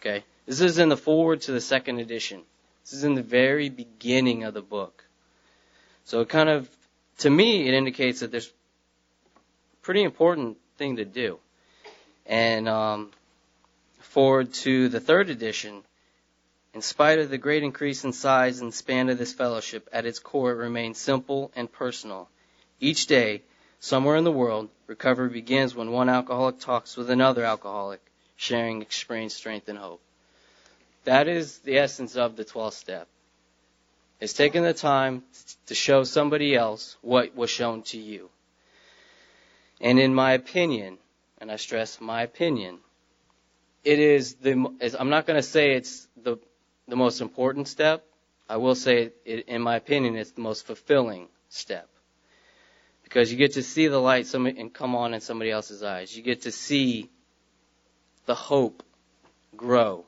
Okay? 0.00 0.22
This 0.44 0.60
is 0.60 0.76
in 0.76 0.90
the 0.90 0.98
foreword 0.98 1.40
to 1.42 1.52
the 1.52 1.62
second 1.62 1.98
edition. 1.98 2.42
This 2.84 2.92
is 2.92 3.04
in 3.04 3.14
the 3.14 3.22
very 3.22 3.70
beginning 3.70 4.44
of 4.44 4.52
the 4.52 4.60
book. 4.60 5.06
So 6.04 6.20
it 6.20 6.28
kind 6.28 6.50
of, 6.50 6.68
to 7.20 7.30
me, 7.30 7.66
it 7.66 7.72
indicates 7.72 8.20
that 8.20 8.30
there's 8.30 8.52
pretty 9.86 10.02
important 10.02 10.56
thing 10.78 10.96
to 10.96 11.04
do. 11.04 11.38
And 12.26 12.68
um, 12.68 13.12
foreword 14.00 14.52
to 14.54 14.88
the 14.88 14.98
third 14.98 15.30
edition, 15.30 15.84
in 16.74 16.82
spite 16.82 17.20
of 17.20 17.30
the 17.30 17.38
great 17.38 17.62
increase 17.62 18.02
in 18.04 18.12
size 18.12 18.60
and 18.60 18.74
span 18.74 19.08
of 19.10 19.16
this 19.16 19.32
fellowship, 19.32 19.88
at 19.92 20.04
its 20.04 20.18
core 20.18 20.50
it 20.50 20.56
remains 20.56 20.98
simple 20.98 21.52
and 21.54 21.70
personal. 21.70 22.28
Each 22.80 23.06
day, 23.06 23.42
somewhere 23.78 24.16
in 24.16 24.24
the 24.24 24.32
world, 24.32 24.70
recovery 24.88 25.28
begins 25.28 25.76
when 25.76 25.92
one 25.92 26.08
alcoholic 26.08 26.58
talks 26.58 26.96
with 26.96 27.08
another 27.08 27.44
alcoholic, 27.44 28.00
sharing 28.34 28.82
experience, 28.82 29.34
strength, 29.34 29.68
and 29.68 29.78
hope. 29.78 30.00
That 31.04 31.28
is 31.28 31.58
the 31.58 31.78
essence 31.78 32.16
of 32.16 32.34
the 32.34 32.44
12th 32.44 32.72
step. 32.72 33.06
It's 34.20 34.32
taking 34.32 34.64
the 34.64 34.74
time 34.74 35.22
to 35.66 35.76
show 35.76 36.02
somebody 36.02 36.56
else 36.56 36.96
what 37.02 37.36
was 37.36 37.50
shown 37.50 37.82
to 37.82 37.98
you. 37.98 38.30
And 39.80 39.98
in 39.98 40.14
my 40.14 40.32
opinion, 40.32 40.98
and 41.38 41.50
I 41.50 41.56
stress 41.56 42.00
my 42.00 42.22
opinion, 42.22 42.78
it 43.84 43.98
is 43.98 44.34
the, 44.34 44.52
I'm 44.98 45.10
not 45.10 45.26
going 45.26 45.36
to 45.36 45.42
say 45.42 45.72
it's 45.72 46.08
the, 46.22 46.38
the 46.88 46.96
most 46.96 47.20
important 47.20 47.68
step. 47.68 48.04
I 48.48 48.56
will 48.56 48.74
say, 48.74 49.12
it, 49.24 49.48
in 49.48 49.62
my 49.62 49.76
opinion, 49.76 50.16
it's 50.16 50.32
the 50.32 50.40
most 50.40 50.66
fulfilling 50.66 51.28
step 51.48 51.88
because 53.06 53.30
you 53.30 53.38
get 53.38 53.52
to 53.52 53.62
see 53.62 53.86
the 53.86 54.00
light 54.00 54.32
and 54.34 54.74
come 54.74 54.96
on 54.96 55.14
in 55.14 55.20
somebody 55.20 55.50
else's 55.50 55.82
eyes. 55.82 56.16
You 56.16 56.24
get 56.24 56.42
to 56.42 56.52
see 56.52 57.08
the 58.26 58.34
hope 58.34 58.82
grow 59.56 60.04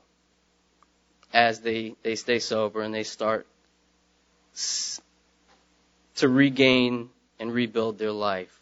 as 1.33 1.61
they, 1.61 1.95
they 2.03 2.17
stay 2.17 2.41
sober 2.41 2.83
and 2.83 2.93
they 2.93 3.05
start 3.05 3.47
to 6.17 6.29
regain 6.29 7.11
and 7.39 7.53
rebuild 7.53 7.99
their 7.99 8.11
life. 8.11 8.61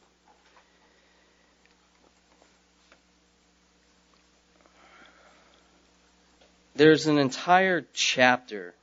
There's 6.77 7.07
an 7.07 7.17
entire 7.17 7.87
chapter 7.95 8.75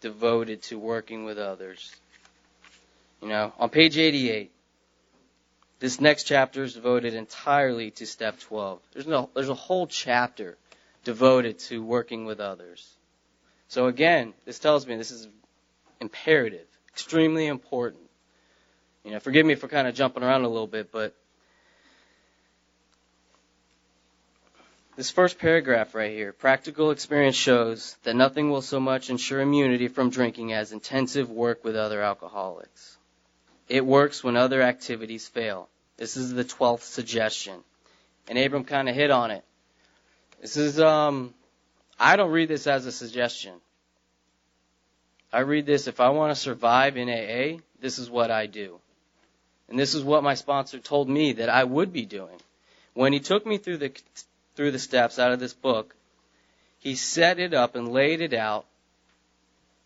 devoted 0.00 0.62
to 0.64 0.78
working 0.78 1.24
with 1.24 1.36
others. 1.36 1.92
You 3.20 3.28
know, 3.28 3.52
on 3.58 3.68
page 3.68 3.98
88, 3.98 4.52
this 5.80 6.00
next 6.00 6.24
chapter 6.24 6.62
is 6.62 6.74
devoted 6.74 7.14
entirely 7.14 7.90
to 7.92 8.06
step 8.06 8.38
12. 8.38 8.80
There's 8.92 9.08
no, 9.08 9.28
there's 9.34 9.48
a 9.48 9.54
whole 9.54 9.88
chapter 9.88 10.56
devoted 11.02 11.58
to 11.60 11.82
working 11.82 12.26
with 12.26 12.38
others. 12.38 12.88
So 13.66 13.88
again, 13.88 14.32
this 14.44 14.60
tells 14.60 14.86
me 14.86 14.94
this 14.94 15.10
is 15.10 15.28
imperative, 16.00 16.66
extremely 16.92 17.48
important. 17.48 18.04
You 19.02 19.10
know, 19.10 19.20
forgive 19.20 19.44
me 19.44 19.56
for 19.56 19.66
kind 19.66 19.88
of 19.88 19.96
jumping 19.96 20.22
around 20.22 20.44
a 20.44 20.48
little 20.48 20.68
bit, 20.68 20.92
but 20.92 21.12
this 24.98 25.12
first 25.12 25.38
paragraph 25.38 25.94
right 25.94 26.10
here, 26.10 26.32
practical 26.32 26.90
experience 26.90 27.36
shows 27.36 27.96
that 28.02 28.16
nothing 28.16 28.50
will 28.50 28.60
so 28.60 28.80
much 28.80 29.10
ensure 29.10 29.40
immunity 29.40 29.86
from 29.86 30.10
drinking 30.10 30.52
as 30.52 30.72
intensive 30.72 31.30
work 31.30 31.62
with 31.62 31.76
other 31.76 32.02
alcoholics. 32.02 32.96
It 33.68 33.86
works 33.86 34.24
when 34.24 34.36
other 34.36 34.60
activities 34.60 35.28
fail. 35.28 35.68
This 35.98 36.16
is 36.16 36.32
the 36.32 36.42
12th 36.42 36.80
suggestion. 36.80 37.60
And 38.26 38.36
Abram 38.36 38.64
kind 38.64 38.88
of 38.88 38.96
hit 38.96 39.12
on 39.12 39.30
it. 39.30 39.44
This 40.40 40.56
is, 40.56 40.80
um, 40.80 41.32
I 41.96 42.16
don't 42.16 42.32
read 42.32 42.48
this 42.48 42.66
as 42.66 42.84
a 42.84 42.90
suggestion. 42.90 43.54
I 45.32 45.40
read 45.40 45.64
this, 45.64 45.86
if 45.86 46.00
I 46.00 46.08
want 46.08 46.34
to 46.34 46.40
survive 46.40 46.96
in 46.96 47.08
AA, 47.08 47.60
this 47.80 48.00
is 48.00 48.10
what 48.10 48.32
I 48.32 48.46
do. 48.46 48.80
And 49.68 49.78
this 49.78 49.94
is 49.94 50.02
what 50.02 50.24
my 50.24 50.34
sponsor 50.34 50.80
told 50.80 51.08
me 51.08 51.34
that 51.34 51.50
I 51.50 51.62
would 51.62 51.92
be 51.92 52.04
doing. 52.04 52.40
When 52.94 53.12
he 53.12 53.20
took 53.20 53.46
me 53.46 53.58
through 53.58 53.76
the, 53.76 53.92
through 54.58 54.72
the 54.72 54.78
steps 54.80 55.20
out 55.20 55.30
of 55.30 55.38
this 55.38 55.54
book, 55.54 55.94
he 56.80 56.96
set 56.96 57.38
it 57.38 57.54
up 57.54 57.76
and 57.76 57.92
laid 57.92 58.20
it 58.20 58.34
out 58.34 58.66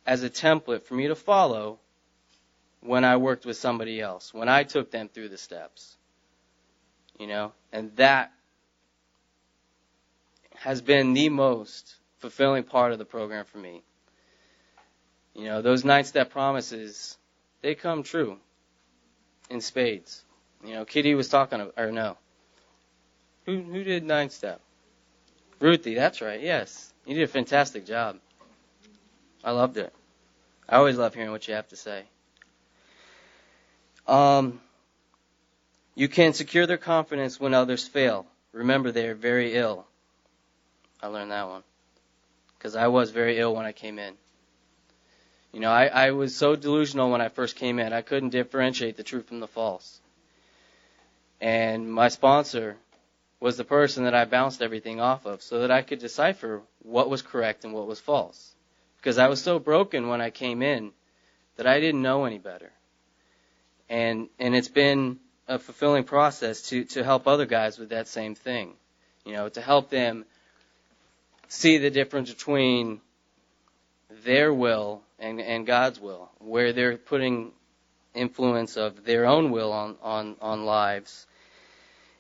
as 0.07 0.23
a 0.23 0.31
template 0.31 0.85
for 0.85 0.95
me 0.95 1.09
to 1.09 1.15
follow 1.15 1.79
when 2.81 3.05
I 3.05 3.19
worked 3.19 3.45
with 3.45 3.59
somebody 3.59 4.01
else, 4.01 4.33
when 4.33 4.49
I 4.49 4.63
took 4.63 4.91
them 4.91 5.11
through 5.11 5.29
the 5.29 5.37
steps. 5.37 5.95
You 7.19 7.27
know, 7.27 7.53
and 7.71 7.95
that 7.97 8.33
has 10.55 10.81
been 10.81 11.13
the 11.13 11.29
most 11.29 11.97
fulfilling 12.21 12.65
part 12.65 12.93
of 12.93 12.99
the 12.99 13.05
program 13.05 13.45
for 13.45 13.59
me. 13.59 13.83
You 15.35 15.45
know, 15.45 15.61
those 15.61 15.85
nine 15.85 16.05
step 16.05 16.31
promises, 16.31 17.19
they 17.61 17.75
come 17.75 18.05
true 18.05 18.39
in 19.51 19.61
spades. 19.61 20.25
You 20.65 20.73
know, 20.73 20.87
Kitty 20.87 21.15
was 21.15 21.29
talking, 21.29 21.71
or 21.77 21.93
no. 21.93 22.17
Who, 23.47 23.61
who 23.61 23.85
did 23.85 24.05
nine 24.05 24.31
step? 24.31 24.61
Ruthie, 25.61 25.95
that's 25.95 26.21
right, 26.21 26.41
yes. 26.41 26.93
You 27.07 27.15
did 27.15 27.25
a 27.25 27.29
fantastic 27.29 27.87
job. 27.87 28.19
I 29.45 29.51
loved 29.51 29.77
it. 29.77 29.93
I 30.69 30.77
always 30.77 30.97
love 30.97 31.15
hearing 31.15 31.31
what 31.31 31.47
you 31.49 31.55
have 31.55 31.69
to 31.69 31.77
say. 31.77 32.05
Um, 34.07 34.61
you 35.95 36.09
can 36.09 36.33
secure 36.33 36.67
their 36.67 36.79
confidence 36.79 37.39
when 37.39 37.55
others 37.55 37.87
fail. 37.87 38.27
Remember, 38.53 38.93
they 38.93 39.09
are 39.09 39.15
very 39.15 39.55
ill. 39.55 39.87
I 41.03 41.09
learned 41.09 41.31
that 41.33 41.49
one. 41.49 41.63
Because 42.59 42.77
I 42.77 42.89
was 42.89 43.11
very 43.11 43.39
ill 43.39 43.55
when 43.55 43.67
I 43.67 43.73
came 43.73 43.99
in. 43.99 44.15
You 45.53 45.61
know, 45.61 45.71
I, 45.71 45.87
I 45.87 46.11
was 46.13 46.35
so 46.35 46.57
delusional 46.57 47.11
when 47.11 47.21
I 47.21 47.29
first 47.29 47.57
came 47.57 47.79
in. 47.79 47.93
I 47.93 48.03
couldn't 48.03 48.31
differentiate 48.31 48.97
the 48.97 49.03
true 49.03 49.23
from 49.23 49.41
the 49.41 49.49
false. 49.49 50.01
And 51.41 51.93
my 51.93 52.09
sponsor 52.09 52.77
was 53.43 53.57
the 53.57 53.65
person 53.65 54.05
that 54.05 54.15
I 54.15 54.25
bounced 54.25 54.63
everything 54.63 55.01
off 55.01 55.27
of 55.27 55.43
so 55.43 55.61
that 55.61 55.71
I 55.73 55.83
could 55.83 55.99
decipher 55.99 56.63
what 56.85 57.11
was 57.11 57.23
correct 57.23 57.65
and 57.65 57.75
what 57.75 57.89
was 57.89 57.99
false. 57.99 58.55
Because 58.99 59.19
I 59.19 59.27
was 59.27 59.43
so 59.43 59.59
broken 59.59 60.07
when 60.07 60.21
I 60.21 60.31
came 60.31 60.63
in 60.63 60.93
that 61.57 61.67
I 61.67 61.81
didn't 61.81 62.03
know 62.03 62.25
any 62.25 62.39
better. 62.39 62.71
And 63.89 64.29
and 64.39 64.55
it's 64.55 64.69
been 64.69 65.19
a 65.49 65.59
fulfilling 65.59 66.05
process 66.05 66.63
to 66.69 66.85
to 66.85 67.03
help 67.03 67.27
other 67.27 67.45
guys 67.45 67.79
with 67.79 67.89
that 67.89 68.07
same 68.07 68.37
thing. 68.37 68.75
You 69.25 69.33
know, 69.33 69.49
to 69.49 69.61
help 69.61 69.91
them 69.91 70.25
see 71.49 71.79
the 71.79 71.91
difference 71.91 72.33
between 72.33 73.01
their 74.25 74.55
will 74.55 75.03
and, 75.19 75.41
and 75.41 75.67
God's 75.67 75.99
will, 75.99 76.31
where 76.39 76.73
they're 76.73 76.97
putting 76.97 77.51
influence 78.15 78.77
of 78.77 79.05
their 79.05 79.27
own 79.27 79.51
will 79.51 79.73
on, 79.73 79.97
on, 80.01 80.37
on 80.41 80.65
lives. 80.65 81.27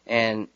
And 0.06 0.48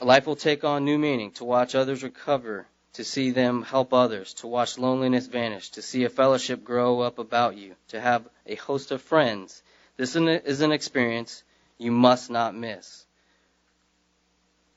life 0.00 0.26
will 0.26 0.36
take 0.36 0.64
on 0.64 0.84
new 0.84 0.98
meaning 0.98 1.30
to 1.32 1.44
watch 1.44 1.74
others 1.74 2.02
recover, 2.02 2.66
to 2.94 3.04
see 3.04 3.30
them 3.30 3.62
help 3.62 3.92
others, 3.92 4.34
to 4.34 4.46
watch 4.46 4.78
loneliness 4.78 5.26
vanish, 5.26 5.70
to 5.70 5.82
see 5.82 6.04
a 6.04 6.08
fellowship 6.08 6.64
grow 6.64 7.00
up 7.00 7.18
about 7.18 7.56
you, 7.56 7.74
to 7.88 8.00
have 8.00 8.26
a 8.46 8.54
host 8.56 8.90
of 8.90 9.02
friends. 9.02 9.62
This 9.96 10.16
is 10.16 10.60
an 10.60 10.72
experience 10.72 11.44
you 11.78 11.92
must 11.92 12.30
not 12.30 12.54
miss. 12.54 13.04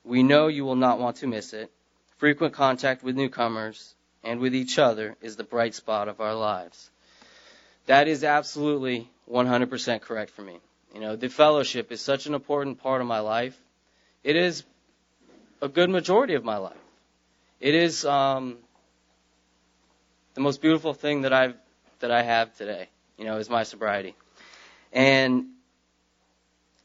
We 0.04 0.22
know 0.22 0.48
you 0.48 0.64
will 0.64 0.76
not 0.76 0.98
want 0.98 1.16
to 1.16 1.26
miss 1.26 1.52
it. 1.52 1.70
Frequent 2.18 2.54
contact 2.54 3.02
with 3.02 3.16
newcomers 3.16 3.94
and 4.22 4.40
with 4.40 4.54
each 4.54 4.78
other 4.78 5.16
is 5.20 5.36
the 5.36 5.44
bright 5.44 5.74
spot 5.74 6.08
of 6.08 6.20
our 6.20 6.34
lives. 6.34 6.90
That 7.86 8.08
is 8.08 8.24
absolutely 8.24 9.10
100% 9.30 10.00
correct 10.00 10.30
for 10.30 10.42
me. 10.42 10.58
You 10.94 11.00
know, 11.00 11.16
the 11.16 11.28
fellowship 11.28 11.90
is 11.90 12.00
such 12.00 12.26
an 12.26 12.34
important 12.34 12.80
part 12.80 13.00
of 13.00 13.06
my 13.06 13.20
life. 13.20 13.58
It 14.22 14.36
is 14.36 14.64
a 15.60 15.68
good 15.68 15.90
majority 15.90 16.34
of 16.34 16.44
my 16.44 16.56
life. 16.56 16.76
It 17.60 17.74
is 17.74 18.04
um, 18.04 18.58
the 20.34 20.40
most 20.40 20.60
beautiful 20.60 20.94
thing 20.94 21.22
that 21.22 21.32
I've 21.32 21.54
that 22.00 22.10
I 22.10 22.22
have 22.22 22.54
today. 22.56 22.88
You 23.16 23.24
know, 23.24 23.36
is 23.36 23.48
my 23.48 23.62
sobriety, 23.62 24.14
and 24.92 25.46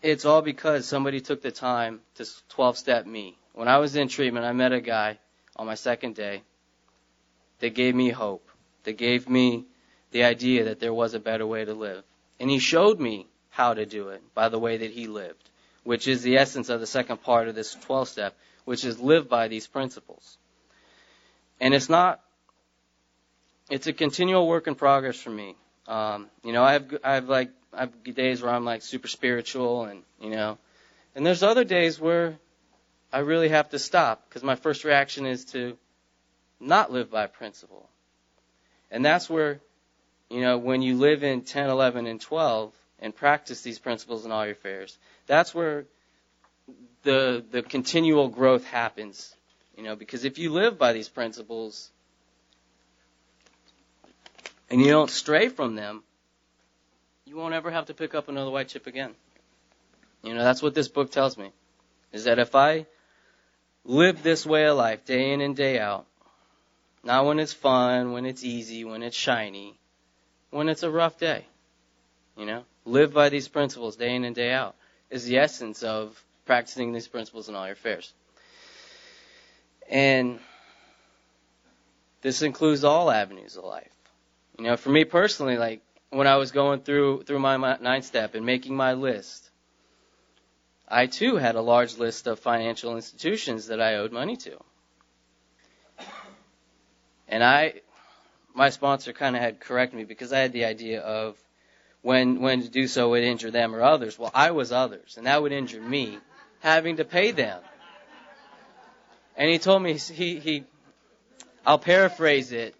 it's 0.01 0.25
all 0.25 0.41
because 0.41 0.87
somebody 0.87 1.19
took 1.21 1.41
the 1.41 1.51
time 1.51 2.01
to 2.15 2.25
12 2.49 2.77
step 2.77 3.05
me. 3.05 3.37
When 3.53 3.67
I 3.67 3.77
was 3.77 3.95
in 3.95 4.07
treatment, 4.07 4.45
I 4.45 4.53
met 4.53 4.71
a 4.71 4.79
guy 4.79 5.17
on 5.55 5.65
my 5.65 5.75
second 5.75 6.15
day 6.15 6.43
that 7.59 7.75
gave 7.75 7.95
me 7.95 8.09
hope, 8.09 8.47
that 8.83 8.97
gave 8.97 9.27
me 9.27 9.65
the 10.11 10.23
idea 10.23 10.65
that 10.65 10.79
there 10.79 10.93
was 10.93 11.13
a 11.13 11.19
better 11.19 11.45
way 11.45 11.65
to 11.65 11.73
live. 11.73 12.03
And 12.39 12.49
he 12.49 12.59
showed 12.59 12.99
me 12.99 13.27
how 13.49 13.73
to 13.73 13.85
do 13.85 14.09
it 14.09 14.21
by 14.33 14.49
the 14.49 14.59
way 14.59 14.77
that 14.77 14.91
he 14.91 15.07
lived, 15.07 15.49
which 15.83 16.07
is 16.07 16.21
the 16.21 16.37
essence 16.37 16.69
of 16.69 16.79
the 16.79 16.87
second 16.87 17.21
part 17.21 17.47
of 17.47 17.55
this 17.55 17.75
12 17.75 18.07
step, 18.07 18.37
which 18.69 18.85
is 18.85 18.99
live 18.99 19.27
by 19.27 19.47
these 19.47 19.65
principles. 19.65 20.37
And 21.59 21.73
it's 21.73 21.89
not, 21.89 22.19
it's 23.71 23.87
a 23.87 23.93
continual 23.93 24.47
work 24.47 24.67
in 24.67 24.75
progress 24.75 25.19
for 25.19 25.31
me. 25.31 25.55
Um, 25.87 26.27
you 26.43 26.53
know, 26.53 26.63
I 26.63 26.73
have, 26.73 26.97
I 27.03 27.15
have 27.15 27.27
like, 27.27 27.49
I 27.73 27.79
have 27.79 28.03
days 28.13 28.43
where 28.43 28.53
I'm 28.53 28.65
like 28.65 28.83
super 28.83 29.07
spiritual 29.07 29.85
and, 29.85 30.03
you 30.21 30.29
know, 30.29 30.59
and 31.15 31.25
there's 31.25 31.41
other 31.41 31.63
days 31.63 31.99
where 31.99 32.37
I 33.11 33.21
really 33.21 33.49
have 33.49 33.69
to 33.71 33.79
stop 33.79 34.29
because 34.29 34.43
my 34.43 34.55
first 34.55 34.83
reaction 34.83 35.25
is 35.25 35.45
to 35.45 35.75
not 36.59 36.91
live 36.91 37.09
by 37.09 37.25
principle. 37.25 37.89
And 38.91 39.03
that's 39.03 39.27
where, 39.27 39.61
you 40.29 40.41
know, 40.41 40.59
when 40.59 40.83
you 40.83 40.95
live 40.95 41.23
in 41.23 41.41
10, 41.41 41.71
11, 41.71 42.05
and 42.05 42.21
12 42.21 42.71
and 42.99 43.15
practice 43.15 43.63
these 43.63 43.79
principles 43.79 44.25
in 44.25 44.31
all 44.31 44.45
your 44.45 44.51
affairs, 44.51 44.95
that's 45.25 45.55
where 45.55 45.85
the, 47.03 47.43
the 47.49 47.61
continual 47.61 48.27
growth 48.29 48.65
happens. 48.65 49.35
You 49.77 49.83
know, 49.83 49.95
because 49.95 50.25
if 50.25 50.37
you 50.37 50.51
live 50.51 50.77
by 50.77 50.93
these 50.93 51.07
principles 51.07 51.89
and 54.69 54.81
you 54.81 54.87
don't 54.87 55.09
stray 55.09 55.49
from 55.49 55.75
them, 55.75 56.03
you 57.25 57.35
won't 57.35 57.53
ever 57.53 57.71
have 57.71 57.85
to 57.85 57.93
pick 57.93 58.13
up 58.13 58.27
another 58.27 58.51
white 58.51 58.67
chip 58.67 58.87
again. 58.87 59.13
You 60.23 60.33
know, 60.33 60.43
that's 60.43 60.61
what 60.61 60.73
this 60.73 60.87
book 60.87 61.11
tells 61.11 61.37
me. 61.37 61.51
Is 62.11 62.25
that 62.25 62.39
if 62.39 62.55
I 62.55 62.87
live 63.85 64.21
this 64.21 64.45
way 64.45 64.65
of 64.65 64.77
life 64.77 65.05
day 65.05 65.31
in 65.31 65.41
and 65.41 65.55
day 65.55 65.79
out, 65.79 66.05
not 67.03 67.25
when 67.25 67.39
it's 67.39 67.53
fun, 67.53 68.11
when 68.11 68.25
it's 68.25 68.43
easy, 68.43 68.83
when 68.83 69.03
it's 69.03 69.15
shiny, 69.15 69.79
when 70.49 70.67
it's 70.67 70.83
a 70.83 70.91
rough 70.91 71.17
day. 71.17 71.45
You 72.35 72.45
know, 72.45 72.63
live 72.85 73.13
by 73.13 73.29
these 73.29 73.47
principles 73.47 73.95
day 73.95 74.15
in 74.15 74.23
and 74.23 74.35
day 74.35 74.51
out 74.51 74.75
is 75.09 75.25
the 75.25 75.37
essence 75.37 75.83
of 75.83 76.21
practicing 76.49 76.91
these 76.91 77.07
principles 77.07 77.47
in 77.47 77.53
all 77.53 77.67
your 77.67 77.73
affairs. 77.73 78.11
And 79.87 80.39
this 82.23 82.41
includes 82.41 82.83
all 82.83 83.11
avenues 83.11 83.55
of 83.55 83.65
life. 83.65 83.91
You 84.57 84.63
know, 84.63 84.75
for 84.75 84.89
me 84.89 85.03
personally, 85.03 85.57
like 85.57 85.83
when 86.09 86.25
I 86.25 86.37
was 86.37 86.49
going 86.49 86.79
through 86.79 87.21
through 87.25 87.37
my 87.37 87.77
nine 87.79 88.01
step 88.01 88.33
and 88.33 88.47
making 88.47 88.75
my 88.75 88.93
list, 88.93 89.47
I 90.87 91.05
too 91.05 91.35
had 91.35 91.53
a 91.53 91.61
large 91.61 91.99
list 91.99 92.25
of 92.25 92.39
financial 92.39 92.95
institutions 92.95 93.67
that 93.67 93.79
I 93.79 93.97
owed 93.97 94.11
money 94.11 94.35
to. 94.37 94.57
And 97.27 97.43
I, 97.43 97.81
my 98.55 98.71
sponsor 98.71 99.13
kind 99.13 99.35
of 99.35 99.41
had 99.43 99.59
corrected 99.59 99.99
me 99.99 100.03
because 100.03 100.33
I 100.33 100.39
had 100.39 100.51
the 100.51 100.65
idea 100.65 101.01
of 101.01 101.37
when 102.01 102.41
when 102.41 102.63
to 102.63 102.69
do 102.69 102.87
so 102.87 103.11
would 103.11 103.21
injure 103.23 103.51
them 103.51 103.75
or 103.75 103.83
others. 103.83 104.17
Well, 104.17 104.31
I 104.33 104.49
was 104.49 104.71
others, 104.71 105.15
and 105.15 105.27
that 105.27 105.43
would 105.43 105.51
injure 105.51 105.79
me 105.79 106.17
having 106.59 106.97
to 106.97 107.05
pay 107.05 107.31
them. 107.31 107.61
And 109.35 109.49
he 109.49 109.59
told 109.59 109.81
me 109.81 109.93
he 109.93 110.39
he, 110.39 110.63
I'll 111.65 111.79
paraphrase 111.79 112.51
it, 112.51 112.75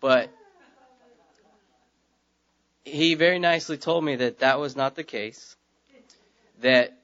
but 0.00 0.30
he 2.84 3.14
very 3.14 3.38
nicely 3.38 3.76
told 3.76 4.04
me 4.04 4.16
that 4.16 4.40
that 4.40 4.58
was 4.58 4.76
not 4.76 4.94
the 4.94 5.04
case. 5.04 5.56
That 6.60 6.96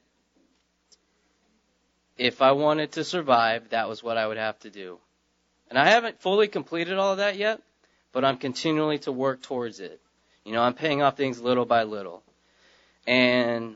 if 2.17 2.41
I 2.41 2.51
wanted 2.53 2.93
to 2.93 3.03
survive, 3.03 3.69
that 3.69 3.89
was 3.89 4.01
what 4.01 4.17
I 4.17 4.27
would 4.27 4.37
have 4.37 4.59
to 4.59 4.69
do. 4.69 4.99
And 5.69 5.77
I 5.77 5.89
haven't 5.89 6.21
fully 6.21 6.47
completed 6.47 6.97
all 6.97 7.11
of 7.11 7.17
that 7.17 7.35
yet, 7.35 7.61
but 8.11 8.23
I'm 8.23 8.37
continually 8.37 8.99
to 8.99 9.11
work 9.11 9.41
towards 9.41 9.79
it. 9.79 9.99
You 10.45 10.53
know, 10.53 10.61
I'm 10.61 10.73
paying 10.73 11.01
off 11.01 11.17
things 11.17 11.41
little 11.41 11.65
by 11.65 11.83
little. 11.83 12.23
And 13.05 13.75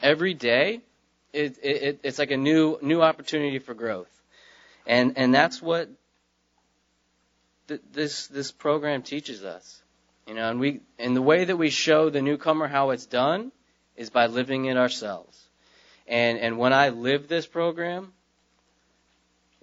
every 0.00 0.34
day, 0.34 0.80
it, 1.32 1.58
it, 1.62 2.00
it's 2.02 2.18
like 2.18 2.30
a 2.30 2.36
new 2.36 2.78
new 2.82 3.02
opportunity 3.02 3.58
for 3.58 3.74
growth, 3.74 4.10
and 4.86 5.16
and 5.16 5.34
that's 5.34 5.60
what 5.60 5.88
th- 7.68 7.80
this 7.92 8.26
this 8.28 8.50
program 8.50 9.02
teaches 9.02 9.44
us. 9.44 9.82
You 10.26 10.34
know, 10.34 10.50
and 10.50 10.60
we 10.60 10.80
and 10.98 11.16
the 11.16 11.22
way 11.22 11.44
that 11.44 11.56
we 11.56 11.70
show 11.70 12.10
the 12.10 12.22
newcomer 12.22 12.68
how 12.68 12.90
it's 12.90 13.06
done 13.06 13.52
is 13.96 14.10
by 14.10 14.26
living 14.26 14.66
it 14.66 14.76
ourselves. 14.76 15.38
And 16.06 16.38
and 16.38 16.58
when 16.58 16.72
I 16.72 16.88
live 16.88 17.28
this 17.28 17.46
program, 17.46 18.12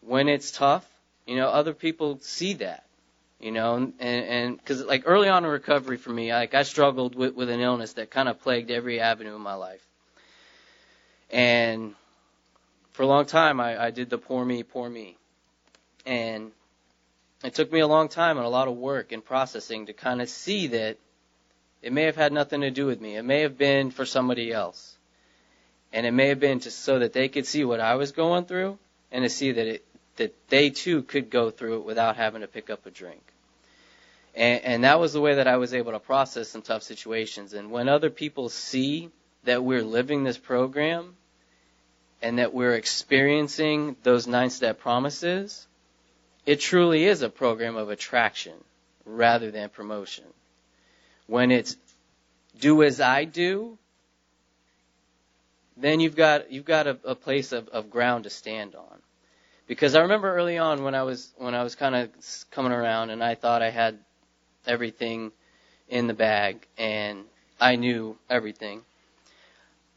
when 0.01 0.29
it's 0.29 0.51
tough, 0.51 0.87
you 1.25 1.35
know, 1.35 1.49
other 1.49 1.73
people 1.73 2.19
see 2.21 2.53
that, 2.55 2.85
you 3.39 3.51
know, 3.51 3.75
and 3.75 3.93
and 3.99 4.57
because 4.57 4.83
like 4.83 5.03
early 5.05 5.29
on 5.29 5.43
in 5.45 5.51
recovery 5.51 5.97
for 5.97 6.11
me, 6.11 6.31
like 6.33 6.53
I 6.53 6.63
struggled 6.63 7.15
with 7.15 7.35
with 7.35 7.49
an 7.49 7.59
illness 7.59 7.93
that 7.93 8.11
kind 8.11 8.29
of 8.29 8.41
plagued 8.41 8.69
every 8.69 8.99
avenue 8.99 9.33
of 9.35 9.41
my 9.41 9.55
life, 9.55 9.85
and 11.31 11.95
for 12.93 13.03
a 13.03 13.07
long 13.07 13.25
time 13.25 13.59
I, 13.59 13.85
I 13.85 13.91
did 13.91 14.09
the 14.09 14.17
poor 14.17 14.43
me, 14.45 14.63
poor 14.63 14.89
me, 14.89 15.17
and 16.05 16.51
it 17.43 17.53
took 17.53 17.71
me 17.71 17.79
a 17.79 17.87
long 17.87 18.09
time 18.09 18.37
and 18.37 18.45
a 18.45 18.49
lot 18.49 18.67
of 18.67 18.75
work 18.75 19.11
and 19.11 19.23
processing 19.23 19.85
to 19.85 19.93
kind 19.93 20.21
of 20.21 20.29
see 20.29 20.67
that 20.67 20.97
it 21.81 21.93
may 21.93 22.03
have 22.03 22.15
had 22.15 22.33
nothing 22.33 22.61
to 22.61 22.71
do 22.71 22.87
with 22.87 22.99
me. 22.99 23.15
It 23.15 23.23
may 23.23 23.41
have 23.41 23.57
been 23.57 23.91
for 23.91 24.05
somebody 24.05 24.51
else. 24.51 24.95
And 25.93 26.05
it 26.05 26.11
may 26.11 26.29
have 26.29 26.39
been 26.39 26.59
just 26.59 26.79
so 26.79 26.99
that 26.99 27.13
they 27.13 27.29
could 27.29 27.45
see 27.45 27.63
what 27.63 27.79
I 27.79 27.95
was 27.95 28.11
going 28.11 28.45
through 28.45 28.79
and 29.11 29.23
to 29.23 29.29
see 29.29 29.51
that 29.51 29.67
it 29.67 29.85
that 30.17 30.33
they 30.49 30.69
too 30.69 31.03
could 31.03 31.29
go 31.29 31.51
through 31.51 31.79
it 31.79 31.85
without 31.85 32.15
having 32.15 32.41
to 32.41 32.47
pick 32.47 32.69
up 32.69 32.85
a 32.85 32.91
drink. 32.91 33.21
And, 34.33 34.63
and 34.63 34.83
that 34.83 34.99
was 34.99 35.13
the 35.13 35.21
way 35.21 35.35
that 35.35 35.47
I 35.47 35.57
was 35.57 35.73
able 35.73 35.91
to 35.91 35.99
process 35.99 36.49
some 36.49 36.61
tough 36.61 36.83
situations. 36.83 37.53
And 37.53 37.69
when 37.69 37.89
other 37.89 38.09
people 38.09 38.49
see 38.49 39.09
that 39.45 39.63
we're 39.63 39.83
living 39.83 40.23
this 40.23 40.37
program 40.37 41.15
and 42.21 42.39
that 42.39 42.53
we're 42.53 42.73
experiencing 42.73 43.95
those 44.03 44.27
nine 44.27 44.49
step 44.49 44.79
promises, 44.79 45.67
it 46.45 46.59
truly 46.59 47.05
is 47.05 47.21
a 47.21 47.29
program 47.29 47.75
of 47.75 47.89
attraction 47.89 48.53
rather 49.05 49.51
than 49.51 49.69
promotion. 49.69 50.25
When 51.27 51.51
it's 51.51 51.75
do 52.59 52.83
as 52.83 53.01
I 53.01 53.25
do, 53.25 53.77
then 55.77 55.99
you've 55.99 56.15
got 56.15 56.51
you've 56.51 56.65
got 56.65 56.87
a, 56.87 56.97
a 57.03 57.15
place 57.15 57.51
of, 57.51 57.67
of 57.69 57.89
ground 57.89 58.23
to 58.23 58.29
stand 58.29 58.75
on. 58.75 58.99
Because 59.67 59.95
I 59.95 60.01
remember 60.01 60.33
early 60.33 60.57
on 60.57 60.83
when 60.83 60.95
I 60.95 61.03
was 61.03 61.33
when 61.37 61.55
I 61.55 61.63
was 61.63 61.75
kind 61.75 61.95
of 61.95 62.09
coming 62.51 62.71
around 62.71 63.09
and 63.09 63.23
I 63.23 63.35
thought 63.35 63.61
I 63.61 63.71
had 63.71 63.97
everything 64.65 65.31
in 65.89 66.07
the 66.07 66.13
bag 66.13 66.65
and 66.77 67.23
I 67.59 67.75
knew 67.75 68.17
everything. 68.29 68.81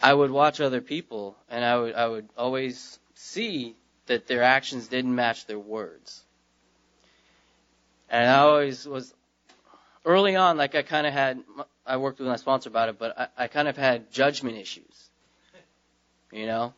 I 0.01 0.15
would 0.15 0.31
watch 0.31 0.61
other 0.61 0.81
people 0.81 1.37
and 1.49 1.65
I 1.65 1.77
would 1.77 1.95
I 1.95 2.07
would 2.07 2.29
always 2.37 2.99
see 3.15 3.77
that 4.07 4.27
their 4.27 4.43
actions 4.43 4.87
didn't 4.89 5.15
match 5.15 5.47
their 5.47 5.59
words. 5.59 6.25
And 8.09 8.29
I 8.29 8.39
always 8.39 8.87
was 8.87 9.13
early 10.05 10.37
on 10.37 10.57
like 10.57 10.75
I 10.75 10.83
kind 10.83 11.07
of 11.07 11.13
had 11.13 11.43
I 11.85 11.97
worked 11.97 12.21
with 12.21 12.29
my 12.29 12.37
sponsor 12.37 12.69
about 12.69 12.89
it, 12.91 12.99
but 12.99 13.19
I, 13.19 13.45
I 13.45 13.49
kind 13.49 13.67
of 13.67 13.77
had 13.77 14.11
judgment 14.13 14.57
issues. 14.57 15.11
You 16.31 16.47
know? 16.47 16.75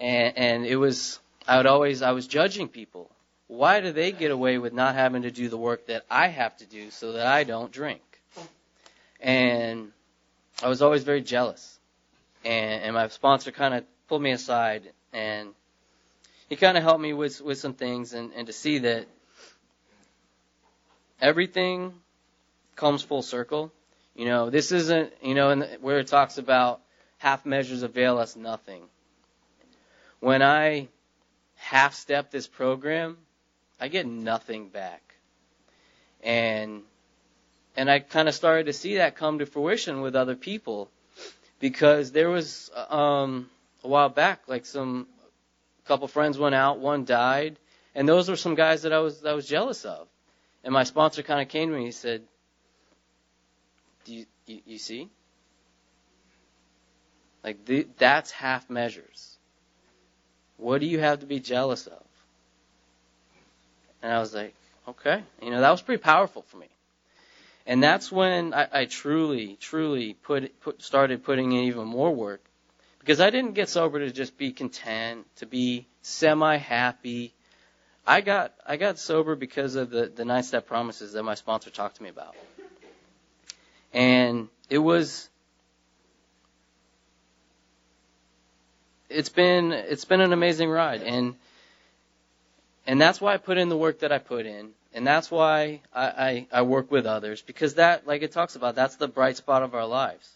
And 0.00 0.36
and 0.36 0.66
it 0.66 0.76
was 0.76 1.20
I 1.46 1.56
would 1.56 1.66
always 1.66 2.02
I 2.02 2.10
was 2.12 2.26
judging 2.26 2.68
people. 2.68 3.10
Why 3.46 3.80
do 3.80 3.92
they 3.92 4.12
get 4.12 4.30
away 4.30 4.58
with 4.58 4.72
not 4.72 4.94
having 4.94 5.22
to 5.22 5.30
do 5.30 5.48
the 5.48 5.58
work 5.58 5.86
that 5.86 6.04
I 6.10 6.28
have 6.28 6.56
to 6.58 6.66
do 6.66 6.90
so 6.90 7.12
that 7.12 7.26
I 7.26 7.44
don't 7.44 7.72
drink? 7.72 8.02
And 9.20 9.92
I 10.62 10.68
was 10.68 10.82
always 10.82 11.04
very 11.04 11.20
jealous 11.20 11.79
and, 12.44 12.82
and 12.82 12.94
my 12.94 13.08
sponsor 13.08 13.52
kind 13.52 13.74
of 13.74 13.84
pulled 14.08 14.22
me 14.22 14.32
aside 14.32 14.92
and 15.12 15.50
he 16.48 16.56
kind 16.56 16.76
of 16.76 16.82
helped 16.82 17.00
me 17.00 17.12
with 17.12 17.40
with 17.40 17.58
some 17.58 17.74
things 17.74 18.12
and, 18.12 18.32
and 18.34 18.46
to 18.46 18.52
see 18.52 18.78
that 18.78 19.06
everything 21.20 21.94
comes 22.76 23.02
full 23.02 23.22
circle. 23.22 23.72
You 24.14 24.26
know, 24.26 24.50
this 24.50 24.72
isn't 24.72 25.12
you 25.22 25.34
know 25.34 25.50
in 25.50 25.60
the, 25.60 25.66
where 25.80 25.98
it 25.98 26.08
talks 26.08 26.38
about 26.38 26.80
half 27.18 27.46
measures 27.46 27.82
avail 27.82 28.18
us 28.18 28.36
nothing. 28.36 28.82
When 30.18 30.42
I 30.42 30.88
half 31.56 31.94
step 31.94 32.30
this 32.30 32.46
program, 32.46 33.16
I 33.80 33.88
get 33.88 34.06
nothing 34.06 34.68
back. 34.68 35.14
And 36.22 36.82
and 37.76 37.90
I 37.90 38.00
kind 38.00 38.28
of 38.28 38.34
started 38.34 38.66
to 38.66 38.72
see 38.72 38.96
that 38.96 39.16
come 39.16 39.38
to 39.38 39.46
fruition 39.46 40.00
with 40.00 40.16
other 40.16 40.34
people 40.34 40.90
because 41.60 42.10
there 42.10 42.30
was 42.30 42.70
um, 42.88 43.48
a 43.84 43.88
while 43.88 44.08
back, 44.08 44.40
like 44.48 44.66
some 44.66 45.06
a 45.84 45.88
couple 45.88 46.08
friends 46.08 46.38
went 46.38 46.54
out, 46.54 46.80
one 46.80 47.04
died, 47.04 47.58
and 47.94 48.08
those 48.08 48.28
were 48.28 48.36
some 48.36 48.54
guys 48.56 48.82
that 48.82 48.92
I 48.92 48.98
was 48.98 49.20
that 49.20 49.30
I 49.30 49.34
was 49.34 49.46
jealous 49.46 49.84
of. 49.84 50.08
And 50.64 50.74
my 50.74 50.84
sponsor 50.84 51.22
kind 51.22 51.40
of 51.40 51.48
came 51.48 51.68
to 51.68 51.72
me. 51.74 51.78
And 51.78 51.86
he 51.86 51.92
said, 51.92 52.22
"Do 54.04 54.14
you 54.14 54.26
you, 54.46 54.60
you 54.66 54.78
see? 54.78 55.08
Like 57.44 57.64
the, 57.64 57.86
that's 57.96 58.30
half 58.30 58.68
measures. 58.68 59.38
What 60.56 60.80
do 60.80 60.86
you 60.86 60.98
have 60.98 61.20
to 61.20 61.26
be 61.26 61.40
jealous 61.40 61.86
of?" 61.86 62.02
And 64.02 64.12
I 64.12 64.18
was 64.18 64.34
like, 64.34 64.54
"Okay, 64.88 65.22
you 65.42 65.50
know 65.50 65.60
that 65.60 65.70
was 65.70 65.82
pretty 65.82 66.02
powerful 66.02 66.42
for 66.42 66.56
me." 66.56 66.68
And 67.70 67.80
that's 67.80 68.10
when 68.10 68.52
I, 68.52 68.66
I 68.72 68.84
truly, 68.86 69.56
truly 69.60 70.14
put, 70.14 70.60
put 70.60 70.82
started 70.82 71.22
putting 71.22 71.52
in 71.52 71.66
even 71.66 71.86
more 71.86 72.12
work 72.12 72.42
because 72.98 73.20
I 73.20 73.30
didn't 73.30 73.54
get 73.54 73.68
sober 73.68 74.00
to 74.00 74.10
just 74.10 74.36
be 74.36 74.50
content, 74.50 75.24
to 75.36 75.46
be 75.46 75.86
semi 76.02 76.56
happy. 76.56 77.32
I 78.04 78.22
got 78.22 78.52
I 78.66 78.76
got 78.76 78.98
sober 78.98 79.36
because 79.36 79.76
of 79.76 79.90
the 79.90 80.06
the 80.12 80.24
nine 80.24 80.42
step 80.42 80.66
promises 80.66 81.12
that 81.12 81.22
my 81.22 81.36
sponsor 81.36 81.70
talked 81.70 81.98
to 81.98 82.02
me 82.02 82.08
about, 82.08 82.34
and 83.94 84.48
it 84.68 84.78
was 84.78 85.28
it's 89.08 89.28
been 89.28 89.70
it's 89.70 90.06
been 90.06 90.20
an 90.20 90.32
amazing 90.32 90.70
ride, 90.70 91.02
and 91.02 91.36
and 92.84 93.00
that's 93.00 93.20
why 93.20 93.34
I 93.34 93.36
put 93.36 93.58
in 93.58 93.68
the 93.68 93.76
work 93.76 94.00
that 94.00 94.10
I 94.10 94.18
put 94.18 94.44
in. 94.44 94.70
And 94.92 95.06
that's 95.06 95.30
why 95.30 95.82
I, 95.94 96.06
I, 96.06 96.46
I 96.52 96.62
work 96.62 96.90
with 96.90 97.06
others 97.06 97.42
because 97.42 97.74
that, 97.74 98.06
like 98.06 98.22
it 98.22 98.32
talks 98.32 98.56
about, 98.56 98.74
that's 98.74 98.96
the 98.96 99.08
bright 99.08 99.36
spot 99.36 99.62
of 99.62 99.74
our 99.74 99.86
lives. 99.86 100.28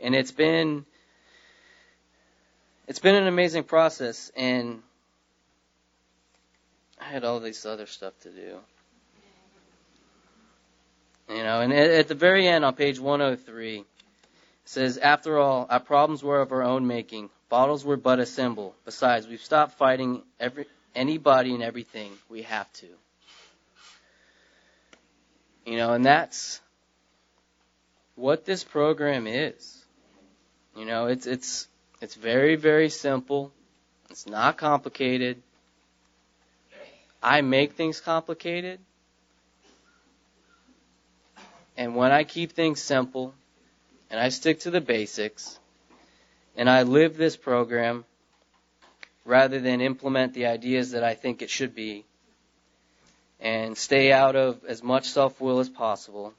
And 0.00 0.14
it's 0.14 0.32
been, 0.32 0.86
it's 2.86 2.98
been 2.98 3.14
an 3.14 3.26
amazing 3.26 3.64
process 3.64 4.30
and 4.34 4.82
I 7.00 7.04
had 7.04 7.24
all 7.24 7.40
this 7.40 7.66
other 7.66 7.86
stuff 7.86 8.18
to 8.20 8.30
do. 8.30 8.58
You 11.28 11.42
know, 11.42 11.60
and 11.60 11.72
at 11.74 12.08
the 12.08 12.14
very 12.14 12.48
end 12.48 12.64
on 12.64 12.74
page 12.74 12.98
103, 12.98 13.78
it 13.78 13.84
says, 14.64 14.96
After 14.96 15.38
all, 15.38 15.66
our 15.68 15.80
problems 15.80 16.22
were 16.22 16.40
of 16.40 16.52
our 16.52 16.62
own 16.62 16.86
making. 16.86 17.28
Bottles 17.50 17.84
were 17.84 17.98
but 17.98 18.18
a 18.18 18.24
symbol. 18.24 18.74
Besides, 18.86 19.28
we've 19.28 19.42
stopped 19.42 19.76
fighting 19.76 20.22
every, 20.40 20.64
anybody 20.94 21.52
and 21.52 21.62
everything 21.62 22.12
we 22.30 22.42
have 22.42 22.72
to. 22.74 22.86
You 25.68 25.76
know, 25.76 25.92
and 25.92 26.02
that's 26.02 26.62
what 28.14 28.46
this 28.46 28.64
program 28.64 29.26
is. 29.26 29.84
You 30.74 30.86
know, 30.86 31.08
it's 31.08 31.26
it's 31.26 31.68
it's 32.00 32.14
very 32.14 32.56
very 32.56 32.88
simple. 32.88 33.52
It's 34.08 34.26
not 34.26 34.56
complicated. 34.56 35.42
I 37.22 37.42
make 37.42 37.74
things 37.74 38.00
complicated. 38.00 38.80
And 41.76 41.94
when 41.94 42.12
I 42.12 42.24
keep 42.24 42.52
things 42.52 42.80
simple 42.80 43.34
and 44.10 44.18
I 44.18 44.30
stick 44.30 44.60
to 44.60 44.70
the 44.70 44.80
basics 44.80 45.58
and 46.56 46.70
I 46.70 46.84
live 46.84 47.18
this 47.18 47.36
program 47.36 48.06
rather 49.26 49.60
than 49.60 49.82
implement 49.82 50.32
the 50.32 50.46
ideas 50.46 50.92
that 50.92 51.04
I 51.04 51.12
think 51.12 51.42
it 51.42 51.50
should 51.50 51.74
be, 51.74 52.06
and 53.40 53.76
stay 53.76 54.12
out 54.12 54.36
of 54.36 54.64
as 54.64 54.82
much 54.82 55.08
self 55.08 55.40
will 55.40 55.60
as 55.60 55.68
possible 55.68 56.34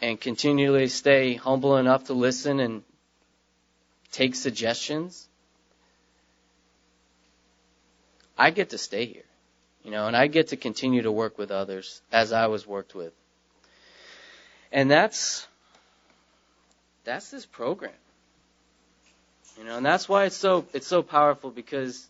and 0.00 0.20
continually 0.20 0.88
stay 0.88 1.34
humble 1.34 1.76
enough 1.76 2.04
to 2.04 2.12
listen 2.12 2.60
and 2.60 2.82
take 4.12 4.34
suggestions, 4.34 5.28
I 8.36 8.50
get 8.50 8.70
to 8.70 8.78
stay 8.78 9.06
here. 9.06 9.22
You 9.82 9.90
know, 9.90 10.06
and 10.06 10.16
I 10.16 10.28
get 10.28 10.48
to 10.48 10.56
continue 10.56 11.02
to 11.02 11.12
work 11.12 11.36
with 11.36 11.50
others 11.50 12.00
as 12.10 12.32
I 12.32 12.46
was 12.46 12.66
worked 12.66 12.94
with. 12.94 13.12
And 14.72 14.90
that's 14.90 15.46
that's 17.04 17.30
this 17.30 17.44
program. 17.44 17.92
You 19.58 19.64
know, 19.64 19.76
and 19.76 19.86
that's 19.86 20.08
why 20.08 20.24
it's 20.24 20.36
so 20.36 20.66
it's 20.72 20.86
so 20.86 21.02
powerful 21.02 21.50
because 21.50 22.06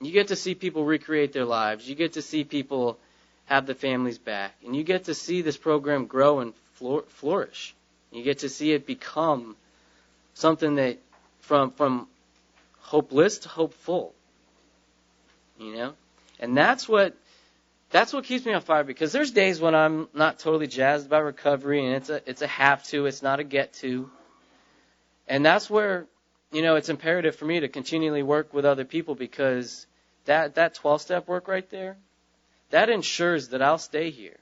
you 0.00 0.12
get 0.12 0.28
to 0.28 0.36
see 0.36 0.54
people 0.54 0.84
recreate 0.84 1.32
their 1.32 1.44
lives. 1.44 1.88
You 1.88 1.94
get 1.94 2.14
to 2.14 2.22
see 2.22 2.44
people 2.44 2.98
have 3.46 3.66
the 3.66 3.74
families 3.74 4.18
back. 4.18 4.54
And 4.64 4.74
you 4.74 4.82
get 4.82 5.04
to 5.04 5.14
see 5.14 5.42
this 5.42 5.56
program 5.56 6.06
grow 6.06 6.40
and 6.40 6.54
flourish. 7.08 7.74
You 8.10 8.22
get 8.22 8.38
to 8.40 8.48
see 8.48 8.72
it 8.72 8.86
become 8.86 9.56
something 10.34 10.76
that 10.76 10.98
from 11.40 11.70
from 11.72 12.08
hopeless 12.78 13.38
to 13.40 13.48
hopeful. 13.48 14.14
You 15.58 15.74
know? 15.74 15.92
And 16.38 16.56
that's 16.56 16.88
what 16.88 17.14
that's 17.90 18.12
what 18.12 18.24
keeps 18.24 18.46
me 18.46 18.52
on 18.52 18.62
fire 18.62 18.84
because 18.84 19.12
there's 19.12 19.32
days 19.32 19.60
when 19.60 19.74
I'm 19.74 20.08
not 20.14 20.38
totally 20.38 20.66
jazzed 20.66 21.06
about 21.06 21.24
recovery 21.24 21.84
and 21.84 21.96
it's 21.96 22.08
a 22.08 22.22
it's 22.28 22.42
a 22.42 22.46
have 22.46 22.84
to, 22.84 23.06
it's 23.06 23.22
not 23.22 23.40
a 23.40 23.44
get 23.44 23.74
to. 23.74 24.10
And 25.28 25.44
that's 25.44 25.68
where, 25.68 26.06
you 26.50 26.62
know, 26.62 26.76
it's 26.76 26.88
imperative 26.88 27.36
for 27.36 27.44
me 27.44 27.60
to 27.60 27.68
continually 27.68 28.22
work 28.22 28.54
with 28.54 28.64
other 28.64 28.84
people 28.84 29.14
because 29.14 29.86
that 30.30 30.54
that 30.54 30.74
12 30.74 31.02
step 31.02 31.26
work 31.26 31.48
right 31.48 31.68
there, 31.70 31.96
that 32.70 32.88
ensures 32.88 33.48
that 33.48 33.62
I'll 33.62 33.78
stay 33.78 34.10
here. 34.10 34.38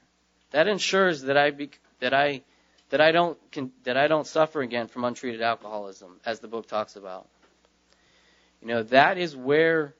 That 0.51 0.67
ensures 0.67 1.23
that 1.23 1.35
I 1.35 1.49
be, 1.49 1.71
that 1.99 2.13
I 2.13 2.43
that 2.91 3.01
I 3.01 3.11
don't 3.11 3.37
that 3.85 3.97
I 3.97 4.07
don't 4.07 4.27
suffer 4.27 4.61
again 4.61 4.87
from 4.87 5.03
untreated 5.03 5.41
alcoholism, 5.41 6.19
as 6.23 6.41
the 6.41 6.47
book 6.47 6.67
talks 6.67 6.95
about. 6.95 7.27
You 8.61 8.67
know, 8.67 8.83
that 8.83 9.17
is 9.17 9.35
where 9.35 9.95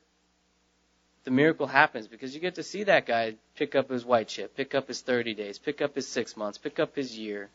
the 1.23 1.31
miracle 1.31 1.65
happens 1.65 2.07
because 2.07 2.35
you 2.35 2.39
get 2.39 2.55
to 2.55 2.63
see 2.63 2.83
that 2.83 3.07
guy 3.07 3.35
pick 3.55 3.73
up 3.73 3.89
his 3.89 4.05
white 4.05 4.27
chip, 4.27 4.55
pick 4.55 4.75
up 4.75 4.87
his 4.87 5.01
30 5.01 5.33
days, 5.33 5.57
pick 5.57 5.81
up 5.81 5.95
his 5.95 6.07
six 6.07 6.37
months, 6.37 6.59
pick 6.59 6.79
up 6.79 6.95
his 6.95 7.17
year. 7.17 7.49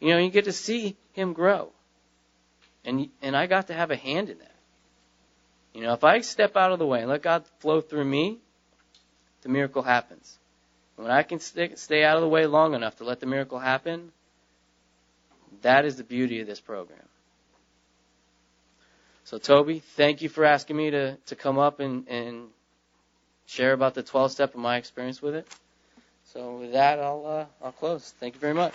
You 0.00 0.08
know, 0.08 0.18
you 0.18 0.30
get 0.30 0.46
to 0.46 0.52
see 0.52 0.96
him 1.12 1.34
grow. 1.34 1.70
And 2.84 3.10
and 3.22 3.36
I 3.36 3.46
got 3.46 3.68
to 3.68 3.74
have 3.74 3.92
a 3.92 3.96
hand 3.96 4.28
in 4.28 4.38
that. 4.40 4.53
You 5.74 5.82
know, 5.82 5.92
if 5.92 6.04
I 6.04 6.20
step 6.20 6.56
out 6.56 6.72
of 6.72 6.78
the 6.78 6.86
way 6.86 7.00
and 7.00 7.08
let 7.10 7.22
God 7.22 7.44
flow 7.58 7.80
through 7.80 8.04
me, 8.04 8.38
the 9.42 9.48
miracle 9.48 9.82
happens. 9.82 10.38
When 10.96 11.10
I 11.10 11.24
can 11.24 11.40
stay, 11.40 12.04
out 12.04 12.16
of 12.16 12.22
the 12.22 12.28
way 12.28 12.46
long 12.46 12.74
enough 12.74 12.96
to 12.96 13.04
let 13.04 13.18
the 13.18 13.26
miracle 13.26 13.58
happen, 13.58 14.12
that 15.62 15.84
is 15.84 15.96
the 15.96 16.04
beauty 16.04 16.40
of 16.40 16.46
this 16.46 16.60
program. 16.60 16.98
So, 19.24 19.38
Toby, 19.38 19.80
thank 19.80 20.22
you 20.22 20.28
for 20.28 20.44
asking 20.44 20.76
me 20.76 20.90
to, 20.90 21.16
to 21.26 21.36
come 21.36 21.58
up 21.58 21.80
and, 21.80 22.06
and 22.08 22.48
share 23.46 23.72
about 23.72 23.94
the 23.94 24.02
12 24.02 24.30
step 24.32 24.54
of 24.54 24.60
my 24.60 24.76
experience 24.76 25.20
with 25.20 25.34
it. 25.34 25.48
So, 26.32 26.58
with 26.58 26.72
that, 26.72 27.00
I'll, 27.00 27.26
uh, 27.26 27.64
I'll 27.64 27.72
close. 27.72 28.14
Thank 28.20 28.34
you 28.34 28.40
very 28.40 28.54
much. 28.54 28.74